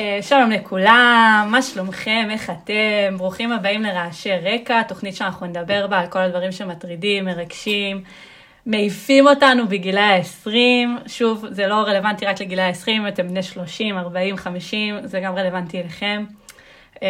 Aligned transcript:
אה, 0.00 0.18
שלום 0.22 0.50
לכולם, 0.50 1.48
מה 1.50 1.62
שלומכם, 1.62 2.28
איך 2.30 2.50
אתם? 2.50 3.16
ברוכים 3.16 3.52
הבאים 3.52 3.82
לרעשי 3.82 4.30
רקע, 4.32 4.82
תוכנית 4.82 5.16
שאנחנו 5.16 5.46
נדבר 5.46 5.86
בה 5.86 5.98
על 5.98 6.06
כל 6.06 6.18
הדברים 6.18 6.52
שמטרידים, 6.52 7.24
מרגשים, 7.24 8.02
מעיפים 8.66 9.26
אותנו 9.26 9.68
בגילי 9.68 10.00
ה-20. 10.00 10.50
שוב, 11.06 11.44
זה 11.50 11.66
לא 11.66 11.74
רלוונטי 11.74 12.26
רק 12.26 12.40
לגילי 12.40 12.62
ה-20, 12.62 13.08
אתם 13.08 13.28
בני 13.28 13.42
30, 13.42 13.98
40, 13.98 14.36
50, 14.36 14.94
זה 15.04 15.20
גם 15.20 15.34
רלוונטי 15.36 15.80
אליכם. 15.80 16.24
אה, 17.02 17.08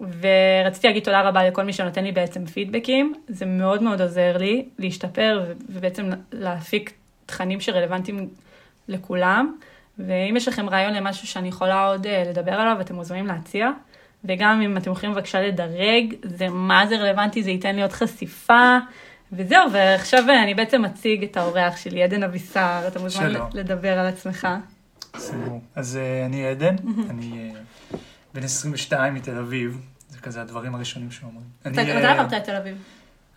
ורציתי 0.00 0.86
להגיד 0.86 1.02
תודה 1.02 1.20
רבה 1.20 1.48
לכל 1.48 1.62
מי 1.62 1.72
שנותן 1.72 2.04
לי 2.04 2.12
בעצם 2.12 2.46
פידבקים, 2.46 3.14
זה 3.28 3.46
מאוד 3.46 3.82
מאוד 3.82 4.00
עוזר 4.00 4.36
לי 4.36 4.64
להשתפר 4.78 5.44
ובעצם 5.68 6.10
להפיק 6.32 6.92
תכנים 7.26 7.60
שרלוונטיים 7.60 8.28
לכולם. 8.88 9.54
ואם 10.06 10.36
יש 10.36 10.48
לכם 10.48 10.68
רעיון 10.68 10.94
למשהו 10.94 11.26
שאני 11.26 11.48
יכולה 11.48 11.86
עוד 11.86 12.06
uh, 12.06 12.28
לדבר 12.28 12.52
עליו, 12.52 12.80
אתם 12.80 12.94
מוזמנים 12.94 13.26
להציע. 13.26 13.70
וגם 14.24 14.60
אם 14.60 14.76
אתם 14.76 14.92
יכולים 14.92 15.14
בבקשה 15.14 15.40
לדרג, 15.40 16.14
זה 16.22 16.48
מה 16.48 16.86
זה 16.86 16.96
רלוונטי, 16.96 17.42
זה 17.42 17.50
ייתן 17.50 17.76
לי 17.76 17.82
עוד 17.82 17.92
חשיפה. 17.92 18.78
וזהו, 19.32 19.72
ועכשיו 19.72 20.24
אני 20.42 20.54
בעצם 20.54 20.84
אציג 20.84 21.22
את 21.22 21.36
האורח 21.36 21.76
שלי, 21.76 22.02
עדן 22.02 22.22
אבישר, 22.22 22.84
אתה 22.88 22.98
מוזמן 22.98 23.32
שלום. 23.32 23.48
לדבר 23.54 23.98
על 23.98 24.06
עצמך. 24.06 24.48
בסדר. 25.14 25.52
אז 25.74 25.98
uh, 25.98 26.26
אני 26.26 26.46
עדן, 26.46 26.76
אני 27.10 27.52
uh, 27.54 27.96
בן 28.34 28.44
22 28.44 29.14
מתל 29.14 29.38
אביב, 29.38 29.80
זה 30.08 30.18
כזה 30.18 30.40
הדברים 30.40 30.74
הראשונים 30.74 31.10
שאומרים. 31.10 31.46
מתי 31.66 31.92
עברת 31.92 32.32
את 32.32 32.44
תל 32.44 32.56
אביב? 32.56 32.76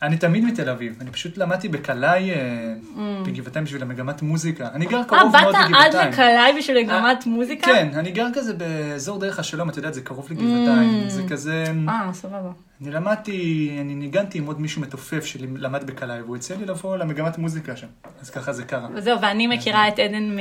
אני 0.03 0.17
תמיד 0.17 0.43
מתל 0.45 0.70
אביב, 0.70 0.98
אני 1.02 1.12
פשוט 1.12 1.38
למדתי 1.38 1.67
בקלעי 1.67 2.31
אה, 2.31 2.73
mm. 2.95 2.99
בגבעתיים 3.25 3.66
בשביל 3.66 3.81
המגמת 3.81 4.22
מוזיקה. 4.22 4.69
אני 4.73 4.86
גר 4.86 5.03
קרוב 5.03 5.22
מאוד 5.22 5.33
לגבעתיים. 5.33 5.75
אה, 5.75 5.89
באת 5.89 5.95
עד 5.95 6.14
לקלעי 6.14 6.53
בשביל 6.58 6.83
מגמת 6.83 7.25
מוזיקה? 7.25 7.66
כן, 7.66 7.89
אני 7.95 8.11
גר 8.11 8.28
כזה 8.33 8.53
באזור 8.53 9.19
דרך 9.19 9.39
השלום, 9.39 9.69
את 9.69 9.78
יודעת, 9.78 9.94
זה 9.94 10.02
קרוב 10.02 10.28
לגבעתיים. 10.31 11.03
Mm. 11.05 11.09
זה 11.09 11.23
כזה... 11.30 11.66
אה, 11.89 12.09
סבבה. 12.13 12.52
אני 12.81 12.91
למדתי, 12.91 13.69
אני 13.81 13.95
ניגנתי 13.95 14.38
עם 14.38 14.45
עוד 14.45 14.61
מישהו 14.61 14.81
מתופף 14.81 15.25
שלמד 15.25 15.83
בקלעי, 15.83 16.22
והוא 16.22 16.35
הציע 16.35 16.58
לי 16.58 16.66
לבוא 16.66 16.97
למגמת 16.97 17.38
מוזיקה 17.38 17.75
שם. 17.75 17.88
אז 18.22 18.30
ככה 18.30 18.53
זה 18.53 18.63
קרה. 18.63 18.88
וזהו, 18.95 19.22
ואני 19.22 19.47
מכירה 19.47 19.88
את 19.88 20.00
עדן 20.00 20.38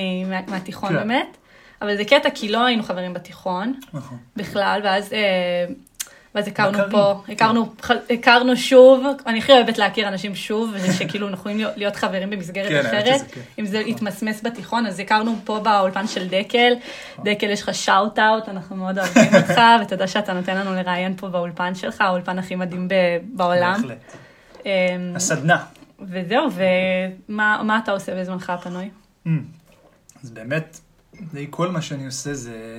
מהתיכון 0.48 0.88
כן. 0.88 0.94
באמת. 0.94 1.36
אבל 1.82 1.96
זה 1.96 2.04
קטע, 2.04 2.30
כי 2.34 2.48
לא 2.48 2.64
היינו 2.64 2.82
חברים 2.82 3.14
בתיכון. 3.14 3.74
נכון. 3.92 4.18
בכלל, 4.36 4.80
ואז... 4.84 5.12
ואז 6.34 6.48
הכרנו 6.48 6.78
פה, 6.90 7.22
הכרנו, 7.28 7.74
הכרנו 8.10 8.56
שוב, 8.56 9.04
אני 9.26 9.38
הכי 9.38 9.52
אוהבת 9.52 9.78
להכיר 9.78 10.08
אנשים 10.08 10.34
שוב, 10.34 10.70
ושכאילו 10.74 11.28
אנחנו 11.28 11.50
יכולים 11.50 11.66
להיות 11.76 11.96
חברים 11.96 12.30
במסגרת 12.30 12.68
כן, 12.68 12.86
אחרת. 12.86 13.20
אם 13.58 13.66
זה 13.66 13.78
יתמסמס 13.78 14.44
בתיכון, 14.44 14.86
אז 14.86 15.00
הכרנו 15.00 15.36
פה 15.44 15.60
באולפן 15.60 16.06
של 16.06 16.28
דקל. 16.28 16.72
נכון. 17.12 17.24
דקל, 17.24 17.50
יש 17.50 17.62
לך 17.62 17.74
שאוט 17.74 18.18
אאוט, 18.18 18.48
אנחנו 18.48 18.76
מאוד 18.76 18.98
אוהבים 18.98 19.34
אותך, 19.34 19.60
ותודה 19.82 20.06
שאתה 20.06 20.32
נותן 20.32 20.56
לנו 20.56 20.74
לראיין 20.74 21.16
פה 21.16 21.28
באולפן 21.28 21.74
שלך, 21.74 22.00
האולפן 22.00 22.38
הכי 22.38 22.54
מדהים 22.54 22.88
בעולם. 23.22 23.82
בהחלט. 23.82 24.16
אמ, 24.66 24.70
הסדנה. 25.14 25.64
וזהו, 26.00 26.48
ומה 27.28 27.80
אתה 27.84 27.92
עושה 27.92 28.20
בזמנך 28.20 28.50
הפנוי? 28.50 28.90
Mm. 29.26 29.30
אז 30.24 30.30
באמת, 30.30 30.80
כל 31.50 31.70
מה 31.70 31.82
שאני 31.82 32.06
עושה 32.06 32.30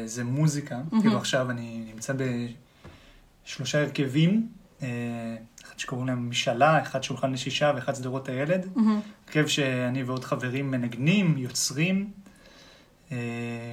זה 0.06 0.24
מוזיקה. 0.24 0.76
כאילו 1.02 1.18
עכשיו 1.18 1.50
אני 1.50 1.84
נמצא 1.94 2.14
שלושה 3.46 3.82
הרכבים, 3.82 4.48
אה, 4.82 4.88
אחד 5.64 5.80
שקוראים 5.80 6.08
להם 6.08 6.30
משאלה, 6.30 6.82
אחד 6.82 7.04
שולחן 7.04 7.32
לשישה 7.32 7.72
ואחד 7.76 7.96
שדרות 7.96 8.30
הילד. 8.30 8.66
הרכב 9.28 9.48
שאני 9.48 10.04
ועוד 10.04 10.24
חברים 10.24 10.72
מנגנים, 10.72 11.38
יוצרים, 11.38 12.12
אה, 13.12 13.18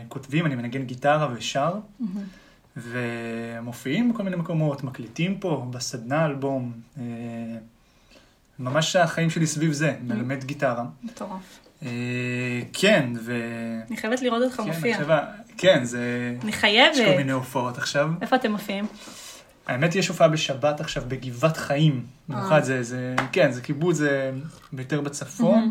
כותבים, 0.08 0.46
אני 0.46 0.54
מנגן 0.54 0.82
גיטרה 0.82 1.28
ושר, 1.34 1.74
ומופיעים 2.76 4.12
בכל 4.12 4.22
מיני 4.22 4.36
מקומות, 4.36 4.84
מקליטים 4.84 5.38
פה, 5.38 5.66
בסדנה 5.70 6.26
אלבום. 6.26 6.72
אה, 6.98 7.02
ממש 8.58 8.96
החיים 8.96 9.30
שלי 9.30 9.46
סביב 9.46 9.72
זה, 9.72 9.96
מלמד 10.02 10.44
גיטרה. 10.44 10.84
מטורף. 11.02 11.60
כן, 12.72 13.12
ו... 13.20 13.32
אני 13.88 13.96
חייבת 13.96 14.22
לראות 14.22 14.42
אותך 14.42 14.56
כן, 14.56 14.62
מופיע. 14.62 14.98
כן, 15.58 15.84
זה... 15.84 16.36
אני 16.42 16.52
חייבת. 16.52 16.96
יש 16.96 17.06
כל 17.08 17.16
מיני 17.16 17.32
הופעות 17.32 17.78
עכשיו. 17.78 18.10
איפה 18.20 18.36
אתם 18.36 18.52
מופיעים? 18.52 18.86
האמת, 19.70 19.94
יש 19.94 20.08
הופעה 20.08 20.28
בשבת 20.28 20.80
עכשיו 20.80 21.02
בגבעת 21.08 21.56
חיים. 21.56 22.04
במיוחד 22.28 22.64
זה, 22.64 22.82
זה, 22.82 23.14
כן, 23.32 23.52
זה 23.52 23.60
קיבוץ, 23.60 23.96
זה 23.96 24.30
יותר 24.78 25.00
בצפון, 25.00 25.70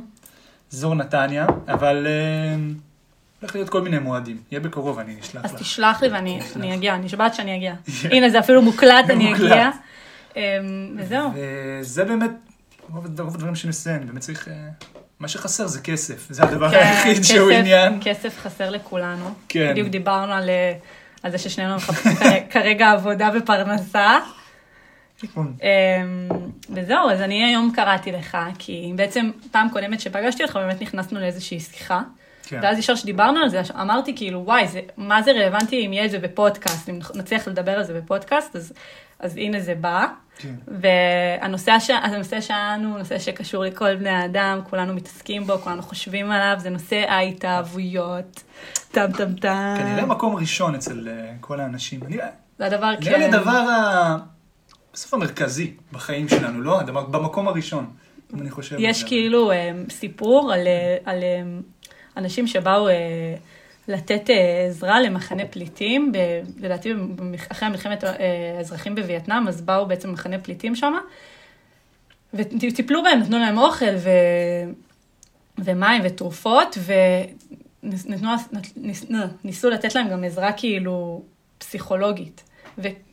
אזור 0.73 0.95
נתניה, 0.95 1.47
אבל 1.67 2.07
אה, 2.07 2.55
הולך 3.41 3.55
להיות 3.55 3.69
כל 3.69 3.81
מיני 3.81 3.99
מועדים. 3.99 4.37
יהיה 4.51 4.59
בקרוב, 4.59 4.99
אני 4.99 5.19
אשלח 5.19 5.45
לך. 5.45 5.51
אז 5.51 5.59
תשלח 5.59 6.03
לי 6.03 6.09
ואני 6.09 6.75
אגיע, 6.75 6.95
אני 6.95 7.05
נשבעת 7.05 7.35
שאני 7.35 7.55
אגיע. 7.55 7.73
הנה, 8.11 8.29
זה 8.29 8.39
אפילו 8.39 8.61
מוקלט, 8.61 9.09
אני 9.09 9.33
אגיע. 9.33 9.69
אמ, 10.35 10.41
וזהו. 10.97 11.29
וזה 11.35 12.05
באמת, 12.05 12.31
רוב 12.89 13.05
הדברים 13.05 13.53
אני 13.87 14.05
באמת 14.05 14.21
צריך... 14.21 14.47
אה, 14.47 14.53
מה 15.19 15.27
שחסר 15.27 15.67
זה 15.67 15.81
כסף, 15.81 16.27
זה 16.29 16.43
הדבר 16.43 16.71
כן, 16.71 16.77
היחיד 16.77 17.23
שהוא 17.23 17.51
עניין. 17.51 17.99
כסף 18.01 18.39
חסר 18.39 18.69
לכולנו. 18.69 19.33
כן. 19.49 19.71
בדיוק 19.71 19.87
דיברנו 19.87 20.33
על... 20.33 20.49
על 21.23 21.31
זה 21.31 21.37
ששנינו 21.37 21.75
מחפשים 21.75 22.11
כרגע 22.51 22.91
עבודה 22.91 23.29
ופרנסה. 23.33 24.19
נכון. 25.23 25.53
אמ, 25.61 26.29
וזהו, 26.69 27.09
אז 27.09 27.21
אני 27.21 27.43
היום 27.43 27.71
קראתי 27.75 28.11
לך, 28.11 28.37
כי 28.59 28.91
בעצם 28.95 29.31
פעם 29.51 29.69
קודמת 29.69 29.99
שפגשתי 29.99 30.43
אותך, 30.43 30.55
באמת 30.55 30.81
נכנסנו 30.81 31.19
לאיזושהי 31.19 31.59
שיחה. 31.59 32.01
כן. 32.49 32.59
ואז 32.63 32.79
ישר 32.79 32.95
שדיברנו 32.95 33.39
על 33.39 33.49
זה, 33.49 33.61
אמרתי 33.81 34.15
כאילו, 34.15 34.45
וואי, 34.45 34.67
זה, 34.67 34.81
מה 34.97 35.21
זה 35.21 35.31
רלוונטי 35.31 35.85
אם 35.85 35.93
יהיה 35.93 36.05
את 36.05 36.11
זה 36.11 36.19
בפודקאסט, 36.19 36.89
אם 36.89 36.99
נצליח 37.15 37.47
לדבר 37.47 37.71
על 37.71 37.83
זה 37.83 37.93
בפודקאסט, 37.93 38.55
אז, 38.55 38.73
אז 39.19 39.37
הנה 39.37 39.59
זה 39.59 39.75
בא. 39.75 40.07
כן. 40.37 40.55
והנושא 40.67 41.79
ש... 41.79 41.91
שלנו 42.39 42.97
נושא 42.97 43.19
שקשור 43.19 43.63
לכל 43.63 43.95
בני 43.95 44.09
האדם, 44.09 44.59
כולנו 44.69 44.93
מתעסקים 44.93 45.43
בו, 45.43 45.57
כולנו 45.57 45.81
חושבים 45.81 46.31
עליו, 46.31 46.55
זה 46.59 46.69
נושא 46.69 46.95
ההתאהבויות. 46.95 48.43
טם 48.91 49.11
טם 49.17 49.33
טם. 49.33 49.75
כנראה 49.77 50.05
מקום 50.05 50.35
ראשון 50.35 50.75
אצל 50.75 51.07
אה, 51.07 51.33
כל 51.39 51.59
האנשים. 51.59 51.99
זה 52.57 52.65
הדבר, 52.65 52.93
כן. 53.01 53.09
נראה 53.09 53.17
לי 53.17 53.25
הדבר 53.25 53.51
ה... 53.51 54.17
בסוף 54.93 55.13
המרכזי 55.13 55.73
בחיים 55.91 56.29
שלנו, 56.29 56.61
לא? 56.61 56.79
הדבר, 56.79 57.05
במקום 57.05 57.47
הראשון, 57.47 57.85
אם 58.33 58.41
אני 58.41 58.49
חושב. 58.49 58.75
יש 58.79 59.03
כאילו 59.03 59.51
אה, 59.51 59.71
סיפור 59.89 60.53
על, 60.53 60.67
אה, 60.67 60.97
על 61.05 61.23
אנשים 62.19 62.47
שבאו 62.47 62.87
לתת 63.87 64.29
עזרה 64.67 65.01
למחנה 65.01 65.45
פליטים, 65.45 66.11
לדעתי 66.59 66.93
אחרי 67.51 67.69
מלחמת 67.69 68.03
האזרחים 68.03 68.95
בווייטנאם, 68.95 69.47
אז 69.47 69.61
באו 69.61 69.85
בעצם 69.85 70.11
מחנה 70.11 70.39
פליטים 70.39 70.75
שם, 70.75 70.93
וטיפלו 72.33 73.03
בהם, 73.03 73.19
נתנו 73.19 73.39
להם 73.39 73.57
אוכל 73.57 73.95
ו... 73.97 74.09
ומים 75.57 76.01
ותרופות, 76.05 76.77
נתנו, 77.83 78.29
ניס, 78.75 79.05
ניסו 79.43 79.69
לתת 79.69 79.95
להם 79.95 80.09
גם 80.09 80.23
עזרה 80.23 80.51
כאילו 80.51 81.23
פסיכולוגית. 81.57 82.43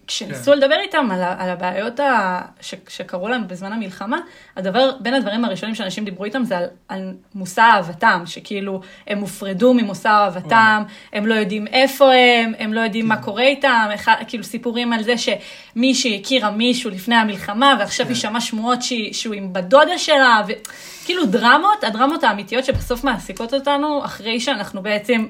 וכשניסו 0.07 0.51
כן. 0.53 0.59
לדבר 0.59 0.77
איתם 0.83 1.09
על, 1.11 1.23
על 1.39 1.51
הבעיות 1.51 2.01
ה, 2.01 2.41
ש, 2.61 2.75
שקרו 2.89 3.29
להם 3.29 3.49
בזמן 3.49 3.73
המלחמה, 3.73 4.19
הדבר, 4.57 4.91
בין 5.01 5.15
הדברים 5.15 5.45
הראשונים 5.45 5.75
שאנשים 5.75 6.05
דיברו 6.05 6.25
איתם 6.25 6.45
זה 6.45 6.59
על, 6.59 6.65
על 6.89 7.15
מושא 7.35 7.61
אהבתם, 7.61 8.23
שכאילו 8.27 8.81
הם 9.07 9.19
הופרדו 9.19 9.75
ממושא 9.75 10.09
אהבתם, 10.09 10.83
הם 11.13 11.27
לא 11.27 11.35
יודעים 11.35 11.67
איפה 11.67 12.13
הם, 12.13 12.53
הם 12.59 12.73
לא 12.73 12.81
יודעים 12.81 13.05
כן. 13.05 13.09
מה 13.09 13.17
קורה 13.17 13.43
איתם, 13.43 13.89
אחד, 13.95 14.15
כאילו 14.29 14.45
סיפורים 14.45 14.93
על 14.93 15.03
זה 15.03 15.15
שמישהי 15.19 16.21
הכירה 16.21 16.51
מישהו 16.51 16.91
לפני 16.91 17.15
המלחמה, 17.15 17.77
ועכשיו 17.79 18.07
כן. 18.07 18.13
היא 18.13 18.21
שמעה 18.21 18.41
שמועות 18.41 18.79
שהוא 19.13 19.35
עם 19.35 19.53
בת 19.53 19.65
דודה 19.65 19.99
שלה, 19.99 20.43
ו... 20.49 20.53
כאילו 21.07 21.27
דרמות, 21.27 21.85
הדרמות 21.85 22.25
האמיתיות 22.25 22.65
שבסוף 22.65 23.05
מעסיקות 23.05 23.55
אותנו, 23.55 24.05
אחרי 24.05 24.41
שאנחנו 24.41 24.83
בעצם 24.83 25.27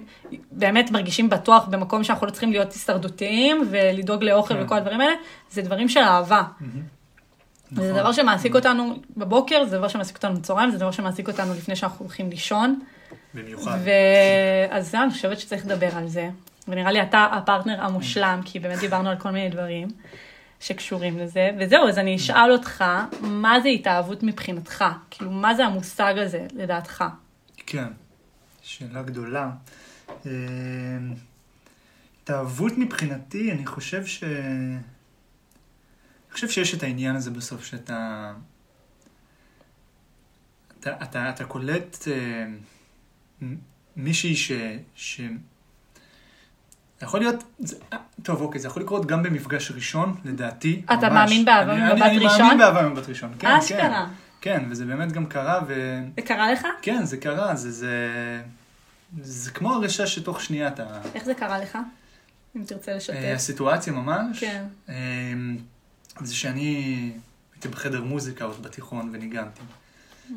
באמת 0.52 0.90
מרגישים 0.90 1.30
בטוח 1.30 1.64
במקום 1.64 2.04
שאנחנו 2.04 2.26
לא 2.26 2.30
צריכים 2.30 2.50
להיות 2.52 2.72
הישרדותיים 2.72 3.68
ולדאוג 3.70 4.24
לאוכל 4.24 4.54
כן. 4.54 4.62
וכל 4.62 4.74
הדברים 4.74 5.00
האלה, 5.00 5.12
זה 5.50 5.62
דברים 5.62 5.88
של 5.88 6.00
אהבה. 6.00 6.42
זה 7.72 7.92
דבר 7.92 8.00
נכון. 8.00 8.12
שמעסיק 8.12 8.54
אותנו 8.54 8.96
בבוקר, 9.16 9.64
זה 9.64 9.78
דבר 9.78 9.88
שמעסיק 9.88 10.16
אותנו 10.16 10.34
בצהריים, 10.34 10.70
זה 10.70 10.78
דבר 10.78 10.90
שמעסיק 10.90 11.28
אותנו 11.28 11.54
לפני 11.54 11.76
שאנחנו 11.76 12.04
הולכים 12.04 12.30
לישון. 12.30 12.80
במיוחד. 13.34 13.78
אז 14.70 14.94
אני 14.94 15.10
חושבת 15.10 15.40
שצריך 15.40 15.66
לדבר 15.66 15.88
על 15.96 16.08
זה. 16.08 16.28
ונראה 16.68 16.92
לי 16.92 17.02
אתה 17.02 17.28
הפרטנר 17.32 17.84
המושלם, 17.84 18.40
כי 18.44 18.60
באמת 18.60 18.78
דיברנו 18.78 19.10
על 19.10 19.16
כל 19.16 19.30
מיני 19.30 19.48
דברים. 19.48 19.88
שקשורים 20.60 21.18
לזה, 21.18 21.50
וזהו, 21.60 21.88
אז 21.88 21.98
אני 21.98 22.16
אשאל 22.16 22.52
אותך, 22.52 22.84
מה 23.20 23.60
זה 23.60 23.68
התאהבות 23.68 24.22
מבחינתך? 24.22 24.84
כאילו, 25.10 25.30
מה 25.30 25.54
זה 25.54 25.64
המושג 25.66 26.14
הזה, 26.18 26.46
לדעתך? 26.54 27.04
כן, 27.56 27.88
שאלה 28.62 29.02
גדולה. 29.02 29.50
אה, 30.26 30.32
התאהבות 32.22 32.72
מבחינתי, 32.78 33.52
אני 33.52 33.66
חושב 33.66 34.06
ש... 34.06 34.24
אני 34.24 34.80
חושב 36.32 36.48
שיש 36.48 36.74
את 36.74 36.82
העניין 36.82 37.16
הזה 37.16 37.30
בסוף 37.30 37.64
שאתה... 37.64 38.32
אתה, 40.80 41.02
אתה, 41.02 41.30
אתה 41.30 41.44
קולט 41.44 41.96
uh, 41.96 43.44
מישהי 43.96 44.36
ש... 44.36 44.52
ש... 44.94 45.20
יכול 47.02 47.20
להיות, 47.20 47.44
זה, 47.58 47.76
אה, 47.92 47.98
טוב 48.22 48.40
אוקיי, 48.40 48.60
זה 48.60 48.68
יכול 48.68 48.82
לקרות 48.82 49.06
גם 49.06 49.22
במפגש 49.22 49.70
ראשון, 49.72 50.14
לדעתי. 50.24 50.82
אתה 50.84 50.94
ממש. 50.94 51.12
מאמין 51.30 51.44
באהבה 51.44 51.72
אני- 51.72 51.80
ממבט 51.82 52.02
אני, 52.02 52.16
אני 52.16 52.24
ראשון? 52.24 52.40
מאמין 52.42 52.58
באהבה 52.58 52.82
ממבט 52.82 53.08
ראשון, 53.08 53.32
כן, 53.38 53.48
כן. 53.48 53.56
אשכרה. 53.56 54.06
כן, 54.40 54.64
וזה 54.70 54.86
באמת 54.86 55.12
גם 55.12 55.26
קרה, 55.26 55.60
ו... 55.68 55.98
זה 56.16 56.22
קרה 56.22 56.52
לך? 56.52 56.66
כן, 56.82 57.04
זה 57.04 57.16
קרה, 57.16 57.54
זה, 57.56 57.70
זה, 57.72 57.96
זה 59.22 59.50
כמו 59.50 59.72
הרגשה 59.72 60.06
שתוך 60.06 60.40
שנייה 60.40 60.68
אתה... 60.68 60.86
איך 61.14 61.24
זה 61.24 61.34
קרה 61.34 61.58
לך? 61.58 61.78
אם 62.56 62.64
תרצה 62.66 62.92
אה, 62.92 62.96
לשתף. 62.96 63.16
הסיטואציה 63.34 63.92
ממש, 63.92 64.40
כן. 64.40 64.64
אה, 64.88 64.94
זה 66.20 66.34
שאני 66.34 67.10
הייתי 67.54 67.68
בחדר 67.68 68.02
מוזיקה 68.04 68.44
עוד 68.44 68.62
בתיכון 68.62 69.10
וניגנתי. 69.12 69.60
Mm. 70.30 70.32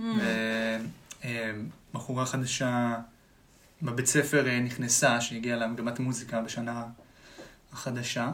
ובחורה 1.93 2.25
חדשה 2.25 2.95
בבית 3.81 4.05
ספר 4.05 4.47
אה, 4.47 4.59
נכנסה, 4.59 5.21
שהגיעה 5.21 5.57
למגמת 5.57 5.99
מוזיקה 5.99 6.41
בשנה 6.41 6.83
החדשה. 7.73 8.31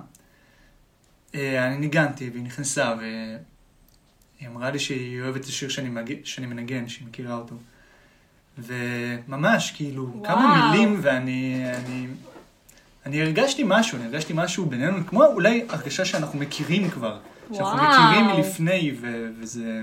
אה, 1.36 1.68
אני 1.68 1.78
ניגנתי 1.78 2.30
והיא 2.30 2.44
נכנסה 2.44 2.96
והיא 3.00 4.50
אמרה 4.50 4.72
לי 4.72 4.80
שהיא 4.80 5.22
אוהבת 5.22 5.42
את 5.42 5.46
השיר 5.46 5.70
שאני, 5.70 5.90
מג... 5.90 6.26
שאני 6.26 6.48
מנגן, 6.48 6.88
שהיא 6.88 7.08
מכירה 7.08 7.36
אותו. 7.36 7.56
וממש, 8.58 9.72
כאילו, 9.72 10.10
וואו. 10.14 10.24
כמה 10.26 10.72
מילים 10.72 11.00
ואני... 11.02 11.66
אני... 11.76 12.08
אני 13.06 13.22
הרגשתי 13.22 13.64
משהו, 13.66 13.98
אני 13.98 14.06
הרגשתי 14.06 14.34
משהו 14.36 14.66
בינינו, 14.66 15.08
כמו 15.08 15.26
אולי 15.26 15.66
הרגשה 15.70 16.06
שאנחנו 16.06 16.40
מכירים 16.40 16.90
כבר. 16.90 17.20
שאנחנו 17.54 17.80
וואו. 17.80 18.08
מכירים 18.08 18.26
מלפני, 18.26 18.96
ו- 19.02 19.30
וזה, 19.40 19.82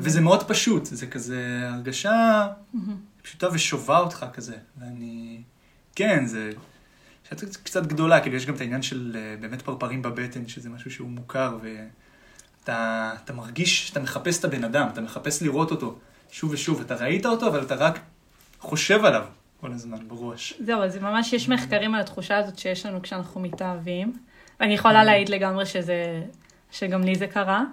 וזה 0.00 0.20
מאוד 0.20 0.48
פשוט, 0.48 0.84
זה 0.84 1.06
כזה 1.06 1.68
הרגשה 1.72 2.48
פשוטה 3.22 3.48
ושובה 3.52 3.98
אותך 3.98 4.26
כזה. 4.32 4.56
ואני, 4.78 5.42
כן, 5.96 6.26
זה, 6.26 6.50
שאת 7.28 7.56
קצת 7.56 7.86
גדולה, 7.86 8.20
כאילו 8.20 8.36
יש 8.36 8.46
גם 8.46 8.54
את 8.54 8.60
העניין 8.60 8.82
של 8.82 9.16
אה, 9.18 9.36
באמת 9.40 9.62
פרפרים 9.62 10.02
בבטן, 10.02 10.48
שזה 10.48 10.70
משהו 10.70 10.90
שהוא 10.90 11.08
מוכר, 11.08 11.58
ואתה 11.62 13.14
אתה 13.24 13.32
מרגיש 13.32 13.88
שאתה 13.88 14.00
מחפש 14.00 14.38
את 14.38 14.44
הבן 14.44 14.64
אדם, 14.64 14.88
אתה 14.92 15.00
מחפש 15.00 15.42
לראות 15.42 15.70
אותו 15.70 15.98
שוב 16.30 16.50
ושוב, 16.50 16.80
אתה 16.80 16.94
ראית 16.94 17.26
אותו, 17.26 17.48
אבל 17.48 17.62
אתה 17.62 17.74
רק 17.74 17.98
חושב 18.60 19.04
עליו 19.04 19.24
כל 19.60 19.72
הזמן 19.72 20.08
בראש. 20.08 20.54
זהו, 20.64 20.82
אז 20.82 20.98
ממש 20.98 21.32
יש 21.32 21.48
מחקרים 21.48 21.94
על 21.94 22.00
התחושה 22.00 22.36
הזאת 22.36 22.58
שיש 22.58 22.86
לנו 22.86 23.02
כשאנחנו 23.02 23.40
מתאהבים. 23.40 24.12
ואני 24.60 24.74
יכולה 24.74 25.04
להעיד 25.04 25.28
לגמרי 25.28 25.66
שזה, 25.66 26.22
שגם 26.70 27.02
לי 27.02 27.14
זה 27.14 27.26
קרה. 27.26 27.64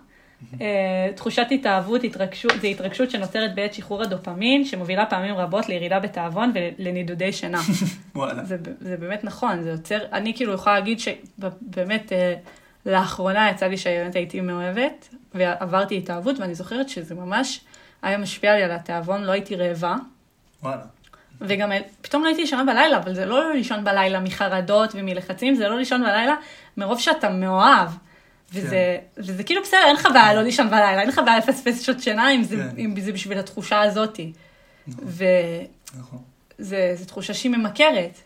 אה, 0.61 1.09
תחושת 1.15 1.47
התאהבות, 1.51 2.03
התרגשות, 2.03 2.51
זה 2.61 2.67
התרגשות 2.67 3.11
שנוצרת 3.11 3.55
בעת 3.55 3.73
שחרור 3.73 4.01
הדופמין, 4.01 4.65
שמובילה 4.65 5.05
פעמים 5.05 5.35
רבות 5.35 5.69
לירידה 5.69 5.99
בתיאבון 5.99 6.51
ולנידודי 6.55 7.33
שינה. 7.33 7.61
וואלה. 8.15 8.43
זה, 8.43 8.57
זה 8.79 8.97
באמת 8.97 9.23
נכון, 9.23 9.63
זה 9.63 9.69
יוצר, 9.69 9.99
אני 10.13 10.33
כאילו 10.35 10.53
יכולה 10.53 10.75
להגיד 10.75 10.99
שבאמת 10.99 12.13
אה, 12.13 12.33
לאחרונה 12.85 13.49
יצא 13.49 13.65
לי 13.65 13.77
שבאמת 13.77 14.15
הייתי 14.15 14.41
מאוהבת, 14.41 15.09
ועברתי 15.33 15.97
התאהבות, 15.97 16.39
ואני 16.39 16.55
זוכרת 16.55 16.89
שזה 16.89 17.15
ממש 17.15 17.61
היה 18.01 18.17
משפיע 18.17 18.55
לי 18.55 18.63
על 18.63 18.71
התיאבון, 18.71 19.23
לא 19.23 19.31
הייתי 19.31 19.55
רעבה, 19.55 19.95
וואלה. 20.63 20.81
וגם 21.41 21.71
פתאום 22.01 22.23
לא 22.23 22.27
הייתי 22.27 22.41
ישנה 22.41 22.63
בלילה, 22.63 22.97
אבל 22.97 23.13
זה 23.13 23.25
לא 23.25 23.53
לישון 23.53 23.83
בלילה 23.83 24.19
מחרדות 24.19 24.91
ומלחצים, 24.93 25.55
זה 25.55 25.67
לא 25.67 25.77
לישון 25.77 26.01
בלילה 26.01 26.35
מרוב 26.77 26.99
שאתה 26.99 27.29
מאוהב. 27.29 27.89
וזה, 28.53 28.97
כן. 29.15 29.21
וזה 29.21 29.43
כאילו 29.43 29.61
בסדר, 29.61 29.79
אין 29.85 29.95
לך 29.95 30.07
בעיה 30.13 30.33
לא 30.33 30.41
לישון 30.41 30.69
בלילה, 30.69 31.01
אין 31.01 31.09
לך 31.09 31.21
בעיה 31.25 31.37
לפספס 31.37 31.81
שעות 31.81 31.99
שינה 31.99 32.35
אם 32.35 32.43
זה, 32.43 32.55
כן. 32.55 32.69
אם 32.77 32.99
זה 32.99 33.11
בשביל 33.11 33.39
התחושה 33.39 33.81
הזאתי. 33.81 34.31
נכון. 34.87 35.07
וזו 36.59 36.75
נכון. 36.93 37.05
תחושה 37.07 37.33
שהיא 37.33 37.51
ממכרת. 37.51 38.19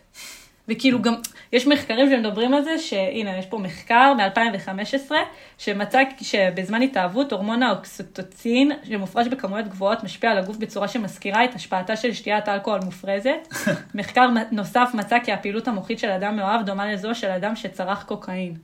וכאילו 0.68 1.02
גם, 1.02 1.14
יש 1.52 1.66
מחקרים 1.66 2.10
שמדברים 2.10 2.54
על 2.54 2.62
זה, 2.62 2.78
שהנה, 2.78 3.38
יש 3.38 3.46
פה 3.46 3.58
מחקר 3.58 4.12
מ-2015, 4.14 5.12
שמצא 5.58 6.02
שבזמן 6.20 6.82
התאהבות 6.82 7.32
הורמון 7.32 7.62
האוקסיטוצין, 7.62 8.72
שמופרש 8.82 9.26
בכמויות 9.28 9.68
גבוהות, 9.68 10.04
משפיע 10.04 10.30
על 10.30 10.38
הגוף 10.38 10.56
בצורה 10.56 10.88
שמזכירה 10.88 11.44
את 11.44 11.54
השפעתה 11.54 11.96
של 11.96 12.12
שתיית 12.12 12.48
אלכוהול 12.48 12.80
מופרזת. 12.84 13.48
מחקר 13.94 14.28
נוסף 14.50 14.90
מצא 14.94 15.18
כי 15.24 15.32
הפעילות 15.32 15.68
המוחית 15.68 15.98
של 15.98 16.10
אדם 16.10 16.36
מאוהב 16.36 16.66
דומה 16.66 16.92
לזו 16.92 17.14
של 17.14 17.30
אדם 17.30 17.56
שצרך 17.56 18.04
קוקאין. 18.04 18.54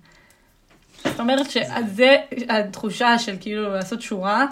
זאת 1.04 1.20
אומרת 1.20 1.50
שזה 1.50 2.16
התחושה 2.48 3.18
של 3.18 3.36
כאילו 3.40 3.74
לעשות 3.74 4.02
שורה 4.02 4.46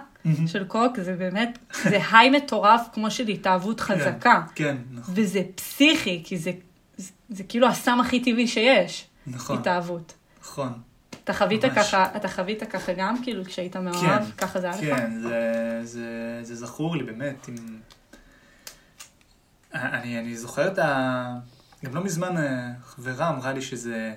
של 0.46 0.64
קוק, 0.64 1.00
זה 1.00 1.14
באמת, 1.14 1.58
זה 1.82 1.98
היי 2.12 2.30
מטורף 2.30 2.88
כמו 2.92 3.10
של 3.10 3.28
התאהבות 3.28 3.80
חזקה. 3.80 4.42
כן, 4.54 4.76
נכון. 4.90 5.14
וזה 5.16 5.42
פסיכי, 5.54 6.22
כי 6.24 6.38
זה, 6.38 6.52
זה, 6.96 7.10
זה 7.28 7.44
כאילו 7.44 7.68
הסם 7.68 8.00
הכי 8.00 8.20
טבעי 8.20 8.48
שיש, 8.48 9.06
נכון. 9.26 9.58
התאהבות. 9.58 10.14
נכון. 10.40 10.72
אתה 11.24 11.32
חווית 11.32 11.64
ממש. 11.64 11.74
ככה, 11.78 12.06
אתה 12.16 12.28
חווית 12.28 12.62
ככה 12.62 12.92
גם, 12.92 13.22
כאילו, 13.22 13.44
כשהיית 13.44 13.76
מאוהב, 13.76 14.24
כן, 14.24 14.30
ככה 14.38 14.60
זה 14.60 14.70
היה 14.70 14.92
לך? 14.92 14.98
כן, 14.98 15.20
זה, 15.20 15.80
זה, 15.82 16.38
זה 16.42 16.54
זכור 16.54 16.96
לי 16.96 17.04
באמת. 17.04 17.48
עם... 17.48 17.56
אני, 19.74 20.18
אני 20.18 20.36
זוכר 20.36 20.66
את 20.66 20.78
ה... 20.78 21.34
גם 21.84 21.94
לא 21.94 22.04
מזמן 22.04 22.36
אה, 22.36 22.70
חברה 22.84 23.28
אמרה 23.28 23.52
לי 23.52 23.62
שזה 23.62 24.14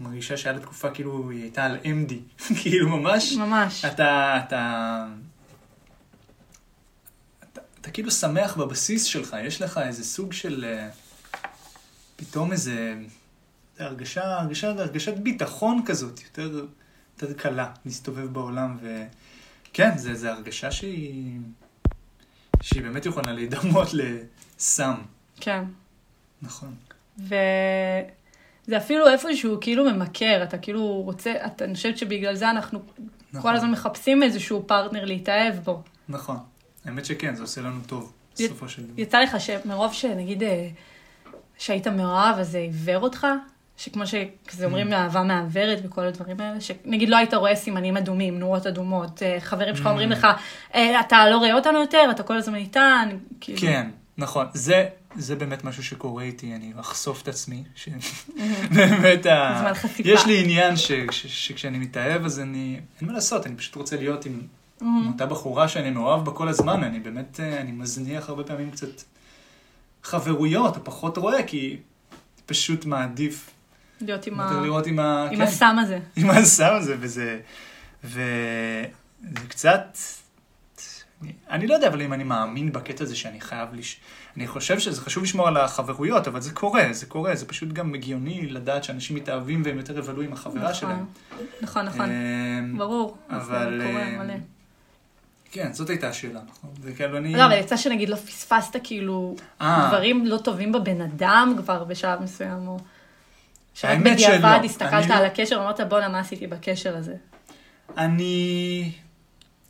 מרגישה 0.00 0.36
שהיה 0.36 0.54
לה 0.54 0.60
תקופה 0.60 0.90
כאילו 0.90 1.30
היא 1.30 1.42
הייתה 1.42 1.64
על 1.64 1.78
MD. 1.84 2.12
כאילו 2.62 2.88
ממש, 2.88 3.32
ממש. 3.32 3.84
אתה, 3.84 3.90
אתה, 4.46 5.06
אתה, 7.42 7.60
אתה 7.80 7.90
כאילו 7.90 8.10
שמח 8.10 8.56
בבסיס 8.56 9.04
שלך, 9.04 9.36
יש 9.44 9.62
לך 9.62 9.78
איזה 9.78 10.04
סוג 10.04 10.32
של 10.32 10.64
אה, 10.64 10.88
פתאום 12.16 12.52
איזה 12.52 12.94
הרגשה, 13.78 14.40
הרגשה, 14.40 14.70
הרגשת 14.70 15.16
ביטחון 15.16 15.82
כזאת, 15.86 16.20
יותר, 16.22 16.64
יותר 17.22 17.32
קלה 17.32 17.72
להסתובב 17.84 18.26
בעולם, 18.32 18.78
וכן, 18.82 19.98
זה, 19.98 20.14
זה 20.14 20.32
הרגשה 20.32 20.70
שהיא, 20.70 21.38
שהיא 22.60 22.82
באמת 22.82 23.06
יכולה 23.06 23.32
להידמות 23.32 23.88
לסם, 24.58 24.94
כן. 25.40 25.64
נכון. 26.42 26.74
וזה 28.68 28.76
אפילו 28.76 29.08
איפשהו 29.08 29.58
כאילו 29.60 29.84
ממכר, 29.84 30.42
אתה 30.42 30.58
כאילו 30.58 30.84
רוצה, 30.86 31.32
אתה, 31.46 31.64
אני 31.64 31.74
חושבת 31.74 31.98
שבגלל 31.98 32.34
זה 32.34 32.50
אנחנו 32.50 32.78
נכון. 33.32 33.50
כל 33.50 33.56
הזמן 33.56 33.70
מחפשים 33.70 34.22
איזשהו 34.22 34.62
פרטנר 34.66 35.04
להתאהב 35.04 35.54
בו. 35.54 35.82
נכון. 36.08 36.36
האמת 36.84 37.04
שכן, 37.04 37.34
זה 37.34 37.42
עושה 37.42 37.60
לנו 37.60 37.80
טוב, 37.86 38.12
י- 38.38 38.44
בסופו 38.44 38.68
של 38.68 38.82
דבר. 38.82 38.92
יצא 39.02 39.20
לך 39.20 39.40
שמרוב 39.40 39.92
שנגיד 39.92 40.42
אה, 40.42 40.68
שהיית 41.58 41.86
מאוהב, 41.86 42.38
אז 42.38 42.48
זה 42.50 42.58
עיוור 42.58 42.98
אותך? 43.02 43.26
שכמו 43.76 44.02
שכזה 44.06 44.66
אומרים, 44.66 44.92
אהבה 44.92 45.22
מעוורת 45.22 45.78
וכל 45.84 46.00
הדברים 46.04 46.40
האלה, 46.40 46.60
שנגיד 46.60 47.08
לא 47.08 47.16
היית 47.16 47.34
רואה 47.34 47.56
סימנים 47.56 47.96
אדומים, 47.96 48.38
נורות 48.38 48.66
אדומות, 48.66 49.22
אה, 49.22 49.36
חברים 49.40 49.76
שלך 49.76 49.86
אומרים 49.86 50.10
לך, 50.10 50.26
אה, 50.74 51.00
אתה 51.00 51.30
לא 51.30 51.36
רואה 51.36 51.54
אותנו 51.54 51.80
יותר, 51.80 52.08
אתה 52.10 52.22
כל 52.22 52.36
הזמן 52.36 52.54
איתן, 52.54 53.08
כאילו. 53.40 53.58
כן, 53.60 53.88
נכון. 54.18 54.46
זה, 54.54 54.88
זה 55.16 55.36
באמת 55.36 55.64
משהו 55.64 55.84
שקורה 55.84 56.22
איתי, 56.22 56.54
אני 56.54 56.72
אחשוף 56.80 57.22
את 57.22 57.28
עצמי. 57.28 57.64
ש... 57.74 57.88
באמת, 58.76 59.26
ה... 59.26 59.72
יש 59.98 60.26
לי 60.26 60.44
עניין 60.44 60.76
ש... 60.76 60.92
ש... 61.10 61.26
שכשאני 61.26 61.78
מתאהב, 61.78 62.24
אז 62.24 62.40
אני... 62.40 62.80
אין 63.00 63.08
מה 63.08 63.14
לעשות, 63.14 63.46
אני 63.46 63.56
פשוט 63.56 63.74
רוצה 63.74 63.96
להיות 63.96 64.26
עם, 64.26 64.40
עם 64.80 65.08
אותה 65.12 65.26
בחורה 65.26 65.68
שאני 65.68 65.90
מאוהב 65.90 66.24
בה 66.24 66.32
כל 66.32 66.48
הזמן. 66.48 66.84
אני 66.84 67.00
באמת, 67.00 67.40
אה, 67.40 67.60
אני 67.60 67.72
מזניח 67.72 68.28
הרבה 68.28 68.44
פעמים 68.44 68.70
קצת 68.70 69.02
חברויות, 70.02 70.76
או 70.76 70.84
פחות 70.84 71.16
רואה, 71.18 71.42
כי 71.42 71.76
פשוט 72.46 72.84
מעדיף 72.84 73.50
להיות 74.00 74.26
עם, 74.26 74.40
ה... 74.40 74.60
לראות 74.62 74.86
עם 74.86 74.98
ה... 74.98 75.28
עם 75.30 75.36
כן. 75.36 75.42
הסם 75.42 75.76
הזה. 75.78 75.98
עם 76.16 76.30
הסם 76.30 76.74
הזה, 76.74 76.96
וזה... 77.00 77.40
וזה 78.04 78.86
קצת... 79.48 79.98
אני 81.50 81.66
לא 81.66 81.74
יודע, 81.74 81.88
אבל 81.88 82.02
אם 82.02 82.12
אני 82.12 82.24
מאמין 82.24 82.72
בקטע 82.72 83.04
הזה 83.04 83.16
שאני 83.16 83.40
חייב 83.40 83.68
לש... 83.74 84.00
אני 84.36 84.46
חושב 84.46 84.78
שזה 84.78 85.00
חשוב 85.00 85.22
לשמור 85.24 85.48
על 85.48 85.56
החברויות, 85.56 86.28
אבל 86.28 86.40
זה 86.40 86.52
קורה, 86.52 86.88
זה 86.90 87.06
קורה, 87.06 87.34
זה 87.34 87.46
פשוט 87.46 87.72
גם 87.72 87.94
הגיוני 87.94 88.46
לדעת 88.46 88.84
שאנשים 88.84 89.16
מתאהבים 89.16 89.62
והם 89.64 89.78
יותר 89.78 89.98
יבלו 89.98 90.22
עם 90.22 90.32
החברה 90.32 90.62
נכון. 90.62 90.74
שלהם. 90.74 91.04
נכון, 91.60 91.84
נכון. 91.84 92.10
אמ, 92.10 92.78
ברור. 92.78 93.16
אבל... 93.30 93.82
אמ. 93.82 94.40
כן, 95.52 95.72
זאת 95.72 95.90
הייתה 95.90 96.08
השאלה, 96.08 96.40
נכון? 96.48 96.70
זה 96.82 96.92
כאילו 96.92 97.18
אני... 97.18 97.32
לא, 97.34 97.46
אבל 97.46 97.58
יצא 97.58 97.76
שנגיד 97.76 98.08
לא 98.08 98.16
פספסת 98.16 98.76
כאילו 98.84 99.36
אה. 99.60 99.88
דברים 99.88 100.26
לא 100.26 100.36
טובים 100.36 100.72
בבן 100.72 101.00
אדם 101.00 101.54
כבר 101.58 101.84
בשלב 101.84 102.22
מסוים, 102.22 102.68
או... 102.68 102.78
שרק 103.74 103.90
האמת 103.90 104.12
בדיעבד 104.12 104.58
שלא. 104.58 104.64
הסתכלת 104.64 105.06
לא- 105.06 105.14
על 105.14 105.24
הקשר 105.24 105.60
ואמרת 105.60 105.80
בואנה 105.80 106.08
מה 106.08 106.20
עשיתי 106.20 106.46
בקשר 106.46 106.96
הזה. 106.96 107.14
אני... 107.96 108.92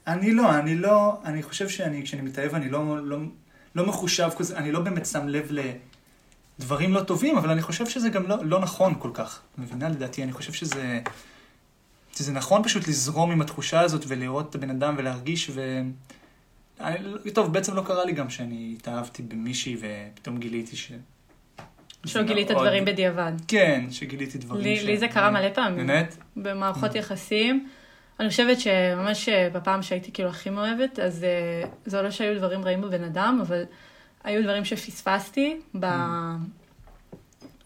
אני 0.09 0.31
לא, 0.35 0.59
אני 0.59 0.75
לא, 0.77 1.21
אני 1.25 1.43
חושב 1.43 1.69
שאני, 1.69 2.03
כשאני 2.03 2.23
מתאהב, 2.23 2.55
אני 2.55 2.69
לא, 2.71 3.07
לא, 3.07 3.19
לא 3.75 3.87
מחושב 3.87 4.29
כזה, 4.39 4.57
אני 4.57 4.73
לא 4.73 4.81
באמת 4.81 5.07
שם 5.07 5.29
לב 5.29 5.51
לדברים 6.59 6.95
לא 6.95 7.01
טובים, 7.01 7.39
אבל 7.39 7.51
אני 7.51 7.63
חושב 7.63 7.87
שזה 7.87 8.09
גם 8.09 8.27
לא, 8.29 8.37
לא 8.45 8.61
נכון 8.61 8.95
כל 8.99 9.11
כך. 9.15 9.41
מבינה 9.59 9.89
לדעתי? 9.89 10.23
אני 10.23 10.33
חושב 10.33 10.53
שזה, 10.53 11.01
שזה 12.17 12.33
נכון 12.33 12.63
פשוט 12.63 12.89
לזרום 12.89 13.31
עם 13.31 13.41
התחושה 13.41 13.81
הזאת 13.81 14.05
ולראות 14.09 14.51
את 14.51 14.55
הבן 14.55 14.71
אדם 14.71 14.95
ולהרגיש 14.99 15.51
ו... 15.55 15.81
אני, 16.81 16.99
טוב, 17.35 17.53
בעצם 17.53 17.75
לא 17.75 17.83
קרה 17.83 18.05
לי 18.05 18.13
גם 18.13 18.31
שאני 18.31 18.75
התאהבתי 18.79 19.23
במישהי 19.23 19.77
ופתאום 19.81 20.39
גיליתי 20.39 20.77
ש... 20.77 20.93
שלא 22.07 22.23
זה 22.23 22.29
גילית 22.29 22.51
מאוד- 22.51 22.63
דברים 22.67 22.85
בדיעבד. 22.85 23.33
כן, 23.49 23.85
שגיליתי 23.91 24.39
דברים 24.39 24.63
לי, 24.63 24.77
ש- 24.77 24.83
לי 24.85 24.99
זה 24.99 25.09
קרה 25.09 25.31
מלא 25.31 25.49
פעמים. 25.55 25.87
באמת? 25.87 26.17
במערכות 26.37 26.95
יחסים. 26.95 27.69
אני 28.21 28.29
חושבת 28.29 28.61
שממש 28.61 29.29
אה, 29.29 29.49
בפעם 29.53 29.83
שהייתי 29.83 30.13
כאילו 30.13 30.29
הכי 30.29 30.51
מאוהבת, 30.51 30.99
אז 30.99 31.25
אה, 31.25 31.69
זה 31.87 32.03
לא 32.03 32.11
שהיו 32.11 32.39
דברים 32.39 32.65
רעים 32.65 32.81
בבן 32.81 33.05
אדם, 33.05 33.39
אבל 33.43 33.63
היו 34.25 34.43
דברים 34.43 34.65
שפספסתי 34.65 35.61
ב... 35.81 35.87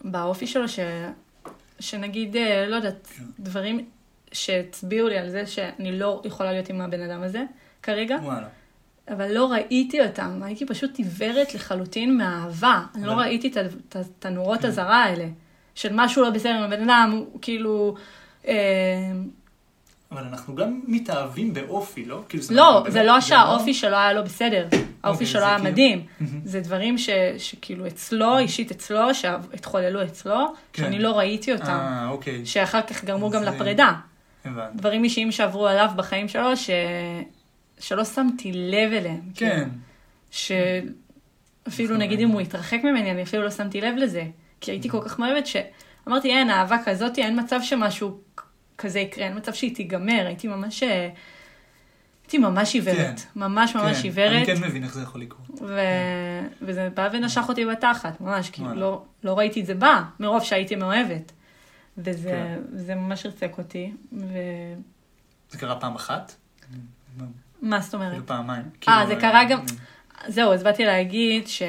באופי 0.01 0.47
שלו, 0.47 0.67
ש... 0.67 0.79
שנגיד, 1.79 2.35
אה, 2.35 2.65
לא 2.67 2.75
יודעת, 2.75 3.07
כן. 3.17 3.23
דברים 3.39 3.85
שהצביעו 4.31 5.07
לי 5.07 5.17
על 5.17 5.29
זה 5.29 5.45
שאני 5.45 5.99
לא 5.99 6.21
יכולה 6.25 6.51
להיות 6.51 6.69
עם 6.69 6.81
הבן 6.81 7.01
אדם 7.01 7.23
הזה 7.23 7.43
כרגע, 7.83 8.17
וואלה. 8.23 8.47
אבל 9.07 9.31
לא 9.31 9.51
ראיתי 9.51 10.01
אותם, 10.01 10.43
הייתי 10.43 10.65
פשוט 10.65 10.97
עיוורת 10.97 11.55
לחלוטין 11.55 12.17
מהאהבה. 12.17 12.81
אני 12.95 13.05
לא 13.05 13.11
ראיתי 13.11 13.51
את 13.99 14.25
הנורות 14.25 14.61
כן. 14.61 14.67
אזהרה 14.67 15.03
האלה, 15.03 15.27
של 15.75 15.89
משהו 15.91 16.23
לא 16.23 16.29
בסדר 16.29 16.53
עם 16.53 16.63
הבן 16.63 16.89
אדם, 16.89 17.23
הוא 17.31 17.39
כאילו... 17.41 17.95
אבל 20.13 20.23
אנחנו 20.23 20.55
גם 20.55 20.79
מתאהבים 20.87 21.53
באופי, 21.53 22.05
לא? 22.05 22.21
כאילו, 22.29 22.43
זה 22.43 22.53
לא, 22.55 22.79
באמת- 22.79 22.93
זה 22.93 23.03
לא 23.03 23.21
שהאופי 23.21 23.73
שלו 23.73 23.97
היה 23.97 24.13
לא 24.13 24.21
בסדר, 24.21 24.67
האופי 24.71 24.83
אוקיי, 25.23 25.27
שלו 25.27 25.41
היה 25.41 25.55
כאילו- 25.57 25.69
מדהים. 25.71 26.05
זה 26.45 26.59
דברים 26.59 26.95
שכאילו 27.37 27.87
אצלו, 27.87 28.37
אישית 28.37 28.71
אצלו, 28.71 29.13
שהתחוללו 29.15 30.03
אצלו, 30.03 30.53
כן. 30.73 30.83
שאני 30.83 30.99
לא 30.99 31.17
ראיתי 31.17 31.53
אותם, 31.53 31.65
אה, 31.65 32.07
אוקיי. 32.09 32.45
שאחר 32.45 32.81
כך 32.81 33.03
גרמו 33.03 33.29
גם 33.29 33.43
לפרידה. 33.43 33.91
הבנתי. 34.45 34.77
דברים 34.77 35.03
אישיים 35.03 35.31
שעברו 35.31 35.67
עליו 35.67 35.89
בחיים 35.95 36.27
שלו, 36.27 36.57
ש... 36.57 36.69
שלא 37.79 38.05
שמתי 38.05 38.51
לב 38.53 38.93
אליהם. 38.93 39.21
כן. 39.35 39.49
כאילו. 39.49 39.65
שאפילו 40.31 41.89
נכון, 41.89 42.01
נגיד 42.01 42.19
אם 42.19 42.29
הוא 42.29 42.41
התרחק 42.41 42.79
ממני, 42.83 43.11
אני 43.11 43.23
אפילו 43.23 43.43
לא 43.43 43.49
שמתי 43.49 43.81
לב 43.81 43.95
לזה. 43.97 44.23
כי 44.61 44.71
הייתי 44.71 44.89
כל 44.89 45.01
כך 45.05 45.19
מאוהבת 45.19 45.47
שאמרתי, 45.47 46.29
אין, 46.29 46.49
אהבה 46.49 46.77
כזאת, 46.85 47.17
אין 47.17 47.39
מצב 47.39 47.59
שמשהו 47.61 48.19
כזה 48.83 48.99
יקרה, 48.99 49.25
אין 49.25 49.37
מצב 49.37 49.53
שהיא 49.53 49.75
תיגמר. 49.75 50.23
הייתי 50.25 50.47
ממש... 50.47 50.83
אה, 50.83 51.09
הייתי 52.23 52.37
ממש 52.37 52.73
עיוורת. 52.73 52.97
כן. 53.19 53.39
ממש 53.39 53.75
ממש 53.75 53.97
כן, 53.97 54.03
עיוורת. 54.03 54.35
אני 54.35 54.45
כן 54.45 54.63
מבין 54.67 54.83
איך 54.83 54.93
זה 54.93 55.01
יכול 55.01 55.21
לקרות. 55.21 55.61
ו... 55.61 55.79
וזה 56.61 56.89
בא 56.93 57.09
ונשך 57.13 57.43
אותי 57.49 57.65
בתחת, 57.65 58.21
ממש, 58.21 58.49
כאילו 58.49 58.67
וואלה. 58.67 58.81
לא, 58.81 59.03
לא 59.23 59.37
ראיתי 59.37 59.61
את 59.61 59.65
זה 59.65 59.75
בא, 59.75 60.01
מרוב 60.19 60.43
שהייתי 60.43 60.75
מאוהבת. 60.75 61.31
וזה 61.97 62.29
כן. 62.29 62.77
זה 62.77 62.95
ממש 62.95 63.25
ריצק 63.25 63.51
אותי, 63.57 63.91
ומה 64.11 64.23
זה 65.49 65.57
קרה 65.57 65.79
פעם 65.79 65.95
אחת? 65.95 66.35
זאת 67.79 67.93
אומרת? 67.93 68.11
כאילו 68.11 68.25
פעמיים. 68.25 68.63
אה, 68.63 68.69
כאילו, 68.81 69.07
זה 69.07 69.15
קרה 69.21 69.43
גם- 69.49 69.65
זהו, 70.27 70.53
אז 70.53 70.63
באתי 70.63 70.85
להגיד 70.85 71.47
ש... 71.47 71.61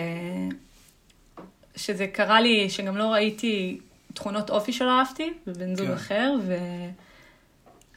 שזה 1.76 2.06
קרה 2.06 2.40
לי, 2.40 2.70
שגם 2.70 2.96
לא 2.96 3.04
ראיתי 3.12 3.80
תכונות 4.14 4.50
אופי 4.50 4.72
שלא 4.72 4.98
אהבתי, 4.98 5.32
בבן 5.46 5.74
זוג 5.76 5.86
כן. 5.86 5.92
אחר, 5.92 6.34
ו... 6.46 6.54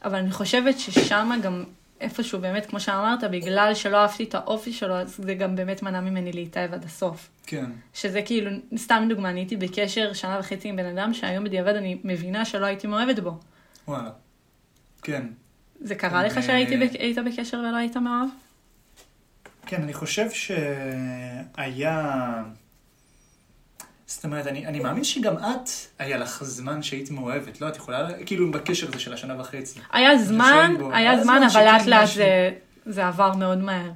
אבל 0.04 0.14
אני 0.18 0.30
חושבת 0.30 0.78
ששם 0.78 1.30
גם 1.42 1.64
איפשהו 2.00 2.40
באמת, 2.40 2.66
כמו 2.66 2.80
שאמרת, 2.80 3.24
בגלל 3.24 3.74
שלא 3.74 3.96
אהבתי 3.96 4.24
את 4.24 4.34
האופי 4.34 4.72
שלו, 4.72 4.94
אז 4.94 5.14
זה 5.22 5.34
גם 5.34 5.56
באמת 5.56 5.82
מנע 5.82 6.00
ממני 6.00 6.32
להתאהב 6.32 6.74
עד 6.74 6.84
הסוף. 6.84 7.28
כן. 7.46 7.70
שזה 7.94 8.22
כאילו, 8.22 8.50
סתם 8.76 9.06
דוגמה, 9.08 9.30
אני 9.30 9.40
הייתי 9.40 9.56
בקשר 9.56 10.12
שנה 10.12 10.36
וחצי 10.40 10.68
עם 10.68 10.76
בן 10.76 10.98
אדם, 10.98 11.14
שהיום 11.14 11.44
בדיעבד 11.44 11.74
אני 11.76 11.98
מבינה 12.04 12.44
שלא 12.44 12.66
הייתי 12.66 12.86
מאוהבת 12.86 13.18
בו. 13.18 13.38
וואלה. 13.88 14.10
כן. 15.02 15.26
זה 15.80 15.94
קרה 15.94 16.24
לך 16.24 16.36
ו- 16.36 16.42
שהיית 16.42 16.68
בק- 16.68 17.32
בקשר 17.32 17.58
ולא 17.58 17.76
היית 17.76 17.96
מאוהב? 17.96 18.28
כן, 19.66 19.82
אני 19.82 19.92
חושב 19.92 20.26
שהיה... 20.30 22.04
זאת 24.08 24.24
אומרת, 24.24 24.46
אני, 24.46 24.66
אני 24.66 24.80
מאמין 24.80 25.04
שגם 25.04 25.38
את, 25.38 25.68
היה 25.98 26.16
לך 26.16 26.44
זמן 26.44 26.82
שהיית 26.82 27.10
מאוהבת, 27.10 27.60
לא? 27.60 27.68
את 27.68 27.76
יכולה, 27.76 28.08
כאילו, 28.26 28.50
בקשר 28.50 28.88
הזה 28.88 28.98
של 29.00 29.12
השנה 29.12 29.40
וחצי. 29.40 29.80
היה 29.92 30.18
זמן, 30.18 30.74
בו. 30.78 30.92
היה 30.92 31.10
היה 31.10 31.24
זמן, 31.24 31.40
אבל 31.52 31.64
לאט 31.64 31.86
לאט 31.86 32.08
זה, 32.14 32.50
זה 32.86 33.06
עבר 33.06 33.34
מאוד 33.34 33.58
מהר, 33.58 33.90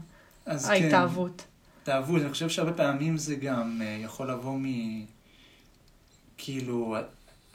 אז 0.47 0.67
כן, 0.67 0.73
ההתאהבות. 0.73 1.45
התאהבות, 1.83 2.23
אני 2.23 2.31
חושב 2.31 2.49
שהרבה 2.49 2.73
פעמים 2.73 3.17
זה 3.17 3.35
גם 3.35 3.81
אה, 3.85 3.99
יכול 4.05 4.31
לבוא 4.31 4.59
מ... 4.59 4.65
כאילו, 6.39 6.97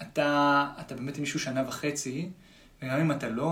אתה, 0.01 0.65
אתה 0.79 0.95
באמת 0.95 1.15
עם 1.17 1.21
מישהו 1.21 1.39
שנה 1.39 1.63
וחצי, 1.67 2.29
וגם 2.81 2.99
אם 2.99 3.11
אתה 3.11 3.29
לא 3.29 3.51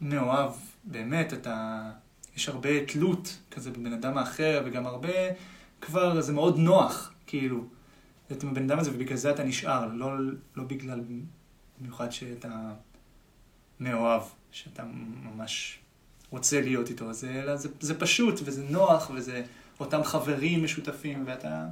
מאוהב, 0.00 0.52
באמת, 0.84 1.32
אתה... 1.32 1.82
יש 2.36 2.48
הרבה 2.48 2.86
תלות 2.86 3.38
כזה 3.50 3.70
בבן 3.70 3.92
אדם 3.92 4.18
האחר, 4.18 4.62
וגם 4.64 4.86
הרבה 4.86 5.12
כבר, 5.80 6.20
זה 6.20 6.32
מאוד 6.32 6.58
נוח, 6.58 7.12
כאילו, 7.26 7.64
להיות 8.30 8.42
עם 8.42 8.48
הבן 8.48 8.70
אדם 8.70 8.78
הזה, 8.78 8.90
ובגלל 8.94 9.16
זה 9.16 9.30
אתה 9.30 9.44
נשאר, 9.44 9.86
לא, 9.86 10.10
לא 10.56 10.64
בגלל, 10.64 11.00
במיוחד 11.80 12.12
שאתה 12.12 12.72
מאוהב, 13.80 14.22
שאתה 14.50 14.82
ממש 15.22 15.78
רוצה 16.30 16.60
להיות 16.60 16.90
איתו, 16.90 17.12
זה, 17.12 17.42
אלא 17.42 17.56
זה, 17.56 17.68
זה 17.80 17.98
פשוט, 18.00 18.40
וזה 18.44 18.64
נוח, 18.70 19.10
וזה 19.14 19.42
אותם 19.80 20.04
חברים 20.04 20.64
משותפים, 20.64 21.24
ואתה... 21.26 21.66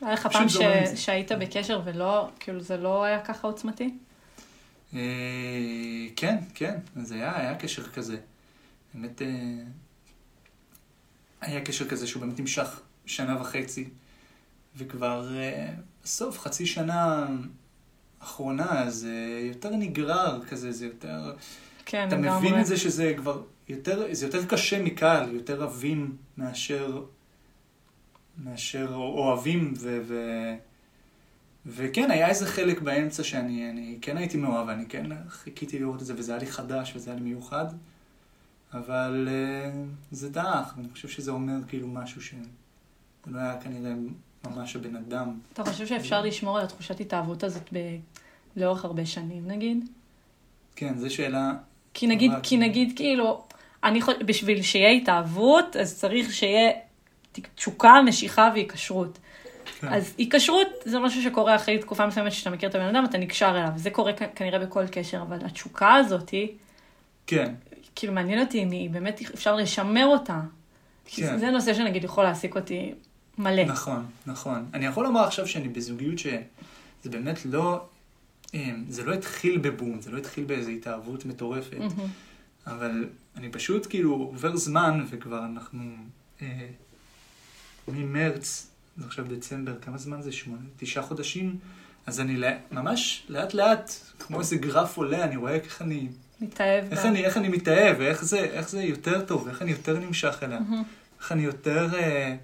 היה 0.00 0.12
לך 0.12 0.26
פשוט 0.26 0.32
פעם 0.32 0.48
זורם 0.48 0.84
ש- 0.86 0.88
זה. 0.88 0.96
שהיית 0.96 1.32
בקשר 1.32 1.80
ולא, 1.84 2.30
כאילו 2.40 2.60
זה 2.60 2.76
לא 2.76 3.04
היה 3.04 3.24
ככה 3.24 3.46
עוצמתי? 3.46 3.94
אה, 4.94 5.00
כן, 6.16 6.36
כן, 6.54 6.78
זה 6.96 7.14
היה, 7.14 7.38
היה 7.40 7.54
קשר 7.54 7.88
כזה. 7.88 8.16
באמת, 8.94 9.22
אה, 9.22 9.28
היה 11.40 11.60
קשר 11.60 11.88
כזה 11.88 12.06
שהוא 12.06 12.20
באמת 12.20 12.40
נמשך 12.40 12.80
שנה 13.06 13.40
וחצי, 13.40 13.88
וכבר 14.76 15.28
אה, 16.06 16.10
בסוף, 16.10 16.38
חצי 16.38 16.66
שנה 16.66 17.26
אחרונה, 18.18 18.90
זה 18.90 19.40
יותר 19.42 19.70
נגרר 19.70 20.44
כזה, 20.44 20.72
זה 20.72 20.86
יותר... 20.86 21.34
כן, 21.86 22.08
אתה 22.08 22.16
לגמרי. 22.16 22.38
מבין 22.38 22.60
את 22.60 22.66
זה 22.66 22.76
שזה 22.76 23.14
כבר 23.16 23.42
יותר, 23.68 24.14
זה 24.14 24.26
יותר 24.26 24.46
קשה 24.46 24.82
מקל, 24.82 25.28
יותר 25.32 25.62
עבים 25.62 26.16
מאשר, 26.36 27.02
מאשר 28.44 28.94
אוהבים, 28.94 29.74
ו, 29.78 30.00
ו, 30.06 30.14
וכן, 31.66 32.10
היה 32.10 32.28
איזה 32.28 32.46
חלק 32.46 32.80
באמצע 32.80 33.24
שאני 33.24 33.70
אני 33.70 33.98
כן 34.00 34.16
הייתי 34.16 34.36
מאוהב, 34.36 34.68
אני 34.68 34.86
כן 34.88 35.06
חיכיתי 35.28 35.78
לראות 35.78 36.00
את 36.00 36.06
זה, 36.06 36.14
וזה 36.16 36.32
היה 36.32 36.40
לי 36.40 36.46
חדש, 36.46 36.92
וזה 36.96 37.10
היה 37.10 37.18
לי 37.20 37.24
מיוחד, 37.24 37.66
אבל 38.72 39.28
uh, 39.28 39.74
זה 40.10 40.30
דעך, 40.30 40.74
ואני 40.76 40.88
חושב 40.88 41.08
שזה 41.08 41.30
אומר 41.30 41.56
כאילו 41.68 41.88
משהו 41.88 42.22
שזה 42.22 42.36
לא 43.26 43.38
היה 43.38 43.60
כנראה 43.60 43.92
ממש 44.44 44.76
הבן 44.76 44.96
אדם. 44.96 45.38
אתה 45.52 45.64
חושב 45.64 45.86
שאפשר 45.86 46.22
לשמור 46.22 46.58
על 46.58 46.64
התחושת 46.64 47.00
התאהבות 47.00 47.44
הזאת 47.44 47.62
ב... 47.72 47.78
לאורך 48.56 48.84
הרבה 48.84 49.06
שנים, 49.06 49.48
נגיד? 49.48 49.84
כן, 50.76 50.98
זו 50.98 51.14
שאלה, 51.14 51.52
כי 51.94 52.06
נגיד, 52.06 52.30
רק- 52.32 52.38
כי 52.42 52.56
נגיד, 52.56 52.92
כאילו, 52.96 53.44
אני 53.84 54.02
חושבת, 54.02 54.22
בשביל 54.22 54.62
שיהיה 54.62 54.90
התאהבות, 54.90 55.76
אז 55.76 55.96
צריך 55.98 56.32
שיהיה 56.32 56.70
תשוקה, 57.54 58.02
משיכה 58.06 58.50
והיקשרות. 58.54 59.18
כן, 59.80 59.88
אז 59.88 60.14
היקשרות 60.18 60.66
זה 60.84 60.98
משהו 60.98 61.22
שקורה 61.22 61.56
אחרי 61.56 61.78
תקופה 61.78 62.06
מסוימת 62.06 62.32
שאתה 62.32 62.50
מכיר 62.50 62.68
את 62.68 62.74
הבן 62.74 62.84
אדם, 62.96 63.04
אתה 63.04 63.18
נקשר 63.18 63.50
אליו. 63.50 63.70
זה 63.76 63.90
קורה 63.90 64.12
כנראה 64.12 64.58
בכל 64.58 64.86
קשר, 64.86 65.22
אבל 65.22 65.38
התשוקה 65.44 65.94
הזאתי, 65.94 66.52
כן, 67.26 67.54
כאילו 67.94 68.12
מעניין 68.12 68.40
אותי 68.40 68.62
אם 68.62 68.70
היא 68.70 68.90
באמת 68.90 69.20
אפשר 69.34 69.56
לשמר 69.56 70.06
אותה. 70.06 70.40
כן. 71.06 71.38
זה 71.38 71.50
נושא 71.50 71.74
שנגיד 71.74 72.04
יכול 72.04 72.24
להעסיק 72.24 72.56
אותי 72.56 72.94
מלא. 73.38 73.64
נכון, 73.64 74.06
נכון. 74.26 74.66
אני 74.74 74.86
יכול 74.86 75.04
לומר 75.04 75.20
עכשיו 75.20 75.46
שאני 75.48 75.68
בזוגיות 75.68 76.18
שזה 76.18 76.40
באמת 77.10 77.46
לא, 77.46 77.84
אה, 78.54 78.70
זה 78.88 79.04
לא 79.04 79.12
התחיל 79.14 79.58
בבום, 79.58 80.00
זה 80.00 80.10
לא 80.10 80.18
התחיל 80.18 80.44
באיזו 80.44 80.70
התאהבות 80.70 81.24
מטורפת, 81.24 81.76
מהמם. 81.78 82.08
אבל 82.66 83.08
אני 83.36 83.48
פשוט 83.50 83.86
כאילו 83.90 84.12
עובר 84.12 84.56
זמן 84.56 85.04
וכבר 85.10 85.44
אנחנו 85.44 85.82
אה, 86.42 86.66
ממרץ, 87.88 88.70
זה 88.96 89.04
עכשיו 89.06 89.24
דצמבר, 89.28 89.78
כמה 89.80 89.98
זמן 89.98 90.22
זה? 90.22 90.32
שמונה, 90.32 90.62
תשעה 90.76 91.02
חודשים? 91.02 91.58
אז 92.06 92.20
אני 92.20 92.36
לא- 92.36 92.48
ממש 92.70 93.26
לאט 93.28 93.54
לאט, 93.54 93.92
כמו 94.18 94.40
איזה 94.40 94.56
גרף 94.56 94.96
עולה, 94.96 95.24
אני 95.24 95.36
רואה 95.36 95.54
איך 95.54 95.82
אני, 95.82 96.08
מתאהב. 96.40 96.84
איך 96.90 97.02
בה. 97.02 97.08
אני, 97.08 97.24
איך 97.24 97.36
אני 97.36 97.48
מתאהב, 97.48 97.96
ואיך 97.98 98.24
זה, 98.24 98.38
איך 98.38 98.68
זה 98.68 98.82
יותר 98.82 99.24
טוב, 99.24 99.48
איך 99.48 99.62
אני 99.62 99.70
יותר 99.70 99.98
נמשך 99.98 100.38
אליה. 100.42 100.60
מהמם. 100.60 100.82
איך 101.20 101.32
אני 101.32 101.42
יותר... 101.42 101.88
אה, 101.94 102.36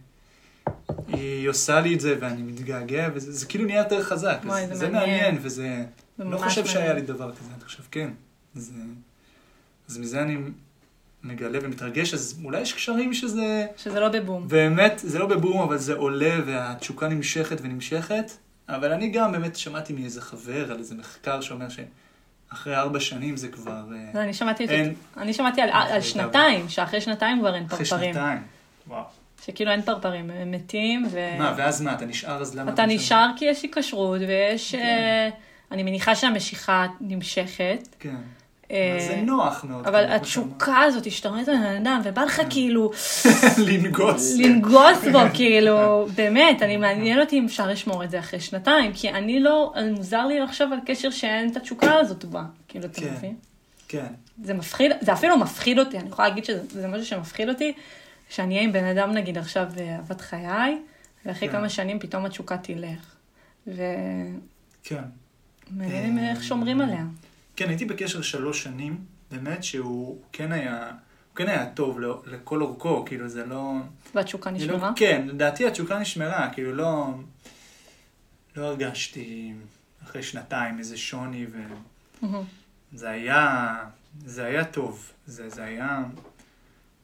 היא 1.09 1.49
עושה 1.49 1.81
לי 1.81 1.95
את 1.95 2.01
זה 2.01 2.17
ואני 2.21 2.43
מתגעגע, 2.43 3.09
וזה 3.15 3.33
זה 3.33 3.47
כאילו 3.47 3.65
נהיה 3.67 3.79
יותר 3.79 4.03
חזק. 4.03 4.39
וואי, 4.45 4.67
זה 4.67 4.75
זה 4.75 4.89
מעניין. 4.89 5.11
מעניין, 5.11 5.39
וזה... 5.43 5.85
זה 6.19 6.25
לא 6.25 6.39
חושב 6.39 6.67
שהיה 6.67 6.87
מעניין. 6.87 6.97
לי 7.07 7.13
דבר 7.13 7.33
כזה, 7.33 7.51
אני 7.57 7.65
חושב 7.65 7.83
כן. 7.91 8.11
זה... 8.55 8.73
אז 9.89 9.99
מזה 9.99 10.23
אני 10.23 10.37
מגלה 11.25 11.59
ומתרגש, 11.63 12.15
אז 12.15 12.41
אולי 12.45 12.61
יש 12.61 12.73
קשרים 12.73 13.15
שזה... 13.15 13.67
שזה 13.77 14.01
לא 14.01 14.09
בבום. 14.09 14.49
באמת, 14.49 15.01
זה 15.05 15.19
לא 15.19 15.27
בבום, 15.27 15.63
אבל 15.63 15.77
זה 15.79 15.95
עולה 15.95 16.35
והתשוקה 16.47 17.09
נמשכת 17.09 17.57
ונמשכת. 17.63 18.31
אבל 18.69 18.93
אני 18.93 19.11
גם 19.11 19.33
באמת 19.33 19.57
שמעתי 19.57 19.93
מאיזה 19.93 20.21
חבר 20.23 20.73
על 20.73 20.79
איזה 20.79 20.95
מחקר 20.95 21.41
שאומר 21.41 21.67
שאחרי 21.69 22.77
ארבע 22.77 23.01
שנים 23.01 23.37
זה 23.37 23.49
כבר... 23.49 23.73
אה, 23.93 24.11
לא, 24.15 24.21
אני 24.21 24.35
שמעתי 24.35 24.65
את 24.65 24.69
זה. 24.69 24.75
אין. 24.75 24.95
אני 25.17 25.33
שמעתי 25.33 25.61
על- 25.61 25.71
על 25.73 26.01
זה 26.01 26.07
שנתיים, 26.07 26.69
שאחרי 26.69 27.01
שנתיים 27.01 27.41
כבר 27.41 27.55
אין 27.55 27.65
אחרי 27.65 27.79
פרפרים. 27.85 28.15
שנתיים. 28.15 28.43
וואו. 28.89 29.05
שכאילו 29.47 29.71
אין 29.71 29.83
פרפרים, 29.83 30.31
הם 30.31 30.51
מתים, 30.51 31.07
ו... 31.11 31.19
מה, 31.39 31.55
ואז 31.57 31.83
מה, 31.83 31.95
אתה 31.95 32.05
נשאר 32.05 32.41
אז 32.41 32.55
למה... 32.55 32.73
אתה? 32.73 32.87
נשאר 32.87 33.27
כי 33.37 33.45
יש 33.45 33.65
התקשרות, 33.65 34.21
ויש... 34.21 34.75
כן. 34.75 34.79
אה, 34.79 35.29
אני 35.73 35.83
מניחה 35.83 36.15
שהמשיכה 36.15 36.87
נמשכת. 37.01 37.89
כן. 37.99 38.17
אה, 38.71 38.99
זה 39.09 39.17
נוח 39.17 39.65
מאוד. 39.65 39.87
אבל 39.87 40.05
התשוקה 40.13 40.79
הזאת, 40.79 41.13
שאתה 41.13 41.29
רואה 41.29 41.43
את 41.43 41.49
הבן 41.49 41.77
אדם, 41.87 42.01
ובא 42.05 42.23
לך 42.23 42.43
כאילו 42.51 42.91
לנגוס. 43.67 44.37
לנגוס 44.39 45.05
בו, 45.13 45.19
כאילו, 45.35 46.07
באמת, 46.15 46.63
אני 46.63 46.77
מעניין 46.77 47.21
אותי 47.21 47.39
אם 47.39 47.45
אפשר 47.45 47.67
לשמור 47.67 48.05
את 48.05 48.11
זה 48.11 48.19
אחרי 48.19 48.41
שנתיים, 48.41 48.93
כי 48.95 49.11
אני 49.11 49.41
לא, 49.41 49.75
מוזר 49.97 50.27
לי 50.27 50.41
לחשוב 50.41 50.73
על 50.73 50.79
קשר 50.87 51.11
שאין 51.11 51.51
את 51.51 51.57
התשוקה 51.57 51.95
הזאת 51.95 52.25
בה, 52.25 52.43
כאילו, 52.69 52.85
אתה 52.85 53.01
כן. 53.01 53.13
מבין? 53.13 53.35
כן. 53.89 54.07
זה 54.45 54.55
מפחיד, 54.55 54.93
זה 55.01 55.13
אפילו 55.13 55.39
מפחיד 55.39 55.79
אותי, 55.79 55.99
אני 55.99 56.09
יכולה 56.09 56.29
להגיד 56.29 56.45
שזה 56.45 56.63
זה 56.69 56.89
משהו 56.89 57.07
שמפחיד 57.07 57.49
אותי, 57.49 57.73
שאני 58.33 58.55
אהיה 58.55 58.65
עם 58.67 58.73
בן 58.73 58.85
אדם, 58.85 59.13
נגיד, 59.13 59.39
עכשיו 59.39 59.69
באהבת 59.77 60.21
חיי, 60.21 60.83
ואחרי 61.27 61.49
כן. 61.49 61.55
כמה 61.55 61.69
שנים 61.69 61.99
פתאום 61.99 62.25
התשוקה 62.25 62.57
תלך. 62.59 63.15
ומעניין 63.67 64.09
כן. 64.83 66.15
לי 66.15 66.31
איך 66.31 66.43
שומרים 66.43 66.81
עליה. 66.81 67.05
כן, 67.57 67.69
הייתי 67.69 67.85
בקשר 67.85 68.23
שלוש 68.23 68.63
שנים, 68.63 69.05
באמת 69.31 69.65
שהוא 69.65 70.21
כן 70.33 70.53
היה, 70.53 70.87
הוא 70.89 71.37
כן 71.37 71.49
היה 71.49 71.71
טוב 71.71 72.01
לא- 72.01 72.23
לכל 72.27 72.63
אורכו, 72.63 73.05
כאילו 73.05 73.29
זה 73.29 73.47
לא... 73.47 73.73
והתשוקה 74.15 74.51
אני 74.51 74.59
נשמרה? 74.59 74.91
לא, 74.91 74.97
כן, 74.97 75.27
לדעתי 75.29 75.67
התשוקה 75.67 75.99
נשמרה, 75.99 76.51
כאילו 76.53 76.75
לא... 76.75 77.07
לא 78.57 78.67
הרגשתי 78.67 79.53
אחרי 80.05 80.23
שנתיים 80.23 80.79
איזה 80.79 80.97
שוני, 80.97 81.47
מהמם. 82.23 82.45
וזה 82.93 83.11
היה... 83.11 83.75
זה 84.25 84.45
היה 84.45 84.65
טוב. 84.65 85.13
זה, 85.27 85.49
זה 85.49 85.65
היה... 85.65 86.03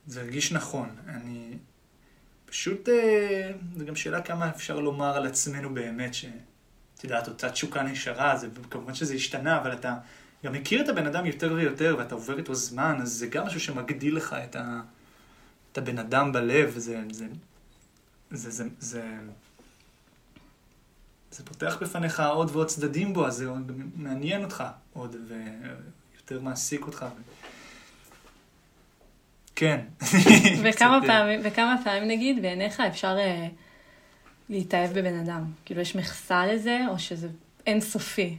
זה 0.09 0.21
הרגיש 0.21 0.53
נכון. 0.53 0.88
אני... 1.09 1.59
פשוט... 2.47 2.88
אה, 2.88 3.50
זו 3.77 3.85
גם 3.85 3.97
שאלה 3.97 4.23
כמה 4.23 4.50
אפשר 4.50 4.81
לומר 4.81 5.17
על 5.17 5.27
עצמנו 5.27 5.75
באמת, 5.75 6.15
ש... 6.15 6.25
את 6.99 7.05
יודעת, 7.05 7.29
אותה 7.29 7.50
תשוקה 7.50 7.83
נשארה, 7.83 8.37
זה 8.37 8.49
כמובן 8.71 8.95
שזה 8.95 9.15
השתנה, 9.15 9.59
אבל 9.61 9.73
אתה 9.73 9.95
גם 10.45 10.53
מכיר 10.53 10.81
את 10.81 10.88
הבן 10.88 11.07
אדם 11.07 11.27
יותר 11.27 11.53
ויותר, 11.53 11.97
ואתה 11.99 12.15
עובר 12.15 12.38
איתו 12.38 12.55
זמן, 12.55 12.99
אז 13.03 13.12
זה 13.12 13.27
גם 13.27 13.47
משהו 13.47 13.61
שמגדיל 13.61 14.17
לך 14.17 14.37
את, 14.45 14.57
ה... 14.57 14.81
את 15.73 15.79
הבן 15.79 15.99
אדם 15.99 16.33
בלב, 16.33 16.79
זה... 16.79 17.00
זה... 17.11 17.27
זה, 18.31 18.50
זה, 18.50 18.65
זה, 18.81 19.03
זה 21.31 21.45
פותח 21.45 21.77
בפניך 21.81 22.21
עוד 22.21 22.50
ועוד 22.53 22.67
צדדים 22.67 23.12
בו, 23.12 23.27
אז 23.27 23.35
זה 23.35 23.47
מעניין 23.97 24.45
אותך 24.45 24.65
עוד 24.93 25.17
ויותר 25.29 26.41
מעסיק 26.41 26.87
אותך. 26.87 27.07
כן. 29.59 29.81
וכמה 30.65 30.99
קצת, 31.00 31.07
פעמים, 31.07 31.41
וכמה 31.45 31.77
פעמים 31.85 32.09
נגיד, 32.09 32.43
בעיניך 32.43 32.81
אפשר 32.81 33.17
אה, 33.19 33.49
להתאהב 34.49 34.91
בבן 34.91 35.19
אדם? 35.19 35.45
כאילו, 35.65 35.81
יש 35.81 35.97
מכסה 35.97 36.47
לזה, 36.47 36.79
או 36.88 36.99
שזה 36.99 37.29
אינסופי? 37.67 38.37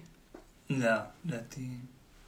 לא, 0.70 0.90
לדעתי, 1.26 1.68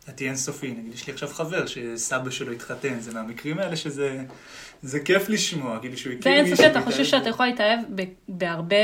לדעתי 0.04 0.28
אינסופי. 0.28 0.72
נגיד, 0.72 0.94
יש 0.94 1.08
לי 1.08 1.14
עכשיו 1.14 1.30
חבר 1.30 1.66
שסבא 1.66 2.30
שלו 2.30 2.52
התחתן, 2.52 3.00
זה 3.00 3.14
מהמקרים 3.14 3.60
האלה 3.60 3.76
שזה 3.76 4.24
זה 4.82 5.00
כיף 5.00 5.30
לשמוע, 5.30 5.80
כאילו 5.80 5.98
שהוא 5.98 6.14
זה 6.14 6.20
הכיר 6.20 6.34
אינסופי, 6.34 6.68
אתה 6.68 6.82
חושב. 6.82 7.04
שאתה 7.04 7.30
יכול 7.30 7.46
להתאהב 7.46 7.80
בהרבה, 8.28 8.76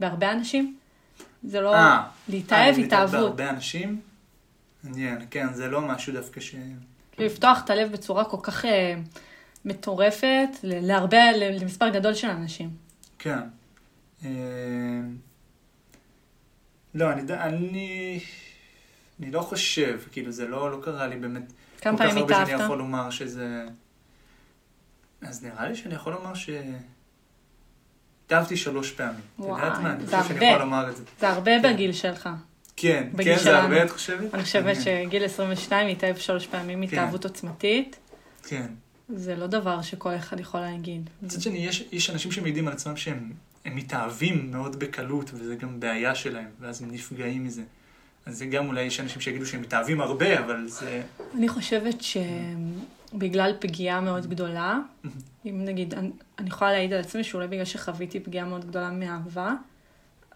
בהרבה 0.00 0.32
אנשים? 0.32 0.76
זה 1.42 1.60
לא... 1.60 1.74
אה, 1.74 2.02
להתאהב, 2.28 2.78
אה, 2.78 2.84
התאהבות. 2.84 3.36
בהרבה 3.36 3.50
אנשים? 3.50 4.00
מעניין, 4.84 5.26
כן, 5.30 5.52
זה 5.52 5.68
לא 5.68 5.80
משהו 5.80 6.12
דווקא 6.12 6.40
ש... 6.40 6.54
לפתוח 7.18 7.64
את 7.64 7.70
הלב 7.70 7.92
בצורה 7.92 8.24
כל 8.24 8.36
כך 8.42 8.64
אה, 8.64 8.94
מטורפת 9.64 10.48
להרבה, 10.62 11.32
למספר 11.32 11.88
גדול 11.88 12.14
של 12.14 12.28
אנשים. 12.28 12.70
כן. 13.18 13.38
אה, 14.24 14.30
לא, 16.94 17.12
אני, 17.12 17.22
אני, 17.32 18.20
אני 19.20 19.30
לא 19.30 19.40
חושב, 19.40 20.00
כאילו 20.12 20.32
זה 20.32 20.48
לא, 20.48 20.70
לא 20.70 20.80
קרה 20.82 21.06
לי 21.06 21.16
באמת 21.16 21.52
כמה 21.80 21.98
כל 21.98 22.04
כך 22.04 22.08
פעמים 22.08 22.22
הרבה 22.22 22.34
שאני 22.34 22.44
התאהבת? 22.44 22.64
יכול 22.64 22.78
לומר 22.78 23.10
שזה... 23.10 23.64
אז 25.22 25.44
נראה 25.44 25.68
לי 25.68 25.76
שאני 25.76 25.94
יכול 25.94 26.12
לומר 26.12 26.34
ש... 26.34 26.50
התאהבתי 28.26 28.56
שלוש 28.56 28.92
פעמים. 28.92 29.14
את 29.14 29.20
וואי, 29.38 29.64
יודעת 29.66 29.80
מה? 29.80 29.92
אני 29.92 30.06
זה 30.06 30.16
חושב 30.16 30.28
שאני 30.28 30.38
הרבה. 30.38 30.46
יכול 30.46 30.60
לומר 30.60 30.90
את 30.90 30.96
זה. 30.96 31.04
זה 31.20 31.28
הרבה 31.28 31.62
כן. 31.62 31.72
בגיל 31.72 31.92
שלך. 31.92 32.28
כן, 32.76 33.08
כן, 33.24 33.38
זה. 33.38 33.58
הרבה, 33.58 33.84
את 33.84 33.90
חושבת? 33.90 34.34
אני 34.34 34.42
חושבת. 34.42 34.76
שגיל 34.80 35.24
22 35.24 35.88
התאהב 35.88 36.16
שלוש 36.16 36.46
פעמים 36.46 36.86
כן. 36.86 36.96
התאהבות 36.96 37.24
עוצמתית. 37.24 37.96
כן. 38.48 38.66
זה 39.08 39.36
לא 39.36 39.46
דבר 39.46 39.82
שכל 39.82 40.16
אחד 40.16 40.40
יכול 40.40 40.60
להגיד. 40.60 41.10
מצד 41.22 41.40
שני, 41.40 41.58
יש, 41.58 41.84
יש 41.92 42.10
אנשים 42.10 42.32
שמעידים 42.32 42.68
על 42.68 42.72
עצמם 42.72 42.96
שהם 42.96 43.32
הם 43.64 43.76
מתאהבים 43.76 44.50
מאוד 44.50 44.78
בקלות, 44.78 45.30
וזה 45.34 45.56
גם 45.56 45.80
בעיה 45.80 46.14
שלהם, 46.14 46.48
ואז 46.60 46.82
הם 46.82 46.90
נפגעים 46.90 47.44
מזה. 47.44 47.62
אז 48.26 48.38
זה 48.38 48.46
גם 48.46 48.68
אולי 48.68 48.82
יש 48.82 49.00
אנשים 49.00 49.20
שיגידו 49.20 49.46
שהם 49.46 49.62
מתאהבים 49.62 50.00
הרבה, 50.00 50.38
אבל 50.38 50.68
זה... 50.68 51.02
אני 51.34 51.48
חושבת 51.48 51.96
שבגלל 52.00 53.52
פגיעה 53.60 54.00
מאוד 54.00 54.26
גדולה, 54.26 54.78
אם 55.46 55.64
נגיד, 55.64 55.94
אני, 55.94 56.10
אני 56.38 56.48
יכולה 56.48 56.72
להעיד 56.72 56.92
על 56.92 57.00
עצמי 57.00 57.24
שאולי 57.24 57.48
בגלל 57.48 57.64
שחוויתי 57.64 58.20
פגיעה 58.20 58.46
מאוד 58.46 58.64
גדולה 58.64 58.90
מאהבה, 58.90 59.54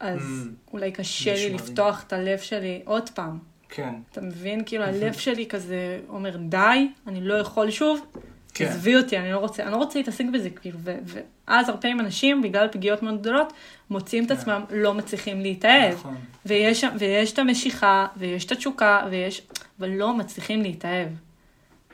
אז 0.01 0.21
Mm. 0.21 0.73
אולי 0.73 0.93
קשה 0.93 1.35
לי. 1.35 1.51
לפתוח 1.55 2.05
את 2.07 2.13
הלב 2.13 2.39
שלי 2.39 2.81
עוד 2.85 3.11
פעם. 3.11 3.39
כן. 3.69 3.95
אתה 4.13 4.21
מבין? 4.21 4.65
כאילו 4.67 4.85
הלב 4.85 5.13
שלי 5.13 5.47
כזה 5.47 6.01
אומר, 6.09 6.37
די, 6.37 6.89
אני 7.07 7.21
לא 7.21 7.35
יכול 7.35 7.71
שוב, 7.71 8.07
כן. 8.55 8.65
עזבי 8.65 8.97
אותי, 8.97 9.19
אני 9.19 9.33
לא 9.33 9.39
רוצה, 9.39 9.63
אני 9.63 9.73
לא 9.73 9.77
רוצה 9.77 9.99
להתעסק 9.99 10.25
בזה, 10.33 10.51
כאילו, 10.51 10.79
ו- 10.83 10.99
ואז 11.47 11.69
הרבה 11.69 11.81
פעמים 11.81 12.01
אנשים, 12.01 12.43
בגלל 12.43 12.69
פגיעות 12.73 13.03
מאוד 13.03 13.21
גדולות, 13.21 13.53
מוצאים 13.91 14.25
את 14.25 14.29
כן. 14.29 14.35
עצמם 14.35 14.65
לא 14.71 14.95
מצליחים 14.95 15.41
להתאהב. 15.41 15.93
נכון. 15.95 16.15
ויש, 16.47 16.85
ויש 16.99 17.33
את 17.33 17.39
המשיכה, 17.39 18.07
ויש 18.17 18.45
את 18.45 18.53
התשוקה, 18.53 19.07
ויש... 19.11 19.43
אבל 19.81 19.89
לא 19.89 20.15
מצליחים 20.17 20.63
להתאהב. 20.63 21.09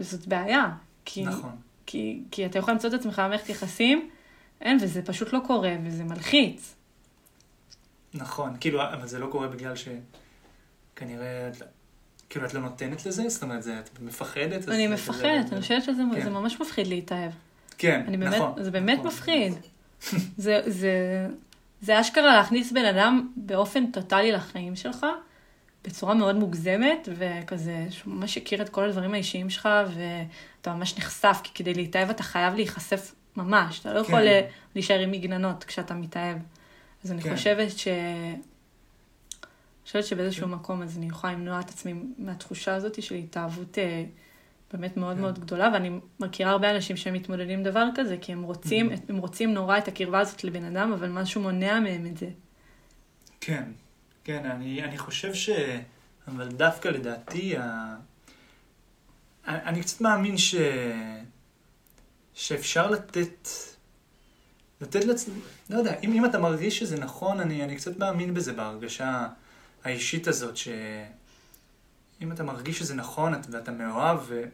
וזאת 0.00 0.26
בעיה. 0.26 0.66
כי, 1.04 1.24
נכון. 1.24 1.50
כי, 1.86 2.20
כי 2.30 2.46
אתה 2.46 2.58
יכול 2.58 2.72
למצוא 2.74 2.88
את 2.90 2.94
עצמך 2.94 3.18
במערכת 3.18 3.48
יחסים, 3.48 4.08
אין, 4.60 4.78
וזה 4.80 5.02
פשוט 5.02 5.32
לא 5.32 5.38
קורה, 5.46 5.74
וזה 5.84 6.04
מלחיץ. 6.04 6.74
נכון. 8.14 8.56
כאילו, 8.60 8.82
אבל 8.82 9.06
זה 9.06 9.18
לא 9.18 9.26
קורה 9.26 9.48
בגלל 9.48 9.74
שכנראה... 9.76 11.50
לא- 11.60 11.66
כאילו, 12.30 12.46
את 12.46 12.54
לא 12.54 12.60
נותנת 12.60 13.06
לזה? 13.06 13.28
זאת 13.28 13.42
אומרת, 13.42 13.62
זה, 13.62 13.78
את 13.78 14.00
מפחדת? 14.00 14.68
אני 14.68 14.86
מפחדת, 14.86 15.52
אני 15.52 15.60
חושבת 15.60 15.82
שזה 15.84 16.02
כן. 16.22 16.32
ממש 16.32 16.60
מפחיד 16.60 16.86
להתאהב. 16.86 17.32
כן, 17.78 18.04
אני 18.08 18.16
באמת, 18.16 18.34
נכון. 18.34 18.62
זה 18.64 18.70
באמת 18.70 18.98
נכון. 18.98 19.06
מפחיד. 19.10 19.52
זה, 20.36 20.60
זה, 20.66 21.26
זה 21.80 22.00
אשכרה 22.00 22.36
להכניס 22.36 22.72
בן 22.72 22.84
אדם 22.84 23.28
באופן 23.36 23.90
טוטאלי 23.90 24.32
לחיים 24.32 24.76
שלך, 24.76 25.06
בצורה 25.84 26.14
מאוד 26.14 26.36
מוגזמת, 26.36 27.08
וכזה, 27.18 27.86
שהוא 27.90 28.14
ממש 28.14 28.36
הכיר 28.36 28.62
את 28.62 28.68
כל 28.68 28.84
הדברים 28.84 29.14
האישיים 29.14 29.50
שלך, 29.50 29.68
ואתה 29.94 30.74
ממש 30.74 30.98
נחשף, 30.98 31.40
כי 31.42 31.50
כדי 31.54 31.74
להתאהב 31.74 32.10
אתה 32.10 32.22
חייב 32.22 32.54
להיחשף 32.54 33.14
ממש, 33.36 33.80
אתה 33.80 33.92
לא 33.94 33.98
יכול 33.98 34.20
כן. 34.20 34.26
ל- 34.26 34.40
להישאר 34.74 34.98
עם 34.98 35.10
מגננות 35.10 35.64
כשאתה 35.64 35.94
מתאהב. 35.94 36.36
אז 37.04 37.12
אני 37.12 37.22
כן. 37.22 37.36
חושבת 37.36 37.78
ש... 37.78 37.88
אני 37.88 39.86
חושבת 39.86 40.04
שבאיזשהו 40.04 40.48
מקום 40.48 40.82
אז 40.82 40.98
אני 40.98 41.06
יכולה 41.06 41.32
למנוע 41.32 41.60
את 41.60 41.68
עצמי 41.68 41.94
מהתחושה 42.18 42.74
הזאת 42.74 43.02
של 43.02 43.14
התאהבות 43.14 43.78
אה, 43.78 44.04
באמת 44.72 44.96
מאוד 44.96 45.16
כן. 45.16 45.22
מאוד 45.22 45.38
גדולה, 45.38 45.70
ואני 45.74 45.90
מכירה 46.20 46.50
הרבה 46.50 46.70
אנשים 46.70 46.96
שהם 46.96 47.14
מתמודדים 47.14 47.58
עם 47.58 47.64
דבר 47.64 47.86
כזה, 47.94 48.16
כי 48.20 48.32
הם 48.32 48.42
רוצים, 48.42 48.90
Mm-hmm. 48.90 49.00
הם 49.08 49.16
רוצים 49.16 49.54
נורא 49.54 49.78
את 49.78 49.88
הקרבה 49.88 50.20
הזאת 50.20 50.44
לבן 50.44 50.64
אדם, 50.64 50.92
אבל 50.92 51.08
משהו 51.08 51.40
מונע 51.40 51.80
מהם 51.80 52.06
את 52.06 52.16
זה. 52.16 52.28
כן, 53.40 53.64
כן, 54.24 54.44
אני, 54.44 54.84
אני 54.84 54.98
חושב 54.98 55.34
ש... 55.34 55.50
אבל 56.28 56.48
דווקא 56.48 56.88
לדעתי, 56.88 57.56
ה... 57.56 57.94
אני, 59.48 59.58
אני 59.62 59.80
קצת 59.80 60.00
מאמין 60.00 60.38
ש... 60.38 60.54
שאפשר 62.34 62.90
לתת... 62.90 63.48
לתת 64.84 65.04
לעצמי... 65.04 65.34
לא 65.70 65.78
יודע, 65.78 65.94
אם, 66.02 66.12
אם 66.12 66.24
אתה 66.24 66.38
מרגיש 66.38 66.78
שזה 66.78 66.96
נכון, 67.00 67.40
אני, 67.40 67.64
אני 67.64 67.76
קצת 67.76 67.98
מאמין 67.98 68.34
בזה, 68.34 68.52
בהרגשה 68.52 69.26
האישית 69.84 70.28
הזאת, 70.28 70.56
ש... 70.56 70.68
אם 72.22 72.32
אתה 72.32 72.42
מרגיש 72.42 72.78
שזה 72.78 72.94
נכון 72.94 73.34
את- 73.34 73.46
ואתה 73.50 73.70
מאוהב, 73.72 74.18
ואתה 74.28 74.52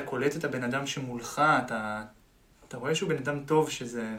קולט 0.00 0.36
את 0.36 0.44
הבן 0.44 0.62
אדם 0.64 0.86
שמולך, 0.86 1.42
אתה, 1.64 2.04
אתה 2.68 2.76
רואה 2.76 2.94
שהוא 2.94 3.08
בן 3.08 3.16
אדם 3.16 3.40
טוב, 3.46 3.70
שזה... 3.70 4.16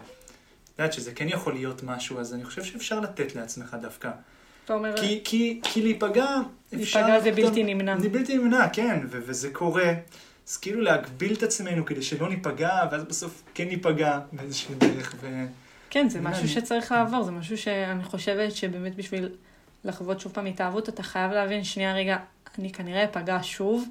את 0.73 0.79
יודעת 0.79 0.93
שזה 0.93 1.11
כן 1.13 1.27
יכול 1.29 1.53
להיות 1.53 1.83
משהו, 1.83 2.19
אז 2.19 2.33
אני 2.33 2.45
חושב 2.45 2.63
שאפשר 2.63 2.99
לתת 2.99 3.35
לעצמך 3.35 3.77
דווקא. 3.81 4.11
אתה 4.65 4.73
אומר, 4.73 4.97
כי, 4.97 5.21
כי, 5.23 5.61
כי 5.63 5.81
להיפגע, 5.81 6.35
אפשר... 6.81 7.07
להיפגע 7.07 7.19
זה 7.23 7.31
בלתי 7.31 7.63
נמנע. 7.63 7.99
זה 7.99 8.09
בלתי 8.09 8.37
נמנע, 8.37 8.69
כן, 8.73 8.99
ו- 9.09 9.19
וזה 9.25 9.49
קורה. 9.53 9.93
אז 10.47 10.57
כאילו 10.57 10.81
להגביל 10.81 11.33
את 11.33 11.43
עצמנו 11.43 11.85
כדי 11.85 12.01
שלא 12.01 12.29
ניפגע, 12.29 12.79
ואז 12.91 13.03
בסוף 13.03 13.43
כן 13.53 13.67
ניפגע 13.67 14.19
באיזושהי 14.31 14.75
דרך. 14.75 15.15
ו... 15.21 15.45
כן, 15.89 16.09
זה 16.09 16.21
משהו 16.21 16.47
שצריך 16.47 16.91
לעבור, 16.91 17.23
זה 17.23 17.31
משהו 17.31 17.57
שאני 17.57 18.03
חושבת 18.03 18.55
שבאמת 18.55 18.95
בשביל 18.95 19.29
לחוות 19.83 20.19
שוב 20.19 20.31
פעם 20.31 20.45
התאהבות, 20.45 20.89
אתה 20.89 21.03
חייב 21.03 21.31
להבין, 21.31 21.63
שנייה 21.63 21.93
רגע, 21.95 22.17
אני 22.59 22.71
כנראה 22.71 23.03
אפגע 23.03 23.39
שוב, 23.41 23.87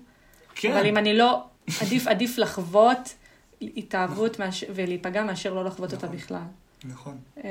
כן, 0.55 0.73
אבל 0.77 0.87
אם 0.87 0.97
אני 0.97 1.17
לא, 1.19 1.45
עדיף, 1.81 2.07
עדיף 2.07 2.38
לחוות 2.38 3.15
התאהבות 3.62 4.38
מאשר- 4.38 4.67
ולהיפגע 4.75 5.25
מאשר 5.25 5.55
לא 5.55 5.65
לחוות 5.65 5.93
אותה 5.93 6.07
נכון. 6.07 6.17
בכלל. 6.19 6.43
נכון. 6.85 7.19
אמ, 7.37 7.43